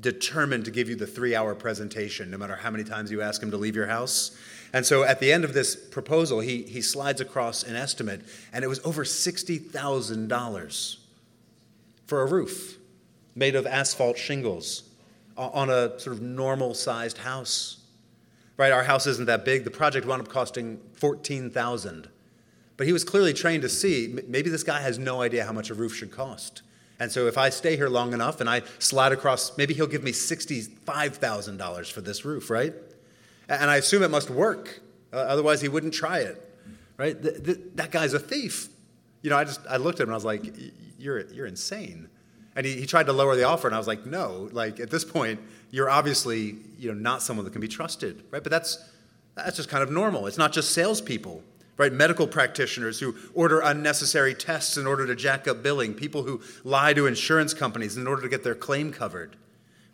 determined 0.00 0.64
to 0.64 0.70
give 0.70 0.88
you 0.88 0.96
the 0.96 1.06
three 1.06 1.34
hour 1.34 1.54
presentation, 1.54 2.30
no 2.30 2.38
matter 2.38 2.56
how 2.56 2.70
many 2.70 2.84
times 2.84 3.10
you 3.10 3.20
ask 3.20 3.42
him 3.42 3.50
to 3.50 3.56
leave 3.56 3.76
your 3.76 3.86
house. 3.86 4.36
And 4.72 4.84
so 4.84 5.02
at 5.02 5.20
the 5.20 5.32
end 5.32 5.44
of 5.44 5.54
this 5.54 5.76
proposal, 5.76 6.40
he, 6.40 6.62
he 6.62 6.82
slides 6.82 7.20
across 7.20 7.62
an 7.62 7.74
estimate, 7.74 8.22
and 8.52 8.64
it 8.64 8.68
was 8.68 8.80
over 8.84 9.04
$60,000 9.04 10.96
for 12.06 12.22
a 12.22 12.26
roof 12.26 12.76
made 13.34 13.54
of 13.54 13.66
asphalt 13.66 14.18
shingles 14.18 14.82
on 15.36 15.70
a 15.70 15.98
sort 16.00 16.16
of 16.16 16.22
normal 16.22 16.74
sized 16.74 17.18
house. 17.18 17.76
Right? 18.56 18.72
Our 18.72 18.82
house 18.82 19.06
isn't 19.06 19.26
that 19.26 19.44
big. 19.44 19.62
The 19.62 19.70
project 19.70 20.04
wound 20.04 20.20
up 20.20 20.28
costing 20.28 20.80
14,000. 20.94 22.08
But 22.76 22.86
he 22.86 22.92
was 22.92 23.04
clearly 23.04 23.32
trained 23.32 23.62
to 23.62 23.68
see 23.68 24.18
maybe 24.26 24.50
this 24.50 24.64
guy 24.64 24.80
has 24.80 24.98
no 24.98 25.22
idea 25.22 25.44
how 25.44 25.52
much 25.52 25.70
a 25.70 25.74
roof 25.74 25.94
should 25.94 26.10
cost. 26.10 26.62
And 27.00 27.12
so 27.12 27.28
if 27.28 27.38
I 27.38 27.50
stay 27.50 27.76
here 27.76 27.88
long 27.88 28.12
enough 28.12 28.40
and 28.40 28.50
I 28.50 28.62
slide 28.80 29.12
across, 29.12 29.56
maybe 29.56 29.74
he'll 29.74 29.86
give 29.86 30.02
me 30.02 30.10
$65,000 30.10 31.92
for 31.92 32.00
this 32.00 32.24
roof, 32.24 32.50
right? 32.50 32.74
And 33.48 33.70
I 33.70 33.76
assume 33.76 34.02
it 34.02 34.10
must 34.10 34.30
work. 34.30 34.80
Uh, 35.12 35.16
otherwise, 35.16 35.60
he 35.60 35.68
wouldn't 35.68 35.94
try 35.94 36.18
it, 36.18 36.36
right? 36.98 37.20
Th- 37.20 37.42
th- 37.42 37.58
that 37.76 37.90
guy's 37.90 38.12
a 38.12 38.18
thief. 38.18 38.68
You 39.22 39.30
know, 39.30 39.36
I 39.36 39.44
just 39.44 39.60
I 39.68 39.78
looked 39.78 40.00
at 40.00 40.04
him 40.04 40.10
and 40.10 40.14
I 40.14 40.16
was 40.16 40.24
like, 40.24 40.44
"You're 40.98 41.26
you're 41.32 41.46
insane." 41.46 42.08
And 42.54 42.66
he, 42.66 42.74
he 42.74 42.86
tried 42.86 43.06
to 43.06 43.12
lower 43.12 43.36
the 43.36 43.44
offer, 43.44 43.68
and 43.68 43.74
I 43.74 43.78
was 43.78 43.86
like, 43.86 44.04
no, 44.04 44.48
like 44.52 44.80
at 44.80 44.90
this 44.90 45.04
point, 45.04 45.40
you're 45.70 45.88
obviously 45.88 46.56
you 46.78 46.92
know 46.92 46.98
not 46.98 47.22
someone 47.22 47.44
that 47.44 47.52
can 47.52 47.60
be 47.60 47.68
trusted, 47.68 48.22
right? 48.30 48.42
But 48.42 48.50
that's 48.50 48.84
that's 49.34 49.56
just 49.56 49.68
kind 49.68 49.82
of 49.82 49.90
normal. 49.90 50.26
It's 50.26 50.38
not 50.38 50.52
just 50.52 50.72
salespeople, 50.72 51.42
right? 51.76 51.92
Medical 51.92 52.26
practitioners 52.26 53.00
who 53.00 53.14
order 53.34 53.60
unnecessary 53.60 54.34
tests 54.34 54.76
in 54.76 54.86
order 54.86 55.06
to 55.06 55.14
jack 55.14 55.48
up 55.48 55.62
billing, 55.62 55.94
people 55.94 56.24
who 56.24 56.42
lie 56.64 56.92
to 56.92 57.06
insurance 57.06 57.54
companies 57.54 57.96
in 57.96 58.06
order 58.06 58.22
to 58.22 58.28
get 58.28 58.44
their 58.44 58.54
claim 58.54 58.92
covered, 58.92 59.36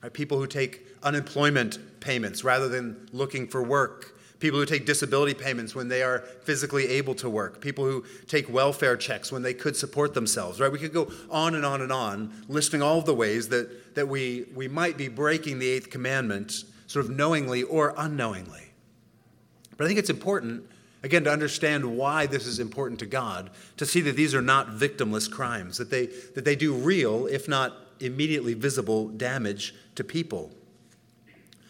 right? 0.05 0.13
People 0.13 0.39
who 0.39 0.47
take 0.47 0.87
unemployment 1.03 1.79
payments 2.01 2.45
rather 2.45 2.69
than 2.69 3.09
looking 3.13 3.49
for 3.49 3.63
work 3.63 4.11
people 4.41 4.59
who 4.59 4.67
take 4.67 4.85
disability 4.85 5.33
payments 5.33 5.75
when 5.75 5.89
they 5.89 6.03
are 6.03 6.19
physically 6.43 6.87
able 6.87 7.15
to 7.15 7.31
work, 7.31 7.63
people 7.63 7.83
who 7.83 8.05
take 8.27 8.53
welfare 8.53 8.95
checks 8.95 9.33
when 9.33 9.41
they 9.41 9.55
could 9.55 9.75
support 9.75 10.13
themselves, 10.13 10.61
right? 10.61 10.71
We 10.71 10.79
could 10.79 10.93
go 10.93 11.11
on 11.31 11.55
and 11.55 11.65
on 11.65 11.81
and 11.81 11.91
on, 11.91 12.45
listing 12.47 12.83
all 12.83 13.01
the 13.01 13.15
ways 13.15 13.49
that, 13.49 13.95
that 13.95 14.07
we, 14.07 14.45
we 14.55 14.69
might 14.69 14.99
be 14.99 15.09
breaking 15.09 15.61
the 15.61 15.69
eighth 15.71 15.89
commandment 15.89 16.65
sort 16.89 17.07
of 17.07 17.11
knowingly 17.13 17.63
or 17.63 17.95
unknowingly. 17.97 18.73
But 19.79 19.85
I 19.85 19.87
think 19.87 19.99
it's 19.99 20.11
important, 20.11 20.69
again, 21.03 21.25
to 21.25 21.33
understand 21.33 21.97
why 21.97 22.27
this 22.27 22.47
is 22.47 22.59
important 22.59 23.01
to 23.01 23.07
God, 23.07 23.51
to 23.79 23.87
see 23.87 24.03
that 24.03 24.15
these 24.15 24.35
are 24.35 24.43
not 24.43 24.73
victimless 24.73 25.31
crimes, 25.31 25.79
that 25.79 25.89
they, 25.89 26.07
that 26.35 26.45
they 26.45 26.57
do 26.57 26.75
real, 26.75 27.27
if 27.29 27.49
not 27.49 27.79
immediately 28.01 28.53
visible, 28.53 29.09
damage 29.09 29.75
to 29.95 30.05
people. 30.05 30.51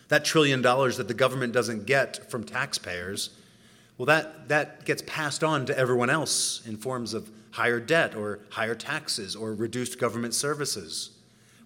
That 0.09 0.25
trillion 0.25 0.63
dollars 0.63 0.97
that 0.97 1.09
the 1.09 1.15
government 1.15 1.53
doesn't 1.53 1.87
get 1.87 2.31
from 2.31 2.45
taxpayers, 2.45 3.31
well, 3.97 4.07
that, 4.07 4.49
that 4.49 4.85
gets 4.85 5.03
passed 5.07 5.45
on 5.45 5.67
to 5.67 5.79
everyone 5.79 6.11
else 6.11 6.67
in 6.67 6.77
forms 6.77 7.15
of 7.15 7.31
higher 7.53 7.79
debt 7.79 8.15
or 8.15 8.41
higher 8.51 8.75
taxes 8.75 9.37
or 9.37 9.55
reduced 9.55 9.99
government 9.99 10.35
services. 10.35 11.11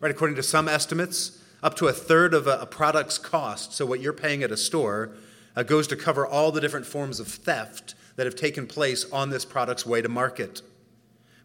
Right? 0.00 0.10
According 0.10 0.36
to 0.36 0.42
some 0.42 0.68
estimates, 0.68 1.42
up 1.62 1.74
to 1.76 1.88
a 1.88 1.92
third 1.92 2.34
of 2.34 2.46
a, 2.46 2.58
a 2.60 2.66
product's 2.66 3.18
cost, 3.18 3.72
so 3.72 3.86
what 3.86 4.00
you're 4.00 4.12
paying 4.12 4.42
at 4.42 4.52
a 4.52 4.56
store, 4.56 5.12
uh, 5.56 5.62
goes 5.62 5.88
to 5.88 5.96
cover 5.96 6.26
all 6.26 6.52
the 6.52 6.60
different 6.60 6.86
forms 6.86 7.18
of 7.18 7.26
theft 7.26 7.94
that 8.16 8.26
have 8.26 8.36
taken 8.36 8.66
place 8.66 9.10
on 9.10 9.30
this 9.30 9.44
product's 9.44 9.86
way 9.86 10.02
to 10.02 10.08
market. 10.08 10.62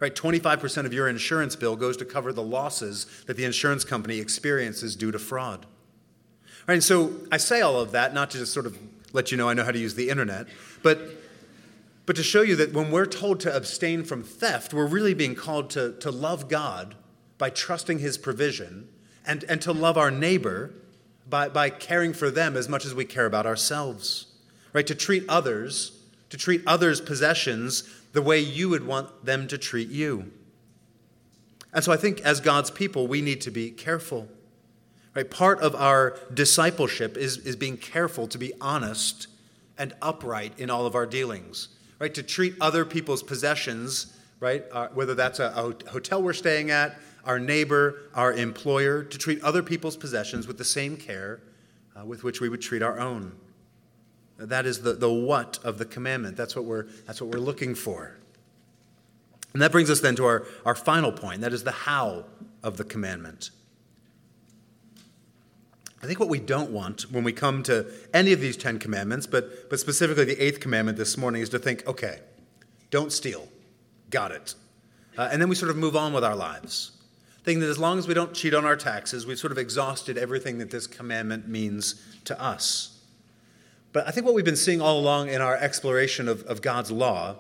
Right, 0.04 0.14
25% 0.14 0.86
of 0.86 0.92
your 0.92 1.08
insurance 1.08 1.56
bill 1.56 1.78
goes 1.78 1.96
to 1.96 2.04
cover 2.04 2.34
the 2.34 2.44
losses 2.44 3.06
that 3.26 3.38
the 3.38 3.46
insurance 3.46 3.86
company 3.86 4.20
experiences 4.20 4.98
due 4.98 5.14
to 5.14 5.18
fraud. 5.18 5.66
Right, 6.68 6.74
and 6.74 6.84
so 6.84 7.22
I 7.32 7.38
say 7.38 7.62
all 7.62 7.80
of 7.80 7.94
that 7.94 8.14
not 8.14 8.30
to 8.32 8.38
just 8.38 8.52
sort 8.52 8.66
of 8.66 8.78
let 9.14 9.32
you 9.32 9.38
know 9.38 9.48
I 9.48 9.54
know 9.54 9.64
how 9.64 9.72
to 9.72 9.80
use 9.80 9.96
the 9.96 10.10
internet, 10.10 10.48
but 10.82 11.00
but 12.06 12.18
to 12.18 12.24
show 12.24 12.42
you 12.42 12.58
that 12.58 12.74
when 12.74 12.92
we're 12.92 13.06
told 13.06 13.40
to 13.40 13.56
abstain 13.56 14.04
from 14.04 14.24
theft, 14.24 14.74
we're 14.74 14.88
really 14.88 15.14
being 15.14 15.36
called 15.36 15.70
to, 15.70 15.94
to 16.02 16.12
love 16.12 16.50
God 16.50 16.96
by 17.38 17.50
trusting 17.50 18.00
His 18.00 18.18
provision 18.18 18.90
and, 19.26 19.46
and 19.46 19.62
to 19.62 19.72
love 19.72 19.98
our 19.98 20.12
neighbor 20.12 20.74
by, 21.30 21.48
by 21.48 21.70
caring 21.70 22.12
for 22.12 22.30
them 22.30 22.58
as 22.58 22.68
much 22.68 22.84
as 22.84 22.94
we 22.94 23.06
care 23.06 23.26
about 23.26 23.46
ourselves. 23.46 24.26
Right? 24.74 24.86
To 24.86 24.96
treat 24.96 25.24
others, 25.30 25.98
to 26.30 26.36
treat 26.36 26.62
others' 26.68 27.00
possessions 27.00 27.84
the 28.14 28.22
way 28.22 28.40
you 28.40 28.70
would 28.70 28.86
want 28.86 29.26
them 29.26 29.48
to 29.50 29.58
treat 29.58 29.90
you. 29.90 30.32
And 31.74 31.84
so 31.84 31.92
I 31.92 31.98
think 31.98 32.22
as 32.22 32.40
God's 32.40 32.72
people, 32.72 33.08
we 33.08 33.22
need 33.22 33.42
to 33.42 33.52
be 33.52 33.72
careful. 33.72 34.30
Right? 35.16 35.30
Part 35.30 35.62
of 35.62 35.76
our 35.76 36.18
discipleship 36.34 37.18
is, 37.18 37.38
is 37.38 37.56
being 37.56 37.78
careful 37.78 38.28
to 38.28 38.38
be 38.38 38.54
honest 38.62 39.28
and 39.78 39.94
upright 40.02 40.58
in 40.60 40.70
all 40.70 40.86
of 40.86 40.96
our 40.96 41.06
dealings. 41.06 41.70
Right? 42.00 42.14
To 42.14 42.24
treat 42.24 42.56
other 42.62 42.86
people's 42.86 43.24
possessions, 43.24 44.18
right? 44.40 44.64
Uh, 44.72 44.90
whether 44.90 45.16
that's 45.16 45.40
a, 45.40 45.46
a 45.56 45.90
hotel 45.90 46.22
we're 46.22 46.34
staying 46.34 46.70
at, 46.70 47.00
our 47.26 47.40
neighbor, 47.40 48.10
our 48.14 48.34
employer, 48.34 49.04
to 49.04 49.18
treat 49.18 49.42
other 49.44 49.64
people's 49.64 49.96
possessions 49.96 50.46
with 50.48 50.58
the 50.58 50.66
same 50.66 50.98
care 50.98 51.42
uh, 51.96 52.04
with 52.06 52.24
which 52.24 52.42
we 52.42 52.50
would 52.50 52.62
treat 52.62 52.82
our 52.82 53.00
own. 53.00 53.32
That 54.38 54.66
is 54.66 54.82
the, 54.82 54.94
the 54.94 55.12
what 55.12 55.60
of 55.64 55.78
the 55.78 55.86
commandment. 55.86 56.36
That's 56.38 56.56
what 56.56 56.66
we're, 56.66 56.86
that's 57.06 57.22
what 57.22 57.30
we're 57.32 57.40
looking 57.40 57.76
for. 57.76 58.18
And 59.54 59.62
that 59.62 59.72
brings 59.72 59.90
us 59.90 60.00
then 60.00 60.16
to 60.16 60.26
our, 60.26 60.48
our 60.66 60.76
final 60.76 61.12
point 61.12 61.42
that 61.42 61.54
is 61.54 61.64
the 61.64 61.72
how 61.72 62.26
of 62.64 62.78
the 62.78 62.84
commandment. 62.84 63.52
I 66.02 66.06
think 66.06 66.20
what 66.20 66.28
we 66.28 66.40
don't 66.40 66.72
want 66.72 67.04
when 67.12 67.24
we 67.24 67.32
come 67.32 67.64
to 67.64 67.86
any 68.14 68.34
of 68.34 68.42
these 68.42 68.58
Ten 68.58 68.78
Commandments, 68.78 69.26
but, 69.26 69.70
but 69.70 69.80
specifically 69.80 70.26
the 70.26 70.44
eighth 70.44 70.60
commandment 70.60 70.98
this 70.98 71.18
morning, 71.18 71.42
is 71.42 71.50
to 71.50 71.60
think, 71.60 71.88
okay, 71.88 72.20
don't 72.90 73.12
steal. 73.12 73.48
Got 74.10 74.32
it. 74.32 74.56
Uh, 75.18 75.30
and 75.32 75.42
then 75.42 75.48
we 75.48 75.56
sort 75.56 75.70
of 75.70 75.78
move 75.78 75.96
on 75.96 76.12
with 76.12 76.24
our 76.24 76.36
lives. 76.36 76.92
Thinking 77.44 77.62
that 77.62 77.70
as 77.70 77.80
long 77.80 78.00
as 78.00 78.08
we 78.08 78.14
don't 78.14 78.34
cheat 78.34 78.54
on 78.54 78.66
our 78.66 78.76
taxes, 78.76 79.26
we've 79.26 79.40
sort 79.40 79.52
of 79.52 79.58
exhausted 79.58 80.18
everything 80.18 80.58
that 80.58 80.72
this 80.72 80.88
commandment 80.88 81.48
means 81.48 82.02
to 82.26 82.42
us. 82.42 82.93
But 83.94 84.08
I 84.08 84.12
think 84.12 84.26
what 84.26 84.36
we've 84.36 84.44
been 84.44 84.56
seeing 84.56 84.82
all 84.82 85.00
along 85.00 85.30
in 85.30 85.40
our 85.40 85.56
exploration 85.56 86.28
of, 86.28 86.42
of 86.44 86.62
God's 86.62 86.92
law 86.92 87.36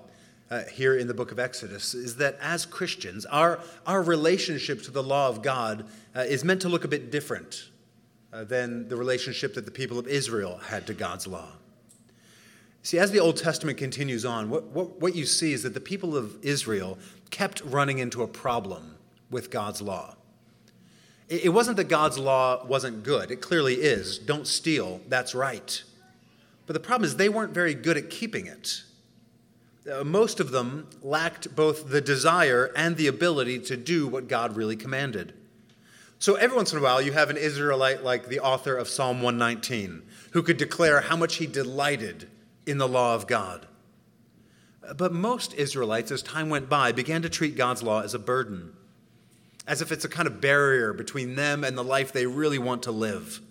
uh, 0.52 0.62
here 0.72 0.96
in 0.96 1.08
the 1.08 1.13
book 1.16 1.32
of 1.32 1.39
Exodus 1.39 1.96
is 1.96 2.18
that 2.18 2.38
as 2.39 2.63
Christians, 2.68 3.26
our, 3.26 3.60
our 3.88 4.04
relationship 4.04 4.84
to 4.84 4.92
the 4.92 5.02
law 5.02 5.28
of 5.30 5.42
God 5.42 5.88
uh, 6.16 6.20
is 6.20 6.44
meant 6.44 6.62
to 6.62 6.70
look 6.70 6.84
a 6.84 6.88
bit 6.88 7.12
different 7.12 7.70
uh, 8.32 8.44
than 8.44 8.88
the 8.88 8.96
relationship 8.96 9.56
that 9.56 9.66
the 9.66 9.72
people 9.72 9.98
of 9.98 10.08
Israel 10.08 10.60
had 10.68 10.86
to 10.88 10.94
God's 10.94 11.26
law. 11.26 11.48
See, 12.84 13.00
as 13.00 13.12
the 13.12 13.20
Old 13.20 13.38
Testament 13.38 13.80
continues 13.80 14.24
on, 14.24 14.52
what, 14.52 14.66
what, 14.66 15.02
what 15.02 15.16
you 15.16 15.26
see 15.26 15.54
is 15.54 15.63
that 15.63 15.74
the 15.74 15.80
people 15.80 16.16
of 16.16 16.38
Israel 16.44 17.00
kept 17.32 17.62
running 17.62 17.98
into 17.98 18.22
a 18.22 18.28
problem 18.28 18.98
with 19.32 19.50
God's 19.50 19.82
law. 19.82 20.16
It, 21.30 21.46
it 21.46 21.50
wasn't 21.50 21.78
that 21.78 21.86
God's 21.86 22.20
law 22.20 22.63
wasn't 22.63 23.02
good, 23.02 23.32
it 23.32 23.38
clearly 23.38 23.76
is. 23.76 24.20
Don't 24.20 24.46
steal, 24.46 25.02
that's 25.08 25.34
right. 25.34 25.84
But 26.65 26.73
the 26.73 26.80
problem 26.80 27.06
is 27.06 27.15
they 27.15 27.30
weren't 27.30 27.54
very 27.54 27.73
good 27.73 27.97
at 27.97 28.10
keeping 28.10 28.45
it. 28.47 28.84
Uh, 29.91 30.04
most 30.04 30.39
of 30.39 30.52
them 30.52 30.88
lacked 31.02 31.56
both 31.56 31.89
the 31.89 32.02
desire 32.02 32.71
and 32.76 32.95
the 32.95 33.08
ability 33.08 33.60
to 33.60 33.76
do 33.76 34.08
what 34.08 34.30
God 34.30 34.56
really 34.56 34.78
commanded. 34.78 35.34
So 36.19 36.36
every 36.36 36.56
once 36.56 36.71
in 36.71 36.80
a 36.80 36.82
while, 36.82 37.02
you 37.02 37.12
have 37.12 37.30
an 37.30 37.36
Israelite 37.36 38.02
like 38.02 38.30
the 38.30 38.39
author 38.39 38.78
of 38.78 38.88
Psalm 38.88 39.21
119 39.21 40.04
who 40.32 40.41
could 40.41 40.56
declare 40.56 41.02
how 41.02 41.17
much 41.17 41.36
he 41.36 41.47
delighted 41.47 42.30
in 42.65 42.78
the 42.78 42.88
law 42.88 43.13
of 43.13 43.28
God. 43.28 43.67
But 44.95 45.13
most 45.13 45.54
Israelites, 45.54 46.12
as 46.12 46.21
time 46.21 46.49
went 46.49 46.69
by, 46.69 46.91
began 46.91 47.21
to 47.23 47.30
treat 47.30 47.58
God's 47.58 47.84
law 47.84 48.02
as 48.02 48.13
a 48.13 48.19
burden, 48.19 48.73
as 49.67 49.82
if 49.82 49.91
it's 49.91 50.06
a 50.06 50.10
kind 50.10 50.28
of 50.28 50.41
barrier 50.41 50.93
between 50.93 51.36
them 51.36 51.63
and 51.63 51.78
the 51.78 51.84
life 51.84 52.12
they 52.12 52.26
really 52.26 52.58
want 52.58 52.84
to 52.84 52.91
live. 52.91 53.41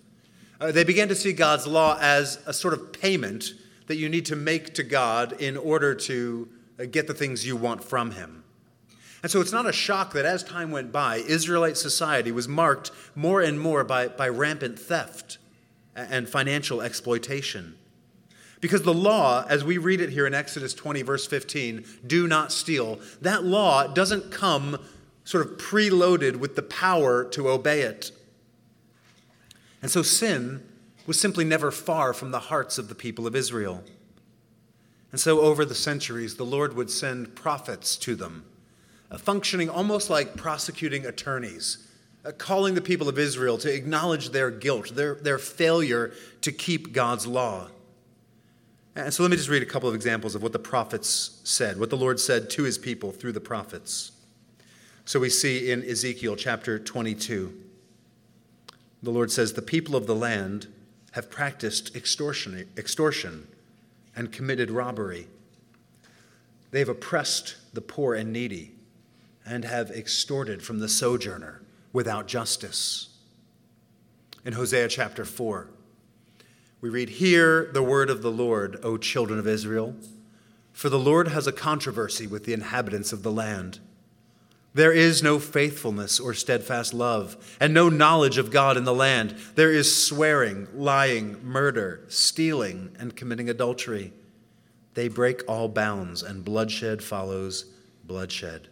Uh, 0.63 0.71
they 0.71 0.85
began 0.85 1.09
to 1.09 1.15
see 1.15 1.33
God's 1.33 1.67
law 1.67 1.97
as 1.99 2.39
a 2.45 2.53
sort 2.53 2.73
of 2.73 2.93
payment 2.93 3.53
that 3.87 3.97
you 3.97 4.07
need 4.07 4.25
to 4.27 4.35
make 4.37 4.73
to 4.75 4.83
God 4.83 5.33
in 5.41 5.57
order 5.57 5.93
to 5.93 6.47
uh, 6.79 6.85
get 6.85 7.05
the 7.05 7.13
things 7.13 7.45
you 7.45 7.57
want 7.57 7.83
from 7.83 8.11
Him. 8.11 8.45
And 9.21 9.29
so 9.29 9.41
it's 9.41 9.51
not 9.51 9.67
a 9.67 9.73
shock 9.73 10.13
that 10.13 10.23
as 10.23 10.41
time 10.41 10.71
went 10.71 10.93
by, 10.93 11.17
Israelite 11.17 11.75
society 11.75 12.31
was 12.31 12.47
marked 12.47 12.91
more 13.13 13.41
and 13.41 13.59
more 13.59 13.83
by, 13.83 14.07
by 14.07 14.29
rampant 14.29 14.79
theft 14.79 15.37
and 15.97 16.29
financial 16.29 16.81
exploitation. 16.81 17.75
Because 18.61 18.83
the 18.83 18.93
law, 18.93 19.45
as 19.49 19.65
we 19.65 19.77
read 19.77 19.99
it 19.99 20.11
here 20.11 20.25
in 20.25 20.33
Exodus 20.33 20.73
20, 20.73 21.01
verse 21.01 21.27
15, 21.27 21.83
do 22.07 22.25
not 22.25 22.53
steal, 22.53 23.01
that 23.21 23.43
law 23.43 23.85
doesn't 23.87 24.31
come 24.31 24.77
sort 25.25 25.45
of 25.45 25.57
preloaded 25.57 26.37
with 26.37 26.55
the 26.55 26.63
power 26.63 27.25
to 27.31 27.49
obey 27.49 27.81
it. 27.81 28.13
And 29.83 29.91
so 29.91 30.01
sin 30.01 30.63
was 31.05 31.19
simply 31.19 31.43
never 31.43 31.69
far 31.69 32.13
from 32.13 32.31
the 32.31 32.39
hearts 32.39 32.77
of 32.77 32.87
the 32.87 32.95
people 32.95 33.27
of 33.27 33.35
Israel. 33.35 33.83
And 35.11 35.19
so, 35.19 35.41
over 35.41 35.63
the 35.65 35.75
centuries, 35.75 36.37
the 36.37 36.45
Lord 36.45 36.75
would 36.75 36.89
send 36.89 37.35
prophets 37.35 37.97
to 37.97 38.15
them, 38.15 38.45
functioning 39.17 39.69
almost 39.69 40.09
like 40.09 40.35
prosecuting 40.35 41.05
attorneys, 41.05 41.87
calling 42.39 42.73
the 42.73 42.81
people 42.81 43.07
of 43.07 43.19
Israel 43.19 43.59
to 43.59 43.71
acknowledge 43.71 44.29
their 44.29 44.49
guilt, 44.49 44.95
their, 44.95 45.15
their 45.15 45.37
failure 45.37 46.13
to 46.41 46.51
keep 46.51 46.93
God's 46.93 47.27
law. 47.27 47.67
And 48.95 49.13
so, 49.13 49.21
let 49.21 49.29
me 49.29 49.37
just 49.37 49.49
read 49.49 49.61
a 49.61 49.67
couple 49.67 49.89
of 49.89 49.93
examples 49.93 50.33
of 50.33 50.41
what 50.41 50.53
the 50.53 50.59
prophets 50.59 51.41
said, 51.43 51.77
what 51.77 51.91
the 51.91 51.97
Lord 51.97 52.19
said 52.19 52.49
to 52.51 52.63
his 52.63 52.77
people 52.77 53.11
through 53.11 53.33
the 53.33 53.41
prophets. 53.41 54.13
So, 55.05 55.19
we 55.19 55.29
see 55.29 55.69
in 55.69 55.83
Ezekiel 55.83 56.37
chapter 56.37 56.79
22 56.79 57.62
the 59.03 59.11
Lord 59.11 59.31
says, 59.31 59.53
The 59.53 59.61
people 59.61 59.95
of 59.95 60.07
the 60.07 60.15
land 60.15 60.67
have 61.11 61.29
practiced 61.29 61.95
extortion, 61.95 62.67
extortion 62.77 63.47
and 64.15 64.31
committed 64.31 64.71
robbery. 64.71 65.27
They 66.71 66.79
have 66.79 66.89
oppressed 66.89 67.57
the 67.73 67.81
poor 67.81 68.15
and 68.15 68.31
needy 68.31 68.71
and 69.45 69.65
have 69.65 69.91
extorted 69.91 70.63
from 70.63 70.79
the 70.79 70.89
sojourner 70.89 71.61
without 71.91 72.27
justice. 72.27 73.09
In 74.45 74.53
Hosea 74.53 74.87
chapter 74.87 75.25
4, 75.25 75.69
we 76.81 76.89
read, 76.89 77.09
Hear 77.09 77.69
the 77.71 77.83
word 77.83 78.09
of 78.09 78.21
the 78.21 78.31
Lord, 78.31 78.79
O 78.83 78.97
children 78.97 79.37
of 79.37 79.47
Israel, 79.47 79.95
for 80.71 80.89
the 80.89 80.99
Lord 80.99 81.27
has 81.27 81.45
a 81.45 81.51
controversy 81.51 82.25
with 82.25 82.45
the 82.45 82.53
inhabitants 82.53 83.13
of 83.13 83.23
the 83.23 83.31
land. 83.31 83.79
There 84.75 84.91
is 84.91 85.21
no 85.21 85.37
faithfulness 85.37 86.19
or 86.19 86.33
steadfast 86.33 86.93
love, 86.93 87.57
and 87.59 87.73
no 87.73 87.89
knowledge 87.89 88.39
of 88.39 88.49
God 88.49 88.75
in 88.75 88.85
the 88.85 88.93
land. 88.93 89.35
There 89.53 89.71
is 89.71 90.05
swearing, 90.05 90.67
lying, 90.73 91.43
murder, 91.45 92.01
stealing, 92.07 92.95
and 92.97 93.15
committing 93.15 93.49
adultery. 93.49 94.13
They 94.95 95.09
break 95.09 95.41
all 95.47 95.67
bounds, 95.67 96.23
and 96.23 96.43
bloodshed 96.43 97.03
follows 97.03 97.65
bloodshed. 98.03 98.67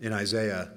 In 0.00 0.12
Isaiah, 0.12 0.70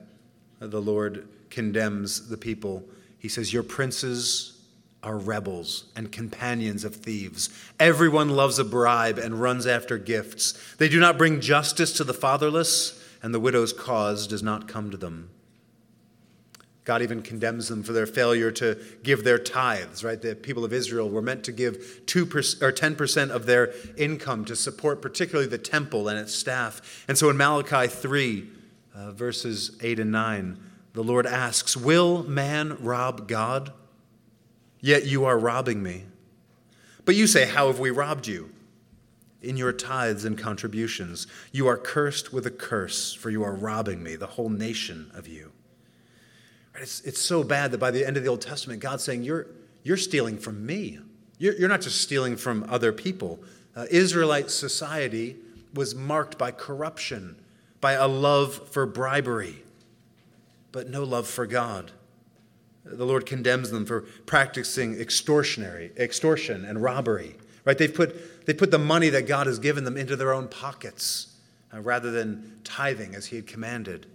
the 0.60 0.82
Lord 0.82 1.28
condemns 1.50 2.30
the 2.30 2.38
people. 2.38 2.84
He 3.20 3.30
says, 3.30 3.54
Your 3.54 3.64
princes 3.64 4.62
are 5.04 5.18
rebels 5.18 5.86
and 5.96 6.12
companions 6.12 6.84
of 6.84 6.96
thieves. 6.96 7.50
Everyone 7.80 8.30
loves 8.30 8.58
a 8.58 8.64
bribe 8.66 9.20
and 9.20 9.40
runs 9.40 9.68
after 9.68 10.00
gifts. 10.00 10.54
They 10.78 10.90
do 10.90 11.00
not 11.00 11.18
bring 11.18 11.42
justice 11.42 11.94
to 11.94 12.04
the 12.04 12.14
fatherless 12.14 12.95
and 13.26 13.34
the 13.34 13.40
widow's 13.40 13.74
cause 13.74 14.28
does 14.28 14.44
not 14.44 14.68
come 14.68 14.92
to 14.92 14.98
them. 14.98 15.32
God 16.84 17.02
even 17.02 17.24
condemns 17.24 17.70
them 17.70 17.82
for 17.82 17.92
their 17.92 18.06
failure 18.06 18.52
to 18.52 18.78
give 19.02 19.24
their 19.24 19.40
tithes, 19.40 20.04
right? 20.04 20.22
The 20.22 20.36
people 20.36 20.64
of 20.64 20.72
Israel 20.72 21.10
were 21.10 21.24
meant 21.24 21.44
to 21.46 21.52
give 21.52 22.04
2% 22.06 22.62
or 22.62 22.72
10% 22.72 23.30
of 23.32 23.48
their 23.48 23.74
income 23.98 24.46
to 24.46 24.56
support 24.56 25.02
particularly 25.02 25.50
the 25.50 25.58
temple 25.58 26.08
and 26.08 26.20
its 26.20 26.36
staff. 26.36 27.04
And 27.08 27.18
so 27.18 27.32
in 27.32 27.36
Malachi 27.36 27.88
3, 27.88 28.48
uh, 28.94 29.12
verses 29.14 29.76
8 29.82 30.00
and 30.02 30.12
9, 30.12 30.60
the 30.94 31.04
Lord 31.04 31.26
asks, 31.26 31.76
Will 31.76 32.22
man 32.26 32.78
rob 32.80 33.28
God? 33.28 33.74
Yet 34.82 35.08
you 35.08 35.26
are 35.26 35.40
robbing 35.40 35.82
me. 35.82 36.04
But 37.06 37.16
you 37.16 37.26
say, 37.26 37.48
How 37.48 37.66
have 37.66 37.80
we 37.80 37.90
robbed 37.90 38.28
you? 38.28 38.52
In 39.42 39.58
your 39.58 39.72
tithes 39.72 40.26
and 40.26 40.38
contributions. 40.38 41.28
You 41.52 41.68
are 41.68 41.78
cursed 41.78 42.34
with 42.34 42.46
a 42.46 42.52
curse, 42.52 43.14
for 43.14 43.30
you 43.30 43.44
are 43.44 43.54
robbing 43.54 44.02
me, 44.02 44.16
the 44.16 44.28
whole 44.28 44.50
nation 44.50 45.12
of 45.14 45.28
you. 45.28 45.52
It's, 46.76 47.02
it's 47.02 47.22
so 47.22 47.44
bad 47.44 47.72
that 47.72 47.78
by 47.78 47.92
the 47.92 48.06
end 48.06 48.18
of 48.18 48.24
the 48.24 48.30
Old 48.30 48.42
Testament, 48.42 48.82
God's 48.82 49.04
saying, 49.04 49.24
You're, 49.24 49.48
you're 49.84 49.98
stealing 49.98 50.38
from 50.38 50.66
me. 50.66 51.00
You're, 51.38 51.56
you're 51.56 51.70
not 51.70 51.82
just 51.82 52.02
stealing 52.02 52.38
from 52.38 52.66
other 52.70 52.92
people. 52.92 53.40
Uh, 53.76 53.86
Israelite 53.90 54.52
society 54.52 55.38
was 55.74 55.94
marked 55.94 56.38
by 56.38 56.52
corruption, 56.52 57.36
by 57.82 57.94
a 57.94 58.08
love 58.08 58.70
for 58.70 58.86
bribery, 58.86 59.64
but 60.72 60.90
no 60.90 61.04
love 61.04 61.28
for 61.28 61.46
God. 61.46 61.92
The 62.86 63.06
Lord 63.06 63.26
condemns 63.26 63.72
them 63.72 63.86
for 63.86 64.02
practicing 64.26 64.96
extortionary, 64.96 65.96
extortion 65.98 66.64
and 66.66 66.82
robbery. 66.82 67.36
Right? 67.66 67.78
They've 67.78 67.94
put, 67.94 68.16
they 68.46 68.54
put 68.54 68.72
the 68.72 68.80
money 68.80 69.10
that 69.10 69.28
God 69.28 69.48
has 69.48 69.60
given 69.60 69.84
them 69.84 69.98
into 69.98 70.16
their 70.16 70.34
own 70.34 70.48
pockets 70.48 71.36
uh, 71.74 71.82
rather 71.82 72.12
than 72.12 72.60
tithing 72.64 73.16
as 73.16 73.28
He 73.28 73.36
had 73.36 73.48
commanded. 73.48 74.06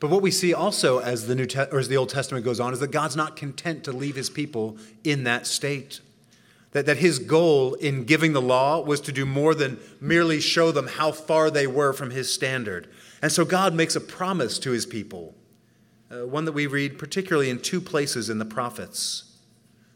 But 0.00 0.10
what 0.10 0.22
we 0.22 0.32
see 0.32 0.52
also 0.52 0.98
as 0.98 1.28
the 1.28 1.36
New 1.36 1.46
Te- 1.46 1.70
or 1.70 1.78
as 1.78 1.86
the 1.86 1.96
Old 1.96 2.08
Testament 2.08 2.44
goes 2.44 2.58
on 2.58 2.72
is 2.72 2.80
that 2.80 2.90
God's 2.90 3.14
not 3.14 3.36
content 3.36 3.84
to 3.84 3.92
leave 3.92 4.16
His 4.16 4.30
people 4.30 4.76
in 5.04 5.24
that 5.24 5.46
state. 5.46 6.00
That, 6.72 6.86
that 6.86 6.96
His 6.96 7.20
goal 7.20 7.74
in 7.74 8.04
giving 8.04 8.32
the 8.32 8.42
law 8.42 8.80
was 8.80 9.00
to 9.02 9.12
do 9.12 9.24
more 9.24 9.54
than 9.54 9.78
merely 10.00 10.40
show 10.40 10.72
them 10.72 10.88
how 10.88 11.12
far 11.12 11.50
they 11.50 11.68
were 11.68 11.92
from 11.92 12.10
His 12.10 12.32
standard. 12.32 12.88
And 13.20 13.30
so 13.30 13.44
God 13.44 13.74
makes 13.74 13.94
a 13.94 14.00
promise 14.00 14.58
to 14.60 14.72
His 14.72 14.86
people, 14.86 15.34
uh, 16.10 16.26
one 16.26 16.46
that 16.46 16.52
we 16.52 16.66
read 16.66 16.98
particularly 16.98 17.50
in 17.50 17.60
two 17.60 17.80
places 17.80 18.28
in 18.28 18.38
the 18.38 18.44
prophets. 18.44 19.31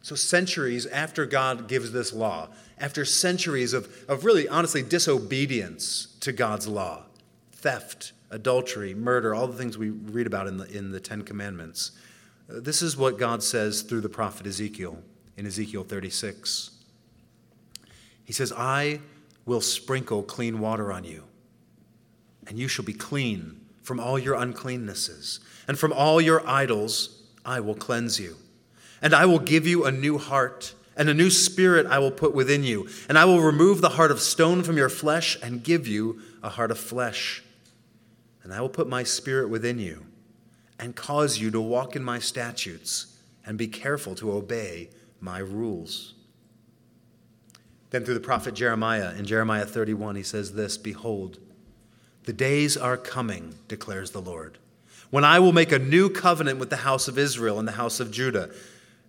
So, 0.06 0.14
centuries 0.14 0.86
after 0.86 1.26
God 1.26 1.66
gives 1.66 1.90
this 1.90 2.12
law, 2.12 2.50
after 2.78 3.04
centuries 3.04 3.72
of, 3.72 3.92
of 4.06 4.24
really, 4.24 4.46
honestly, 4.46 4.80
disobedience 4.80 6.16
to 6.20 6.30
God's 6.30 6.68
law, 6.68 7.02
theft, 7.50 8.12
adultery, 8.30 8.94
murder, 8.94 9.34
all 9.34 9.48
the 9.48 9.58
things 9.58 9.76
we 9.76 9.90
read 9.90 10.28
about 10.28 10.46
in 10.46 10.58
the, 10.58 10.66
in 10.70 10.92
the 10.92 11.00
Ten 11.00 11.22
Commandments, 11.22 11.90
uh, 12.48 12.60
this 12.60 12.82
is 12.82 12.96
what 12.96 13.18
God 13.18 13.42
says 13.42 13.82
through 13.82 14.00
the 14.00 14.08
prophet 14.08 14.46
Ezekiel 14.46 14.96
in 15.36 15.44
Ezekiel 15.44 15.82
36. 15.82 16.70
He 18.24 18.32
says, 18.32 18.52
I 18.56 19.00
will 19.44 19.60
sprinkle 19.60 20.22
clean 20.22 20.60
water 20.60 20.92
on 20.92 21.02
you, 21.02 21.24
and 22.46 22.56
you 22.56 22.68
shall 22.68 22.84
be 22.84 22.92
clean 22.92 23.60
from 23.82 23.98
all 23.98 24.20
your 24.20 24.36
uncleannesses, 24.36 25.40
and 25.66 25.76
from 25.76 25.92
all 25.92 26.20
your 26.20 26.48
idols 26.48 27.24
I 27.44 27.58
will 27.58 27.74
cleanse 27.74 28.20
you. 28.20 28.36
And 29.02 29.14
I 29.14 29.26
will 29.26 29.38
give 29.38 29.66
you 29.66 29.84
a 29.84 29.92
new 29.92 30.18
heart, 30.18 30.74
and 30.96 31.08
a 31.08 31.14
new 31.14 31.30
spirit 31.30 31.86
I 31.86 31.98
will 31.98 32.10
put 32.10 32.34
within 32.34 32.64
you. 32.64 32.88
And 33.08 33.18
I 33.18 33.24
will 33.24 33.40
remove 33.40 33.80
the 33.80 33.90
heart 33.90 34.10
of 34.10 34.20
stone 34.20 34.62
from 34.62 34.76
your 34.76 34.88
flesh 34.88 35.38
and 35.42 35.62
give 35.62 35.86
you 35.86 36.20
a 36.42 36.48
heart 36.48 36.70
of 36.70 36.78
flesh. 36.78 37.42
And 38.42 38.52
I 38.52 38.60
will 38.60 38.68
put 38.68 38.88
my 38.88 39.02
spirit 39.02 39.48
within 39.48 39.78
you 39.78 40.06
and 40.78 40.94
cause 40.94 41.38
you 41.38 41.50
to 41.50 41.60
walk 41.60 41.96
in 41.96 42.02
my 42.04 42.18
statutes 42.18 43.16
and 43.44 43.58
be 43.58 43.68
careful 43.68 44.14
to 44.16 44.32
obey 44.32 44.90
my 45.20 45.38
rules. 45.38 46.14
Then, 47.90 48.04
through 48.04 48.14
the 48.14 48.20
prophet 48.20 48.54
Jeremiah, 48.54 49.14
in 49.16 49.24
Jeremiah 49.24 49.64
31, 49.64 50.16
he 50.16 50.22
says 50.22 50.54
this 50.54 50.76
Behold, 50.76 51.38
the 52.24 52.32
days 52.32 52.76
are 52.76 52.96
coming, 52.96 53.54
declares 53.68 54.10
the 54.10 54.20
Lord, 54.20 54.58
when 55.10 55.24
I 55.24 55.38
will 55.38 55.52
make 55.52 55.70
a 55.70 55.78
new 55.78 56.10
covenant 56.10 56.58
with 56.58 56.70
the 56.70 56.76
house 56.76 57.06
of 57.06 57.18
Israel 57.18 57.58
and 57.58 57.66
the 57.66 57.72
house 57.72 58.00
of 58.00 58.10
Judah 58.10 58.50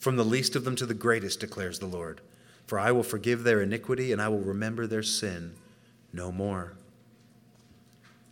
from 0.00 0.16
the 0.16 0.24
least 0.24 0.56
of 0.56 0.64
them 0.64 0.74
to 0.76 0.86
the 0.86 0.94
greatest, 0.94 1.38
declares 1.38 1.78
the 1.78 1.86
Lord. 1.86 2.20
For 2.66 2.78
I 2.78 2.90
will 2.90 3.02
forgive 3.02 3.44
their 3.44 3.60
iniquity 3.60 4.12
and 4.12 4.20
I 4.20 4.28
will 4.28 4.40
remember 4.40 4.86
their 4.86 5.02
sin 5.02 5.54
no 6.12 6.32
more. 6.32 6.72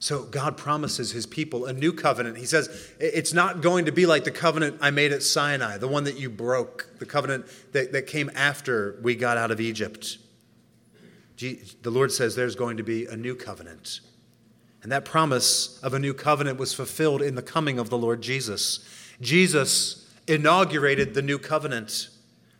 So 0.00 0.22
God 0.22 0.57
promises 0.57 1.11
his 1.11 1.26
people 1.26 1.66
a 1.66 1.72
new 1.72 1.92
covenant. 1.92 2.38
He 2.38 2.46
says, 2.46 2.90
It's 3.00 3.33
not 3.33 3.61
going 3.61 3.85
to 3.87 3.92
be 3.92 4.07
like 4.07 4.24
the 4.24 4.31
covenant 4.31 4.78
I 4.81 4.90
made 4.90 5.12
at 5.12 5.22
Sinai, 5.22 5.76
the 5.76 5.88
one 5.88 6.04
that 6.04 6.18
you 6.18 6.31
broke, 6.31 6.88
the 6.98 7.07
covenant 7.07 7.46
that, 7.72 7.92
that 7.92 8.07
came 8.07 8.31
after 8.35 8.98
we 9.02 9.16
got 9.16 9.37
out 9.37 9.50
of 9.50 9.61
Egypt. 9.61 10.18
The 11.37 11.90
Lord 11.90 12.12
says 12.12 12.35
there's 12.35 12.57
going 12.57 12.76
to 12.78 12.83
be 12.83 13.07
a 13.07 13.16
new 13.16 13.35
covenant. 13.35 14.00
And 14.83 14.92
that 14.92 15.04
promise 15.04 15.81
of 15.83 15.94
a 15.94 15.98
new 15.98 16.14
covenant 16.14 16.59
was 16.59 16.72
fulfilled 16.72 17.20
in 17.20 17.35
the 17.35 17.42
coming 17.42 17.78
of 17.78 17.90
the 17.90 17.98
Lord 17.98 18.22
Jesus. 18.22 18.88
Jesus 19.20 19.97
inaugurated 20.28 21.14
the 21.14 21.22
new 21.22 21.38
covenant, 21.38 22.08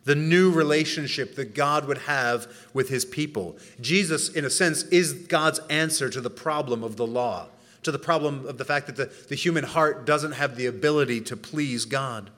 the 0.03 0.15
new 0.15 0.51
relationship 0.51 1.35
that 1.35 1.53
God 1.53 1.85
would 1.85 1.99
have 1.99 2.47
with 2.73 2.89
his 2.89 3.05
people. 3.05 3.57
Jesus, 3.79 4.29
in 4.29 4.45
a 4.45 4.49
sense, 4.49 4.83
is 4.83 5.13
God's 5.13 5.59
answer 5.69 6.09
to 6.09 6.21
the 6.21 6.29
problem 6.29 6.83
of 6.83 6.95
the 6.95 7.07
law, 7.07 7.47
to 7.83 7.91
the 7.91 7.99
problem 7.99 8.45
of 8.45 8.57
the 8.57 8.65
fact 8.65 8.87
that 8.87 8.95
the, 8.95 9.05
the 9.27 9.35
human 9.35 9.63
heart 9.63 10.05
doesn't 10.05 10.33
have 10.33 10.55
the 10.55 10.65
ability 10.65 11.21
to 11.21 11.37
please 11.37 11.85
God. 11.85 12.29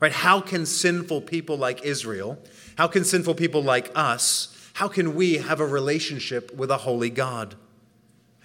Right? 0.00 0.12
How 0.12 0.40
can 0.40 0.66
sinful 0.66 1.22
people 1.22 1.56
like 1.56 1.84
Israel, 1.84 2.38
how 2.76 2.88
can 2.88 3.04
sinful 3.04 3.36
people 3.36 3.62
like 3.62 3.90
us, 3.94 4.50
how 4.74 4.88
can 4.88 5.14
we 5.14 5.34
have 5.34 5.60
a 5.60 5.66
relationship 5.66 6.52
with 6.54 6.70
a 6.70 6.78
holy 6.78 7.10
God? 7.10 7.54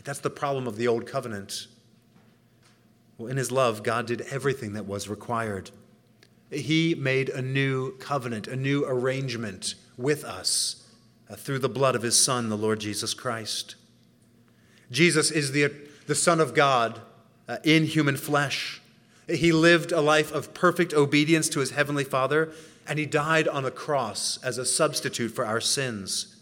That's 0.09 0.19
the 0.21 0.31
problem 0.31 0.65
of 0.65 0.75
the 0.75 0.87
old 0.87 1.05
covenant. 1.05 1.67
Well, 3.19 3.27
in 3.27 3.37
his 3.37 3.51
love, 3.51 3.83
God 3.83 4.07
did 4.07 4.21
everything 4.21 4.73
that 4.73 4.87
was 4.87 5.07
required. 5.07 5.69
He 6.51 6.95
made 6.95 7.29
a 7.29 7.41
new 7.41 7.97
covenant, 7.97 8.47
a 8.47 8.55
new 8.55 8.85
arrangement 8.85 9.75
with 9.97 10.23
us 10.23 10.87
uh, 11.29 11.35
through 11.35 11.59
the 11.59 11.69
blood 11.69 11.95
of 11.95 12.01
his 12.01 12.17
Son, 12.17 12.49
the 12.49 12.57
Lord 12.57 12.79
Jesus 12.79 13.13
Christ. 13.13 13.75
Jesus 14.91 15.29
is 15.29 15.51
the, 15.51 15.71
the 16.07 16.15
Son 16.15 16.39
of 16.39 16.55
God 16.55 17.01
uh, 17.47 17.57
in 17.63 17.85
human 17.85 18.17
flesh. 18.17 18.81
He 19.27 19.51
lived 19.51 19.91
a 19.91 20.01
life 20.01 20.31
of 20.31 20.53
perfect 20.55 20.93
obedience 20.93 21.49
to 21.49 21.59
his 21.59 21.71
heavenly 21.71 22.03
Father, 22.03 22.51
and 22.87 22.97
he 22.97 23.05
died 23.05 23.47
on 23.47 23.61
the 23.61 23.71
cross 23.71 24.39
as 24.43 24.57
a 24.57 24.65
substitute 24.65 25.29
for 25.29 25.45
our 25.45 25.61
sins. 25.61 26.35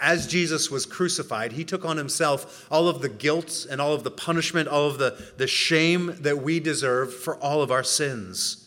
As 0.00 0.28
Jesus 0.28 0.70
was 0.70 0.86
crucified, 0.86 1.52
he 1.52 1.64
took 1.64 1.84
on 1.84 1.96
himself 1.96 2.66
all 2.70 2.88
of 2.88 3.02
the 3.02 3.08
guilt 3.08 3.66
and 3.68 3.80
all 3.80 3.92
of 3.92 4.04
the 4.04 4.10
punishment, 4.10 4.68
all 4.68 4.86
of 4.86 4.98
the, 4.98 5.32
the 5.36 5.48
shame 5.48 6.16
that 6.20 6.38
we 6.38 6.60
deserve 6.60 7.12
for 7.12 7.36
all 7.36 7.60
of 7.60 7.72
our 7.72 7.82
sins. 7.82 8.63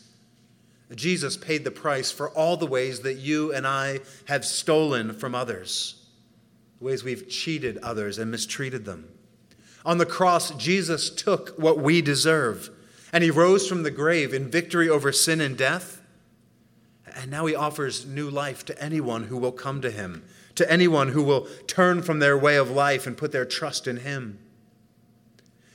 Jesus 0.96 1.36
paid 1.36 1.64
the 1.64 1.70
price 1.70 2.10
for 2.10 2.30
all 2.30 2.56
the 2.56 2.66
ways 2.66 3.00
that 3.00 3.18
you 3.18 3.52
and 3.52 3.66
I 3.66 4.00
have 4.24 4.44
stolen 4.44 5.12
from 5.12 5.34
others, 5.34 6.06
the 6.78 6.86
ways 6.86 7.04
we've 7.04 7.28
cheated 7.28 7.78
others 7.78 8.18
and 8.18 8.30
mistreated 8.30 8.84
them. 8.84 9.08
On 9.84 9.98
the 9.98 10.06
cross, 10.06 10.50
Jesus 10.52 11.10
took 11.10 11.50
what 11.58 11.78
we 11.78 12.00
deserve, 12.00 12.70
and 13.12 13.22
he 13.22 13.30
rose 13.30 13.66
from 13.66 13.82
the 13.82 13.90
grave 13.90 14.32
in 14.32 14.50
victory 14.50 14.88
over 14.88 15.12
sin 15.12 15.40
and 15.40 15.56
death. 15.56 16.00
And 17.14 17.30
now 17.30 17.46
he 17.46 17.54
offers 17.54 18.06
new 18.06 18.30
life 18.30 18.64
to 18.66 18.82
anyone 18.82 19.24
who 19.24 19.36
will 19.36 19.52
come 19.52 19.80
to 19.82 19.90
him, 19.90 20.24
to 20.54 20.70
anyone 20.70 21.08
who 21.08 21.22
will 21.22 21.48
turn 21.66 22.02
from 22.02 22.18
their 22.18 22.36
way 22.36 22.56
of 22.56 22.70
life 22.70 23.06
and 23.06 23.16
put 23.16 23.32
their 23.32 23.44
trust 23.44 23.86
in 23.86 23.98
him. 23.98 24.38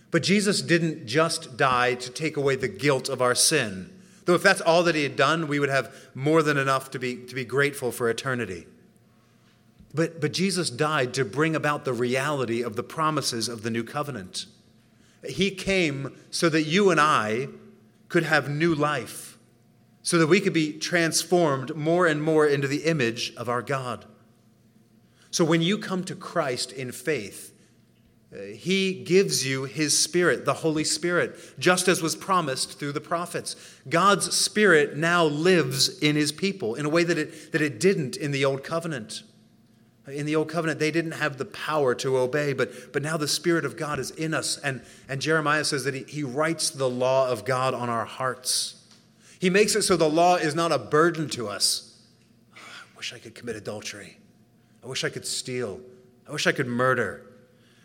But 0.09 0.23
Jesus 0.23 0.61
didn't 0.61 1.07
just 1.07 1.57
die 1.57 1.95
to 1.95 2.11
take 2.11 2.37
away 2.37 2.55
the 2.55 2.67
guilt 2.67 3.09
of 3.09 3.21
our 3.21 3.35
sin. 3.35 3.89
Though 4.25 4.35
if 4.35 4.43
that's 4.43 4.61
all 4.61 4.83
that 4.83 4.95
he 4.95 5.03
had 5.03 5.15
done, 5.15 5.47
we 5.47 5.59
would 5.59 5.69
have 5.69 5.93
more 6.13 6.41
than 6.41 6.57
enough 6.57 6.91
to 6.91 6.99
be, 6.99 7.17
to 7.17 7.35
be 7.35 7.45
grateful 7.45 7.91
for 7.91 8.09
eternity. 8.09 8.67
But, 9.93 10.21
but 10.21 10.33
Jesus 10.33 10.69
died 10.69 11.13
to 11.15 11.25
bring 11.25 11.55
about 11.55 11.85
the 11.85 11.93
reality 11.93 12.63
of 12.63 12.75
the 12.75 12.83
promises 12.83 13.47
of 13.47 13.63
the 13.63 13.69
new 13.69 13.83
covenant. 13.83 14.45
He 15.27 15.51
came 15.51 16.17
so 16.31 16.49
that 16.49 16.63
you 16.63 16.89
and 16.89 16.99
I 16.99 17.49
could 18.09 18.23
have 18.23 18.49
new 18.49 18.73
life, 18.73 19.37
so 20.01 20.17
that 20.17 20.27
we 20.27 20.41
could 20.41 20.53
be 20.53 20.73
transformed 20.73 21.75
more 21.75 22.07
and 22.07 22.21
more 22.21 22.47
into 22.47 22.67
the 22.67 22.83
image 22.83 23.33
of 23.35 23.49
our 23.49 23.61
God. 23.61 24.05
So 25.31 25.45
when 25.45 25.61
you 25.61 25.77
come 25.77 26.03
to 26.05 26.15
Christ 26.15 26.71
in 26.71 26.91
faith, 26.91 27.52
he 28.55 28.93
gives 29.03 29.45
you 29.45 29.65
His 29.65 29.97
Spirit, 29.97 30.45
the 30.45 30.55
Holy 30.55 30.83
Spirit, 30.83 31.37
just 31.59 31.87
as 31.87 32.01
was 32.01 32.15
promised 32.15 32.79
through 32.79 32.93
the 32.93 33.01
prophets. 33.01 33.55
God's 33.87 34.35
Spirit 34.35 34.97
now 34.97 35.25
lives 35.25 35.99
in 35.99 36.15
His 36.15 36.31
people 36.31 36.75
in 36.75 36.85
a 36.85 36.89
way 36.89 37.03
that 37.03 37.17
it, 37.17 37.51
that 37.51 37.61
it 37.61 37.79
didn't 37.79 38.15
in 38.15 38.31
the 38.31 38.45
Old 38.45 38.63
Covenant. 38.63 39.23
In 40.05 40.25
the 40.25 40.35
old 40.35 40.49
covenant, 40.49 40.79
they 40.79 40.91
didn't 40.91 41.13
have 41.13 41.37
the 41.37 41.45
power 41.45 41.95
to 41.95 42.17
obey, 42.17 42.51
but, 42.51 42.91
but 42.91 43.01
now 43.01 43.15
the 43.15 43.27
Spirit 43.27 43.63
of 43.63 43.77
God 43.77 43.99
is 43.99 44.11
in 44.11 44.33
us. 44.33 44.57
And, 44.57 44.81
and 45.07 45.21
Jeremiah 45.21 45.63
says 45.63 45.85
that 45.85 45.93
he, 45.93 46.03
he 46.03 46.23
writes 46.23 46.69
the 46.71 46.89
law 46.89 47.29
of 47.29 47.45
God 47.45 47.73
on 47.73 47.89
our 47.89 48.03
hearts. 48.03 48.83
He 49.39 49.49
makes 49.49 49.75
it 49.75 49.83
so 49.83 49.95
the 49.95 50.09
law 50.09 50.35
is 50.35 50.55
not 50.55 50.73
a 50.73 50.77
burden 50.77 51.29
to 51.29 51.47
us. 51.47 52.01
Oh, 52.53 52.59
I 52.59 52.97
wish 52.97 53.13
I 53.13 53.17
could 53.17 53.33
commit 53.33 53.55
adultery. 53.55 54.17
I 54.83 54.87
wish 54.87 55.05
I 55.05 55.09
could 55.09 55.25
steal. 55.25 55.79
I 56.27 56.33
wish 56.33 56.47
I 56.47 56.51
could 56.51 56.67
murder. 56.67 57.25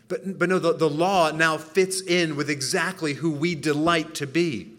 But, 0.09 0.39
but 0.39 0.49
no, 0.49 0.59
the, 0.59 0.73
the 0.73 0.89
law 0.89 1.31
now 1.31 1.57
fits 1.57 2.01
in 2.01 2.35
with 2.35 2.49
exactly 2.49 3.13
who 3.13 3.31
we 3.31 3.55
delight 3.55 4.15
to 4.15 4.27
be. 4.27 4.73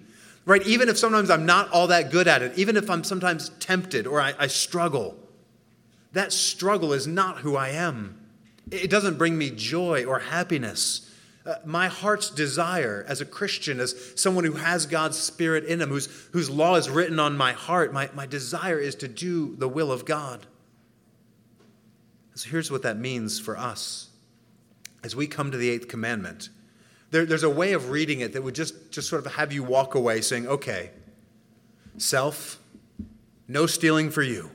Right? 0.45 0.67
Even 0.67 0.89
if 0.89 0.99
sometimes 0.99 1.31
I'm 1.31 1.47
not 1.47 1.71
all 1.71 1.87
that 1.87 2.11
good 2.11 2.27
at 2.27 2.43
it, 2.43 2.59
even 2.59 2.77
if 2.77 2.91
I'm 2.91 3.05
sometimes 3.05 3.51
tempted 3.61 4.07
or 4.07 4.21
I, 4.21 4.35
I 4.39 4.49
struggle, 4.49 5.17
that 6.13 6.33
struggle 6.33 6.93
is 6.93 7.07
not 7.07 7.39
who 7.39 7.57
I 7.57 7.69
am. 7.69 8.21
It 8.71 8.91
doesn't 8.91 9.19
bring 9.19 9.39
me 9.39 9.51
joy 9.51 10.05
or 10.05 10.19
happiness. 10.19 11.09
Uh, 11.47 11.55
my 11.65 11.87
heart's 11.87 12.31
desire 12.31 13.05
as 13.09 13.21
a 13.21 13.25
Christian, 13.25 13.79
as 13.79 14.13
someone 14.17 14.45
who 14.45 14.53
has 14.53 14.87
God's 14.87 15.19
Spirit 15.19 15.65
in 15.65 15.81
him, 15.81 15.89
whose, 15.89 16.07
whose 16.33 16.51
law 16.51 16.75
is 16.75 16.91
written 16.91 17.21
on 17.21 17.37
my 17.37 17.53
heart, 17.53 17.93
my, 17.93 18.11
my 18.15 18.27
desire 18.27 18.79
is 18.79 18.97
to 18.97 19.09
do 19.09 19.55
the 19.57 19.69
will 19.69 19.93
of 19.93 20.05
God. 20.05 20.47
So 22.35 22.51
here's 22.51 22.71
what 22.71 22.83
that 22.83 22.99
means 22.99 23.39
for 23.39 23.57
us. 23.57 24.10
As 25.03 25.17
we 25.17 25.27
come 25.27 25.51
to 25.51 25.57
the 25.57 25.71
eighth 25.71 25.89
commandment, 25.89 26.51
there, 27.11 27.25
there's 27.25 27.43
a 27.43 27.51
way 27.51 27.73
of 27.73 27.91
reading 27.91 28.21
it 28.21 28.33
that 28.35 28.43
would 28.43 28.55
just, 28.55 28.93
just 28.93 29.09
sort 29.09 29.25
of 29.25 29.33
have 29.35 29.53
you 29.53 29.63
walk 29.63 29.95
away 29.95 30.21
saying, 30.21 30.47
okay, 30.47 30.91
self, 31.97 32.61
no 33.49 33.67
stealing 33.67 34.11
for 34.11 34.23
you. 34.23 34.51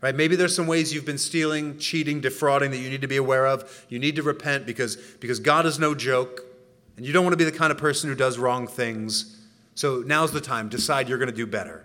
Right? 0.00 0.14
Maybe 0.14 0.36
there's 0.36 0.54
some 0.54 0.68
ways 0.68 0.94
you've 0.94 1.06
been 1.06 1.18
stealing, 1.18 1.78
cheating, 1.78 2.20
defrauding 2.20 2.70
that 2.70 2.78
you 2.78 2.88
need 2.88 3.00
to 3.00 3.08
be 3.08 3.16
aware 3.16 3.46
of. 3.46 3.86
You 3.88 3.98
need 3.98 4.14
to 4.16 4.22
repent 4.22 4.64
because, 4.64 4.96
because 4.96 5.40
God 5.40 5.66
is 5.66 5.78
no 5.78 5.94
joke, 5.94 6.42
and 6.96 7.04
you 7.04 7.12
don't 7.12 7.24
want 7.24 7.32
to 7.32 7.38
be 7.38 7.44
the 7.44 7.56
kind 7.56 7.72
of 7.72 7.78
person 7.78 8.08
who 8.08 8.14
does 8.14 8.38
wrong 8.38 8.68
things. 8.68 9.44
So 9.74 10.02
now's 10.06 10.30
the 10.30 10.40
time. 10.40 10.68
Decide 10.68 11.08
you're 11.08 11.18
going 11.18 11.30
to 11.30 11.36
do 11.36 11.46
better. 11.46 11.84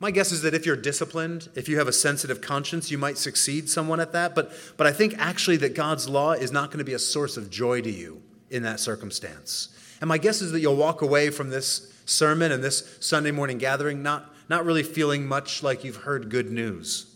My 0.00 0.10
guess 0.10 0.32
is 0.32 0.42
that 0.42 0.54
if 0.54 0.66
you're 0.66 0.76
disciplined, 0.76 1.50
if 1.54 1.68
you 1.68 1.78
have 1.78 1.86
a 1.86 1.92
sensitive 1.92 2.40
conscience, 2.40 2.90
you 2.90 2.98
might 2.98 3.18
succeed 3.18 3.68
someone 3.68 4.00
at 4.00 4.12
that. 4.12 4.34
But, 4.34 4.50
but 4.76 4.86
I 4.86 4.92
think 4.92 5.14
actually 5.18 5.58
that 5.58 5.74
God's 5.74 6.08
law 6.08 6.32
is 6.32 6.50
not 6.50 6.70
going 6.70 6.78
to 6.78 6.84
be 6.84 6.94
a 6.94 6.98
source 6.98 7.36
of 7.36 7.50
joy 7.50 7.82
to 7.82 7.90
you 7.90 8.22
in 8.48 8.62
that 8.62 8.80
circumstance. 8.80 9.68
And 10.00 10.08
my 10.08 10.16
guess 10.16 10.40
is 10.40 10.52
that 10.52 10.60
you'll 10.60 10.76
walk 10.76 11.02
away 11.02 11.28
from 11.30 11.50
this 11.50 11.92
sermon 12.06 12.50
and 12.50 12.64
this 12.64 12.96
Sunday 13.00 13.30
morning 13.30 13.58
gathering 13.58 14.02
not 14.02 14.34
not 14.50 14.64
really 14.64 14.82
feeling 14.82 15.28
much 15.28 15.62
like 15.62 15.84
you've 15.84 15.94
heard 15.94 16.28
good 16.28 16.50
news. 16.50 17.14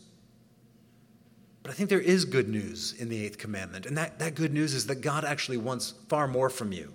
But 1.65 1.73
I 1.73 1.75
think 1.75 1.91
there 1.91 1.99
is 1.99 2.25
good 2.25 2.49
news 2.49 2.93
in 2.93 3.09
the 3.09 3.25
eighth 3.25 3.39
commandment. 3.39 3.87
And 3.87 3.99
that, 3.99 4.21
that 4.21 4.37
good 4.37 4.55
news 4.55 4.73
is 4.73 4.87
that 4.87 5.01
God 5.01 5.25
actually 5.25 5.57
wants 5.57 5.95
far 6.09 6.29
more 6.29 6.49
from 6.49 6.71
you 6.71 6.95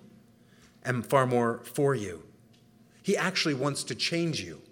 and 0.82 1.04
far 1.04 1.26
more 1.26 1.60
for 1.64 1.94
you. 1.94 2.22
He 3.02 3.18
actually 3.18 3.52
wants 3.52 3.84
to 3.84 3.94
change 3.94 4.40
you, 4.40 4.62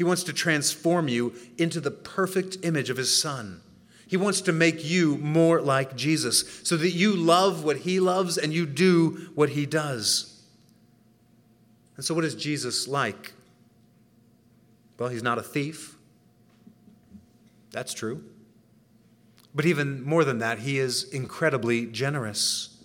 He 0.00 0.04
wants 0.04 0.22
to 0.22 0.32
transform 0.32 1.08
you 1.08 1.34
into 1.58 1.78
the 1.78 1.90
perfect 1.90 2.56
image 2.62 2.88
of 2.88 2.96
His 2.96 3.14
Son. 3.14 3.60
He 4.06 4.16
wants 4.16 4.40
to 4.40 4.50
make 4.50 4.82
you 4.82 5.18
more 5.18 5.60
like 5.60 5.94
Jesus 5.94 6.62
so 6.62 6.78
that 6.78 6.92
you 6.92 7.14
love 7.14 7.64
what 7.64 7.76
He 7.76 8.00
loves 8.00 8.38
and 8.38 8.50
you 8.50 8.64
do 8.64 9.30
what 9.34 9.50
He 9.50 9.66
does. 9.66 10.42
And 11.98 12.02
so, 12.06 12.14
what 12.14 12.24
is 12.24 12.34
Jesus 12.34 12.88
like? 12.88 13.34
Well, 14.98 15.10
he's 15.10 15.22
not 15.22 15.36
a 15.36 15.42
thief. 15.42 15.96
That's 17.70 17.92
true. 17.92 18.24
But 19.54 19.66
even 19.66 20.02
more 20.02 20.24
than 20.24 20.38
that, 20.38 20.60
he 20.60 20.78
is 20.78 21.04
incredibly 21.12 21.84
generous. 21.84 22.82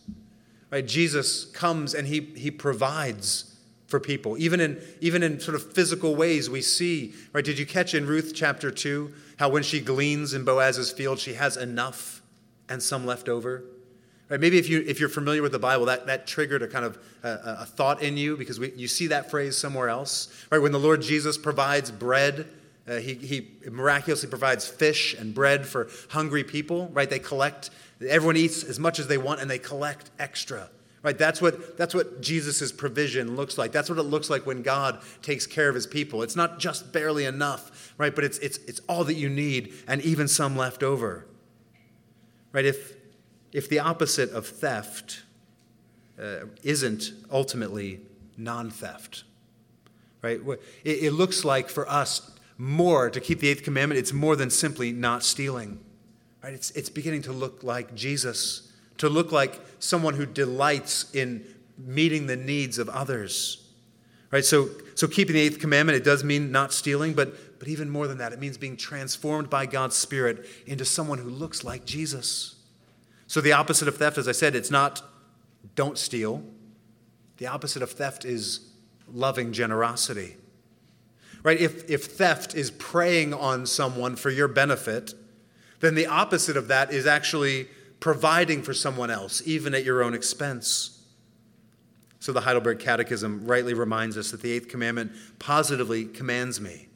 Right? 0.69 0.85
Jesus 0.85 1.45
comes 1.45 1.93
and 1.93 2.09
he, 2.09 2.19
he 2.35 2.51
provides 2.51 3.54
for 3.87 3.99
people. 3.99 4.37
Even 4.37 4.59
in, 4.59 4.81
even 4.99 5.23
in 5.23 5.39
sort 5.39 5.55
of 5.55 5.73
physical 5.73 6.15
ways, 6.15 6.49
we 6.49 6.61
see, 6.61 7.13
right? 7.33 7.45
Did 7.45 7.59
you 7.59 7.65
catch 7.65 7.93
in 7.93 8.07
Ruth 8.07 8.31
chapter 8.33 8.71
2 8.71 9.13
how 9.37 9.49
when 9.49 9.63
she 9.63 9.79
gleans 9.79 10.33
in 10.33 10.43
Boaz's 10.43 10.91
field, 10.91 11.19
she 11.19 11.33
has 11.33 11.57
enough 11.57 12.21
and 12.67 12.81
some 12.81 13.05
left 13.05 13.29
over? 13.29 13.63
Right? 14.29 14.39
Maybe 14.39 14.57
if, 14.57 14.69
you, 14.69 14.83
if 14.87 14.99
you're 14.99 15.09
familiar 15.09 15.43
with 15.43 15.51
the 15.51 15.59
Bible, 15.59 15.85
that, 15.85 16.07
that 16.07 16.25
triggered 16.25 16.63
a 16.63 16.67
kind 16.67 16.85
of 16.85 16.97
a, 17.23 17.57
a 17.61 17.65
thought 17.65 18.01
in 18.01 18.17
you 18.17 18.37
because 18.37 18.59
we, 18.59 18.71
you 18.71 18.87
see 18.87 19.07
that 19.07 19.29
phrase 19.29 19.55
somewhere 19.55 19.89
else. 19.89 20.45
Right? 20.49 20.59
When 20.59 20.71
the 20.71 20.79
Lord 20.79 21.01
Jesus 21.01 21.37
provides 21.37 21.91
bread, 21.91 22.47
uh, 22.87 22.95
he, 22.97 23.13
he 23.13 23.51
miraculously 23.69 24.29
provides 24.29 24.67
fish 24.67 25.13
and 25.13 25.33
bread 25.33 25.65
for 25.65 25.89
hungry 26.09 26.43
people. 26.43 26.87
Right? 26.87 27.09
They 27.09 27.19
collect, 27.19 27.69
everyone 28.07 28.37
eats 28.37 28.63
as 28.63 28.79
much 28.79 28.97
as 28.97 29.07
they 29.07 29.19
want 29.19 29.41
and 29.41 29.49
they 29.49 29.59
collect 29.59 30.09
extra. 30.17 30.69
Right? 31.05 31.19
That's 31.19 31.39
what, 31.39 31.77
that's 31.77 31.93
what 31.93 32.19
Jesus' 32.19 32.71
provision 32.71 33.35
looks 33.35 33.59
like. 33.59 33.71
That's 33.71 33.91
what 33.91 33.99
it 33.99 34.03
looks 34.03 34.27
like 34.27 34.47
when 34.47 34.63
God 34.63 35.03
takes 35.21 35.45
care 35.45 35.69
of 35.69 35.75
his 35.75 35.85
people. 35.85 36.23
It's 36.23 36.35
not 36.35 36.57
just 36.57 36.91
barely 36.91 37.25
enough, 37.25 37.93
right? 37.99 38.13
But 38.15 38.23
it's, 38.23 38.39
it's, 38.39 38.57
it's 38.65 38.81
all 38.89 39.03
that 39.03 39.13
you 39.13 39.29
need 39.29 39.75
and 39.87 40.01
even 40.01 40.27
some 40.27 40.57
left 40.57 40.81
over. 40.81 41.27
Right? 42.51 42.65
If, 42.65 42.93
if 43.53 43.69
the 43.69 43.77
opposite 43.77 44.31
of 44.31 44.47
theft 44.47 45.21
uh, 46.19 46.47
isn't 46.63 47.11
ultimately 47.31 48.01
non 48.35 48.71
theft, 48.71 49.25
right? 50.23 50.39
It, 50.83 51.03
it 51.03 51.11
looks 51.11 51.45
like 51.45 51.69
for 51.69 51.87
us 51.87 52.31
more 52.57 53.11
to 53.11 53.19
keep 53.19 53.41
the 53.41 53.49
eighth 53.49 53.61
commandment, 53.61 53.99
it's 53.99 54.11
more 54.11 54.35
than 54.35 54.49
simply 54.49 54.91
not 54.91 55.21
stealing, 55.21 55.79
right? 56.43 56.55
It's, 56.55 56.71
it's 56.71 56.89
beginning 56.89 57.21
to 57.23 57.31
look 57.31 57.61
like 57.61 57.93
Jesus, 57.93 58.64
to 58.97 59.09
look 59.09 59.31
like 59.31 59.59
someone 59.79 60.13
who 60.13 60.25
delights 60.25 61.13
in 61.13 61.45
meeting 61.77 62.27
the 62.27 62.35
needs 62.35 62.77
of 62.77 62.89
others. 62.89 63.61
Right? 64.31 64.45
So, 64.45 64.69
so 64.95 65.07
keeping 65.07 65.35
the 65.35 65.41
eighth 65.41 65.59
commandment, 65.59 65.97
it 65.97 66.03
does 66.03 66.23
mean 66.23 66.51
not 66.51 66.73
stealing, 66.73 67.13
but, 67.13 67.59
but 67.59 67.67
even 67.67 67.89
more 67.89 68.07
than 68.07 68.17
that, 68.17 68.33
it 68.33 68.39
means 68.39 68.57
being 68.57 68.77
transformed 68.77 69.49
by 69.49 69.65
God's 69.65 69.95
Spirit 69.95 70.45
into 70.65 70.85
someone 70.85 71.19
who 71.19 71.29
looks 71.29 71.63
like 71.63 71.85
Jesus. 71.85 72.55
So, 73.27 73.41
the 73.41 73.53
opposite 73.53 73.87
of 73.87 73.97
theft, 73.97 74.17
as 74.17 74.27
I 74.27 74.33
said, 74.33 74.55
it's 74.55 74.71
not 74.71 75.01
don't 75.75 75.97
steal. 75.97 76.43
The 77.37 77.47
opposite 77.47 77.81
of 77.81 77.91
theft 77.91 78.23
is 78.23 78.71
loving 79.11 79.51
generosity. 79.51 80.37
Right? 81.43 81.59
If, 81.59 81.89
if 81.89 82.05
theft 82.05 82.55
is 82.55 82.71
preying 82.71 83.33
on 83.33 83.65
someone 83.65 84.15
for 84.15 84.29
your 84.29 84.47
benefit, 84.47 85.13
then 85.79 85.95
the 85.95 86.07
opposite 86.07 86.57
of 86.57 86.67
that 86.69 86.91
is 86.91 87.05
actually 87.05 87.67
providing 88.05 88.61
for 88.61 88.71
someone 88.71 89.09
else, 89.09 89.41
even 89.47 89.73
at 89.73 89.83
your 89.83 90.03
own 90.03 90.13
expense. 90.13 91.03
So 92.19 92.31
the 92.33 92.41
Heidelberg 92.41 92.77
Catechism 92.77 93.47
rightly 93.47 93.73
reminds 93.73 94.15
us 94.15 94.29
that 94.29 94.43
the 94.43 94.51
eighth 94.51 94.67
commandment 94.67 95.11
positively 95.39 96.05
commands 96.05 96.61
me 96.61 96.87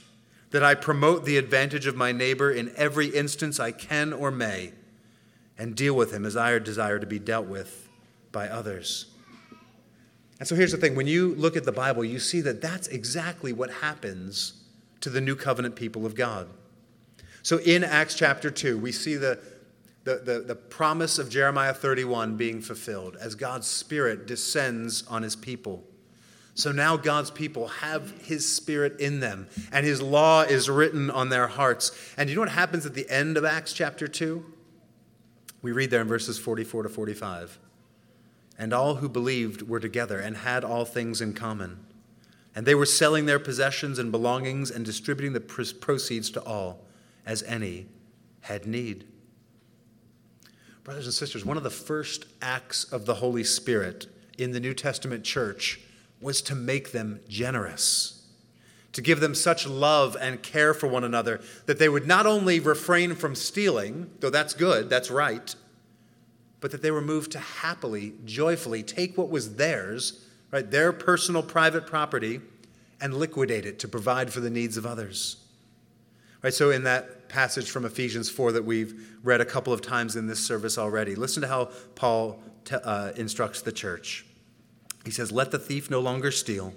that 0.52 0.64
I 0.64 0.76
promote 0.76 1.26
the 1.26 1.38
advantage 1.38 1.88
of 1.88 1.96
my 1.96 2.12
neighbor 2.12 2.52
in 2.52 2.72
every 2.76 3.08
instance 3.08 3.60
I 3.60 3.72
can 3.72 4.14
or 4.14 4.30
may 4.30 4.72
and 5.58 5.74
deal 5.74 5.96
with 5.96 6.14
him 6.14 6.26
as 6.28 6.38
I 6.38 6.60
desire 6.60 7.00
to 7.00 7.08
be 7.08 7.18
dealt 7.18 7.48
with 7.48 7.90
by 8.32 8.48
others. 8.48 9.08
And 10.38 10.48
so 10.48 10.54
here's 10.54 10.74
the 10.74 10.78
thing 10.78 10.94
when 10.94 11.08
you 11.08 11.34
look 11.34 11.58
at 11.58 11.64
the 11.64 11.72
Bible, 11.72 12.06
you 12.06 12.20
see 12.20 12.42
that 12.42 12.62
that's 12.62 12.88
exactly 12.88 13.52
what 13.52 13.72
happens 13.72 14.62
to 15.02 15.10
the 15.10 15.22
new 15.22 15.36
covenant 15.36 15.76
people 15.76 16.06
of 16.06 16.14
God. 16.14 16.48
So 17.42 17.58
in 17.58 17.84
Acts 17.84 18.14
chapter 18.14 18.52
2, 18.52 18.78
we 18.78 18.92
see 18.92 19.16
the, 19.16 19.40
the, 20.10 20.34
the, 20.34 20.40
the, 20.40 20.56
promise 20.56 21.20
of 21.20 21.30
Jeremiah 21.30 21.74
31 21.74 22.36
being 22.36 22.62
fulfilled 22.62 23.16
as 23.20 23.36
God's 23.36 23.68
Spirit 23.68 24.26
descends 24.26 25.06
on 25.08 25.22
his 25.22 25.36
people. 25.36 25.84
So 26.56 26.72
now 26.72 26.98
God's 26.98 27.30
people 27.30 27.68
have 27.68 28.20
his 28.22 28.52
Spirit 28.52 29.00
in 29.00 29.20
them, 29.20 29.48
and 29.72 29.86
his 29.86 30.02
law 30.02 30.42
is 30.42 30.68
written 30.68 31.12
on 31.12 31.30
their 31.30 31.48
hearts. 31.48 31.92
And 32.18 32.28
you 32.28 32.36
know 32.36 32.42
what 32.42 32.50
happens 32.50 32.88
at 32.88 32.96
the 32.96 33.08
end 33.08 33.38
of 33.38 33.46
Acts 33.46 33.72
chapter 33.72 34.08
2? 34.08 34.44
We 35.62 35.72
read 35.74 35.92
there 35.92 36.02
in 36.02 36.08
verses 36.08 36.40
44 36.40 36.84
to 36.84 36.90
45. 36.90 37.60
And 38.58 38.74
all 38.74 38.96
who 38.96 39.10
believed 39.10 39.62
were 39.62 39.80
together 39.80 40.20
and 40.20 40.38
had 40.38 40.64
all 40.64 40.86
things 40.86 41.22
in 41.22 41.34
common. 41.34 41.86
And 42.56 42.66
they 42.66 42.76
were 42.76 42.86
selling 42.86 43.28
their 43.28 43.40
possessions 43.40 44.00
and 44.00 44.12
belongings 44.12 44.72
and 44.72 44.84
distributing 44.84 45.34
the 45.34 45.40
proceeds 45.40 46.32
to 46.32 46.44
all, 46.44 46.84
as 47.26 47.44
any 47.44 47.86
had 48.42 48.66
need. 48.66 49.06
Brothers 50.84 51.06
and 51.06 51.14
sisters, 51.14 51.46
one 51.46 51.58
of 51.58 51.64
the 51.64 51.70
first 51.70 52.26
acts 52.42 52.86
of 52.86 53.06
the 53.06 53.16
Holy 53.16 53.44
Spirit 53.44 54.08
in 54.38 54.52
the 54.52 54.60
New 54.60 54.74
Testament 54.74 55.24
church 55.24 55.80
was 56.22 56.42
to 56.44 56.56
make 56.56 56.92
them 56.92 57.20
generous 57.28 58.20
to 58.94 59.02
give 59.02 59.20
them 59.20 59.36
such 59.36 59.68
love 59.68 60.18
and 60.20 60.42
care 60.42 60.74
for 60.74 60.88
one 60.88 61.04
another 61.04 61.40
that 61.66 61.80
they 61.80 61.90
would 61.90 62.08
not 62.08 62.26
only 62.26 62.60
refrain 62.60 63.16
from 63.16 63.36
stealing, 63.36 64.10
though 64.20 64.30
that's 64.30 64.54
good, 64.54 64.90
that's 64.90 65.12
right, 65.12 65.56
but 66.60 66.72
that 66.72 66.82
they 66.82 66.92
were 66.92 67.02
moved 67.02 67.32
to 67.32 67.40
happily, 67.40 68.14
joyfully 68.26 68.84
take 68.84 69.18
what 69.18 69.30
was 69.30 69.56
theirs, 69.56 70.26
right, 70.52 70.70
their 70.72 70.92
personal 70.92 71.44
private 71.44 71.86
property, 71.86 72.42
and 73.00 73.14
liquidate 73.14 73.66
it 73.66 73.80
to 73.80 73.88
provide 73.88 74.34
for 74.34 74.42
the 74.42 74.50
needs 74.50 74.76
of 74.76 74.86
others. 74.86 75.38
Right, 76.42 76.54
so 76.54 76.70
in 76.70 76.84
that 76.84 77.19
passage 77.30 77.70
from 77.70 77.86
Ephesians 77.86 78.30
4 78.30 78.54
that 78.54 78.66
we've 78.66 79.18
read 79.24 79.40
a 79.40 79.46
couple 79.46 79.72
of 79.72 79.82
times 79.82 80.16
in 80.16 80.28
this 80.28 80.40
service 80.40 80.78
already. 80.78 81.16
Listen 81.16 81.42
to 81.42 81.48
how 81.48 81.66
Paul 81.96 82.42
uh, 82.72 83.12
instructs 83.16 83.62
the 83.62 83.72
church. 83.72 84.26
He 85.06 85.12
says, 85.12 85.32
Let 85.32 85.52
the 85.52 85.60
thief 85.60 85.90
no 85.90 86.00
longer 86.00 86.32
steal, 86.32 86.74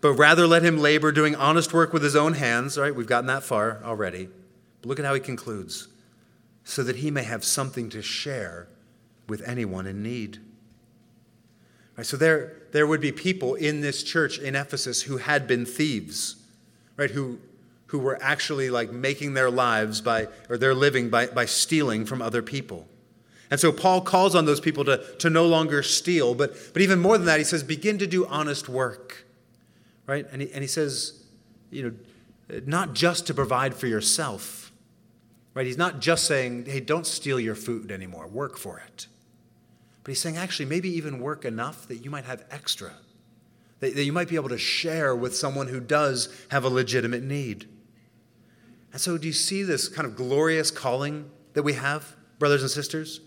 but 0.00 0.12
rather 0.14 0.46
let 0.46 0.62
him 0.62 0.78
labor 0.78 1.12
doing 1.12 1.34
honest 1.36 1.72
work 1.72 1.92
with 1.92 2.02
his 2.02 2.16
own 2.16 2.34
hands. 2.34 2.76
All 2.76 2.84
right, 2.84 2.94
we've 2.94 3.06
gotten 3.06 3.26
that 3.26 3.42
far 3.42 3.80
already. 3.84 4.28
But 4.80 4.88
look 4.88 4.98
at 4.98 5.04
how 5.04 5.14
he 5.14 5.20
concludes 5.20 5.88
so 6.64 6.82
that 6.82 6.96
he 6.96 7.10
may 7.10 7.22
have 7.22 7.44
something 7.44 7.90
to 7.90 8.02
share 8.02 8.68
with 9.28 9.46
anyone 9.46 9.86
in 9.86 10.02
need. 10.02 10.38
Right, 11.96 12.06
so 12.06 12.16
there, 12.16 12.62
there 12.72 12.86
would 12.86 13.00
be 13.00 13.12
people 13.12 13.54
in 13.54 13.80
this 13.80 14.02
church 14.02 14.38
in 14.38 14.54
Ephesus 14.54 15.02
who 15.02 15.18
had 15.18 15.46
been 15.46 15.66
thieves, 15.66 16.36
right? 16.96 17.10
Who, 17.10 17.38
who 17.90 17.98
were 17.98 18.16
actually 18.22 18.70
like 18.70 18.92
making 18.92 19.34
their 19.34 19.50
lives 19.50 20.00
by, 20.00 20.28
or 20.48 20.56
their 20.56 20.74
living 20.74 21.10
by, 21.10 21.26
by 21.26 21.44
stealing 21.44 22.06
from 22.06 22.22
other 22.22 22.40
people. 22.40 22.86
And 23.50 23.58
so 23.58 23.72
Paul 23.72 24.00
calls 24.00 24.36
on 24.36 24.44
those 24.44 24.60
people 24.60 24.84
to, 24.84 25.04
to 25.18 25.28
no 25.28 25.44
longer 25.44 25.82
steal, 25.82 26.36
but, 26.36 26.54
but 26.72 26.82
even 26.82 27.00
more 27.00 27.18
than 27.18 27.26
that, 27.26 27.38
he 27.38 27.44
says, 27.44 27.64
begin 27.64 27.98
to 27.98 28.06
do 28.06 28.24
honest 28.26 28.68
work, 28.68 29.26
right? 30.06 30.24
And 30.30 30.42
he, 30.42 30.52
and 30.52 30.62
he 30.62 30.68
says, 30.68 31.24
you 31.72 31.82
know, 32.48 32.60
not 32.64 32.92
just 32.92 33.26
to 33.26 33.34
provide 33.34 33.74
for 33.74 33.88
yourself, 33.88 34.70
right? 35.54 35.66
He's 35.66 35.78
not 35.78 35.98
just 35.98 36.26
saying, 36.26 36.66
hey, 36.66 36.78
don't 36.78 37.06
steal 37.06 37.40
your 37.40 37.56
food 37.56 37.90
anymore, 37.90 38.28
work 38.28 38.56
for 38.56 38.78
it. 38.86 39.08
But 40.04 40.12
he's 40.12 40.20
saying, 40.20 40.36
actually, 40.36 40.66
maybe 40.66 40.88
even 40.90 41.18
work 41.18 41.44
enough 41.44 41.88
that 41.88 42.04
you 42.04 42.10
might 42.10 42.26
have 42.26 42.44
extra, 42.52 42.92
that, 43.80 43.96
that 43.96 44.04
you 44.04 44.12
might 44.12 44.28
be 44.28 44.36
able 44.36 44.48
to 44.50 44.58
share 44.58 45.16
with 45.16 45.34
someone 45.34 45.66
who 45.66 45.80
does 45.80 46.28
have 46.52 46.64
a 46.64 46.68
legitimate 46.68 47.24
need. 47.24 47.66
And 48.92 49.00
so, 49.00 49.16
do 49.18 49.26
you 49.26 49.32
see 49.32 49.62
this 49.62 49.88
kind 49.88 50.06
of 50.06 50.16
glorious 50.16 50.70
calling 50.70 51.30
that 51.54 51.62
we 51.62 51.74
have, 51.74 52.16
brothers 52.38 52.62
and 52.62 52.70
sisters? 52.70 53.20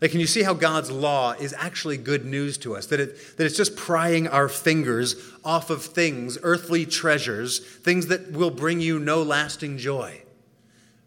Like, 0.00 0.12
can 0.12 0.20
you 0.20 0.26
see 0.26 0.42
how 0.42 0.54
God's 0.54 0.90
law 0.90 1.32
is 1.32 1.52
actually 1.58 1.96
good 1.96 2.24
news 2.24 2.56
to 2.58 2.76
us? 2.76 2.86
That, 2.86 3.00
it, 3.00 3.36
that 3.36 3.44
it's 3.44 3.56
just 3.56 3.76
prying 3.76 4.28
our 4.28 4.48
fingers 4.48 5.16
off 5.44 5.70
of 5.70 5.84
things, 5.84 6.38
earthly 6.42 6.86
treasures, 6.86 7.58
things 7.58 8.06
that 8.06 8.30
will 8.30 8.50
bring 8.50 8.80
you 8.80 9.00
no 9.00 9.22
lasting 9.22 9.78
joy, 9.78 10.22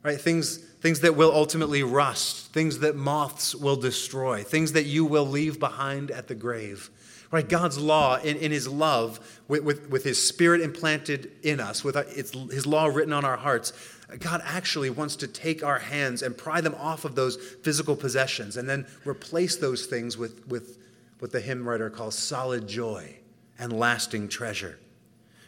right? 0.03 0.19
Things, 0.19 0.57
things 0.57 0.99
that 1.01 1.15
will 1.15 1.31
ultimately 1.33 1.83
rust, 1.83 2.51
things 2.51 2.79
that 2.79 2.95
moths 2.97 3.55
will 3.55 3.77
destroy, 3.77 4.43
things 4.43 4.73
that 4.73 4.85
you 4.85 5.05
will 5.05 5.25
leave 5.25 5.57
behind 5.57 6.11
at 6.11 6.27
the 6.27 6.35
grave. 6.35 6.89
Right? 7.31 7.47
God's 7.47 7.77
law, 7.77 8.17
in, 8.17 8.35
in 8.37 8.51
His 8.51 8.67
love, 8.67 9.41
with, 9.47 9.63
with, 9.63 9.89
with 9.89 10.03
His 10.03 10.25
Spirit 10.25 10.59
implanted 10.59 11.31
in 11.43 11.61
us, 11.61 11.83
with 11.83 11.95
His 12.13 12.65
law 12.65 12.87
written 12.87 13.13
on 13.13 13.23
our 13.23 13.37
hearts, 13.37 13.71
God 14.19 14.41
actually 14.43 14.89
wants 14.89 15.15
to 15.17 15.27
take 15.27 15.63
our 15.63 15.79
hands 15.79 16.21
and 16.21 16.37
pry 16.37 16.59
them 16.59 16.75
off 16.75 17.05
of 17.05 17.15
those 17.15 17.37
physical 17.37 17.95
possessions 17.95 18.57
and 18.57 18.67
then 18.67 18.85
replace 19.05 19.55
those 19.55 19.85
things 19.85 20.17
with, 20.17 20.45
with 20.47 20.77
what 21.19 21.31
the 21.31 21.39
hymn 21.39 21.67
writer 21.67 21.89
calls 21.89 22.17
solid 22.17 22.67
joy 22.67 23.15
and 23.57 23.71
lasting 23.71 24.27
treasure. 24.27 24.79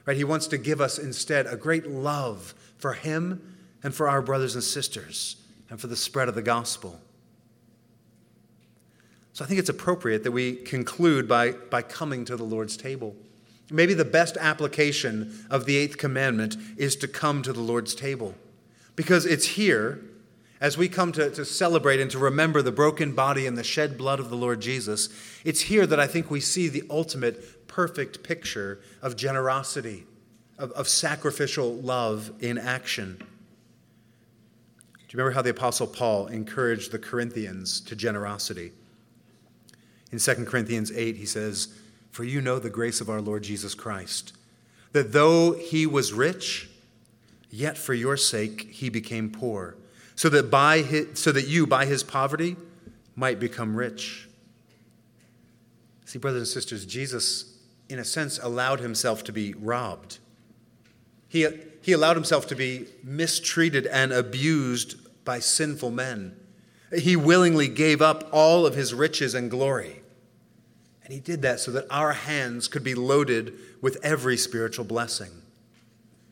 Right? 0.06 0.16
He 0.16 0.24
wants 0.24 0.48
to 0.48 0.58
give 0.58 0.80
us 0.80 0.98
instead 0.98 1.46
a 1.48 1.58
great 1.58 1.88
love 1.88 2.54
for 2.78 2.94
Him 2.94 3.58
and 3.84 3.94
for 3.94 4.08
our 4.08 4.22
brothers 4.22 4.56
and 4.56 4.64
sisters 4.64 5.38
and 5.70 5.80
for 5.82 5.88
the 5.88 5.96
spread 5.96 6.30
of 6.30 6.36
the 6.36 6.42
gospel. 6.42 7.02
So 9.34 9.44
I 9.44 9.48
think 9.48 9.60
it's 9.60 9.70
appropriate 9.70 10.24
that 10.24 10.32
we 10.32 10.56
conclude 10.56 11.28
by, 11.28 11.52
by 11.52 11.82
coming 11.82 12.24
to 12.26 12.38
the 12.38 12.44
Lord's 12.44 12.78
table. 12.78 13.16
Maybe 13.72 13.96
the 13.96 14.06
best 14.06 14.38
application 14.38 15.46
of 15.50 15.66
the 15.66 15.76
eighth 15.76 15.98
commandment 15.98 16.56
is 16.78 16.96
to 16.98 17.08
come 17.08 17.42
to 17.42 17.52
the 17.52 17.60
Lord's 17.60 17.96
table. 17.96 18.36
Because 18.96 19.26
it's 19.26 19.46
here, 19.46 20.00
as 20.62 20.78
we 20.78 20.88
come 20.88 21.12
to, 21.14 21.32
to 21.32 21.46
celebrate 21.46 22.00
and 22.00 22.12
to 22.12 22.20
remember 22.20 22.62
the 22.62 22.72
broken 22.72 23.14
body 23.14 23.48
and 23.48 23.58
the 23.58 23.64
shed 23.64 23.98
blood 23.98 24.20
of 24.20 24.30
the 24.30 24.36
Lord 24.36 24.62
Jesus, 24.62 25.10
it's 25.44 25.62
here 25.62 25.88
that 25.88 26.00
I 26.00 26.06
think 26.06 26.30
we 26.30 26.40
see 26.40 26.68
the 26.68 26.84
ultimate 26.92 27.68
perfect 27.68 28.22
picture 28.22 28.82
of 29.02 29.16
generosity, 29.16 30.06
of, 30.60 30.72
of 30.74 30.88
sacrificial 30.88 31.74
love 31.78 32.32
in 32.40 32.60
action. 32.60 33.18
Do 33.18 33.26
you 35.10 35.18
remember 35.18 35.34
how 35.34 35.42
the 35.42 35.50
Apostle 35.50 35.88
Paul 35.88 36.28
encouraged 36.28 36.92
the 36.92 37.00
Corinthians 37.00 37.82
to 37.82 37.96
generosity? 37.96 38.74
In 40.14 40.20
2 40.20 40.46
Corinthians 40.46 40.92
8, 40.92 41.18
he 41.18 41.26
says, 41.26 41.68
For 42.12 42.24
you 42.24 42.40
know 42.40 42.60
the 42.60 42.70
grace 42.70 43.02
of 43.02 43.10
our 43.10 43.20
Lord 43.20 43.44
Jesus 43.44 43.74
Christ, 43.76 44.32
that 44.92 45.12
though 45.12 45.54
he 45.54 45.86
was 45.86 46.14
rich, 46.14 46.70
Yet 47.56 47.78
for 47.78 47.94
your 47.94 48.18
sake 48.18 48.72
he 48.72 48.90
became 48.90 49.30
poor, 49.30 49.76
so 50.16 50.28
that, 50.30 50.50
by 50.50 50.82
his, 50.82 51.20
so 51.20 51.32
that 51.32 51.48
you, 51.48 51.68
by 51.68 51.86
his 51.86 52.02
poverty, 52.02 52.56
might 53.16 53.40
become 53.40 53.76
rich. 53.76 54.28
See, 56.06 56.18
brothers 56.18 56.42
and 56.42 56.48
sisters, 56.48 56.84
Jesus, 56.84 57.56
in 57.90 58.00
a 58.00 58.04
sense, 58.04 58.40
allowed 58.40 58.80
himself 58.80 59.24
to 59.26 59.32
be 59.32 59.54
robbed. 59.54 60.18
He, 61.28 61.48
he 61.82 61.92
allowed 61.92 62.16
himself 62.16 62.48
to 62.48 62.56
be 62.56 62.88
mistreated 63.04 63.86
and 63.86 64.12
abused 64.12 64.96
by 65.24 65.38
sinful 65.38 65.92
men. 65.92 66.36
He 66.98 67.16
willingly 67.16 67.68
gave 67.68 68.02
up 68.02 68.30
all 68.32 68.66
of 68.66 68.74
his 68.74 68.96
riches 68.96 69.36
and 69.36 69.52
glory. 69.52 70.03
And 71.04 71.14
he 71.14 71.20
did 71.20 71.42
that 71.42 71.60
so 71.60 71.72
that 71.72 71.86
our 71.90 72.14
hands 72.14 72.68
could 72.68 72.84
be 72.84 72.96
loaded 72.96 73.54
with 73.82 73.98
every 74.04 74.38
spiritual 74.38 74.86
blessing. 74.86 75.32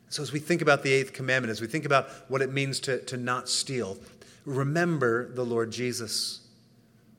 So, 0.10 0.22
as 0.22 0.32
we 0.32 0.40
think 0.40 0.62
about 0.62 0.84
the 0.84 0.92
eighth 0.92 1.14
commandment, 1.14 1.52
as 1.52 1.62
we 1.62 1.68
think 1.68 1.86
about 1.86 2.10
what 2.28 2.42
it 2.42 2.52
means 2.52 2.80
to, 2.82 3.00
to 3.06 3.18
not 3.18 3.48
steal, 3.48 3.98
remember 4.46 5.32
the 5.34 5.46
Lord 5.46 5.72
Jesus, 5.72 6.42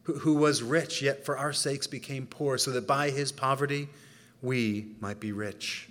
who, 0.03 0.15
who 0.19 0.35
was 0.35 0.63
rich, 0.63 1.01
yet 1.01 1.25
for 1.25 1.39
our 1.39 1.53
sakes 1.53 1.87
became 1.87 2.27
poor, 2.27 2.59
so 2.59 2.71
that 2.73 2.87
by 2.87 3.11
his 3.11 3.33
poverty 3.33 3.89
we 4.43 4.89
might 5.01 5.21
be 5.21 5.33
rich. 5.33 5.89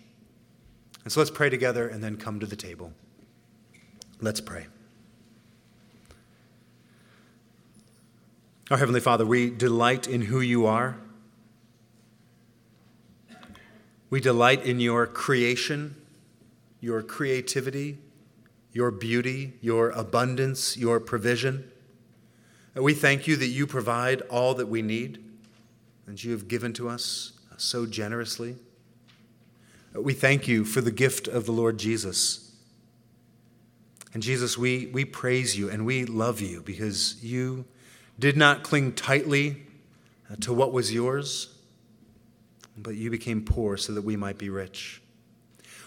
And 1.04 1.12
so 1.12 1.20
let's 1.20 1.32
pray 1.32 1.50
together 1.50 1.88
and 1.88 2.04
then 2.04 2.18
come 2.18 2.40
to 2.40 2.46
the 2.46 2.56
table. 2.56 2.94
Let's 4.20 4.42
pray. 4.42 4.68
Our 8.70 8.78
Heavenly 8.78 9.00
Father, 9.00 9.26
we 9.26 9.50
delight 9.50 10.08
in 10.08 10.22
who 10.22 10.40
you 10.40 10.66
are. 10.68 10.98
We 14.12 14.20
delight 14.22 14.64
in 14.64 14.80
your 14.80 15.08
creation 15.08 15.96
your 16.82 17.04
creativity, 17.04 18.00
your 18.74 18.92
beauty, 18.92 19.54
your 19.62 19.92
abundance, 19.92 20.76
your 20.76 21.00
provision. 21.00 21.72
We 22.76 22.94
thank 22.94 23.28
you 23.28 23.36
that 23.38 23.48
you 23.48 23.68
provide 23.68 24.22
all 24.22 24.56
that 24.56 24.66
we 24.66 24.82
need 24.82 25.24
and 26.08 26.22
you 26.22 26.32
have 26.32 26.48
given 26.48 26.74
to 26.74 26.90
us 26.90 27.34
so 27.58 27.86
generously. 27.86 28.56
We 29.94 30.14
thank 30.14 30.48
you 30.48 30.66
for 30.66 30.82
the 30.82 30.92
gift 30.92 31.28
of 31.28 31.46
the 31.46 31.52
Lord 31.52 31.78
Jesus. 31.78 32.56
And 34.14 34.24
Jesus, 34.24 34.58
we, 34.58 34.88
we 34.88 35.06
praise 35.06 35.58
you 35.58 35.70
and 35.70 35.86
we 35.86 36.06
love 36.06 36.42
you 36.42 36.62
because 36.64 37.24
you 37.24 37.66
did 38.18 38.36
not 38.36 38.64
cling 38.64 38.94
tightly 38.94 39.68
to 40.40 40.54
what 40.54 40.74
was 40.74 40.94
yours, 40.94 41.51
but 42.82 42.96
you 42.96 43.10
became 43.10 43.44
poor 43.44 43.78
so 43.78 43.94
that 43.94 44.04
we 44.04 44.16
might 44.16 44.38
be 44.38 44.50
rich. 44.50 45.02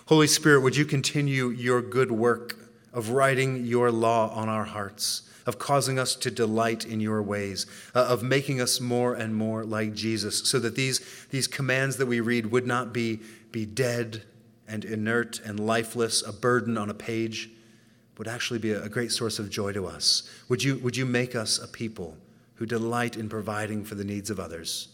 Holy 0.06 0.26
Spirit, 0.26 0.60
would 0.60 0.76
you 0.76 0.84
continue 0.84 1.48
your 1.48 1.80
good 1.80 2.10
work 2.10 2.58
of 2.92 3.10
writing 3.10 3.64
your 3.64 3.90
law 3.90 4.28
on 4.34 4.48
our 4.48 4.64
hearts, 4.64 5.28
of 5.46 5.58
causing 5.58 5.98
us 5.98 6.14
to 6.14 6.30
delight 6.30 6.84
in 6.84 7.00
your 7.00 7.22
ways, 7.22 7.66
uh, 7.94 8.04
of 8.04 8.22
making 8.22 8.60
us 8.60 8.80
more 8.80 9.14
and 9.14 9.34
more 9.34 9.64
like 9.64 9.94
Jesus, 9.94 10.48
so 10.48 10.58
that 10.58 10.76
these, 10.76 11.00
these 11.30 11.46
commands 11.46 11.96
that 11.96 12.06
we 12.06 12.20
read 12.20 12.46
would 12.46 12.66
not 12.66 12.92
be, 12.92 13.20
be 13.50 13.66
dead 13.66 14.22
and 14.68 14.84
inert 14.84 15.40
and 15.40 15.58
lifeless, 15.58 16.22
a 16.26 16.32
burden 16.32 16.78
on 16.78 16.90
a 16.90 16.94
page, 16.94 17.50
would 18.16 18.28
actually 18.28 18.58
be 18.58 18.70
a 18.70 18.88
great 18.88 19.10
source 19.10 19.38
of 19.38 19.50
joy 19.50 19.72
to 19.72 19.86
us. 19.86 20.30
Would 20.48 20.62
you, 20.62 20.78
would 20.78 20.96
you 20.96 21.04
make 21.04 21.34
us 21.34 21.58
a 21.58 21.66
people 21.66 22.16
who 22.56 22.66
delight 22.66 23.16
in 23.16 23.28
providing 23.28 23.84
for 23.84 23.96
the 23.96 24.04
needs 24.04 24.30
of 24.30 24.38
others? 24.38 24.93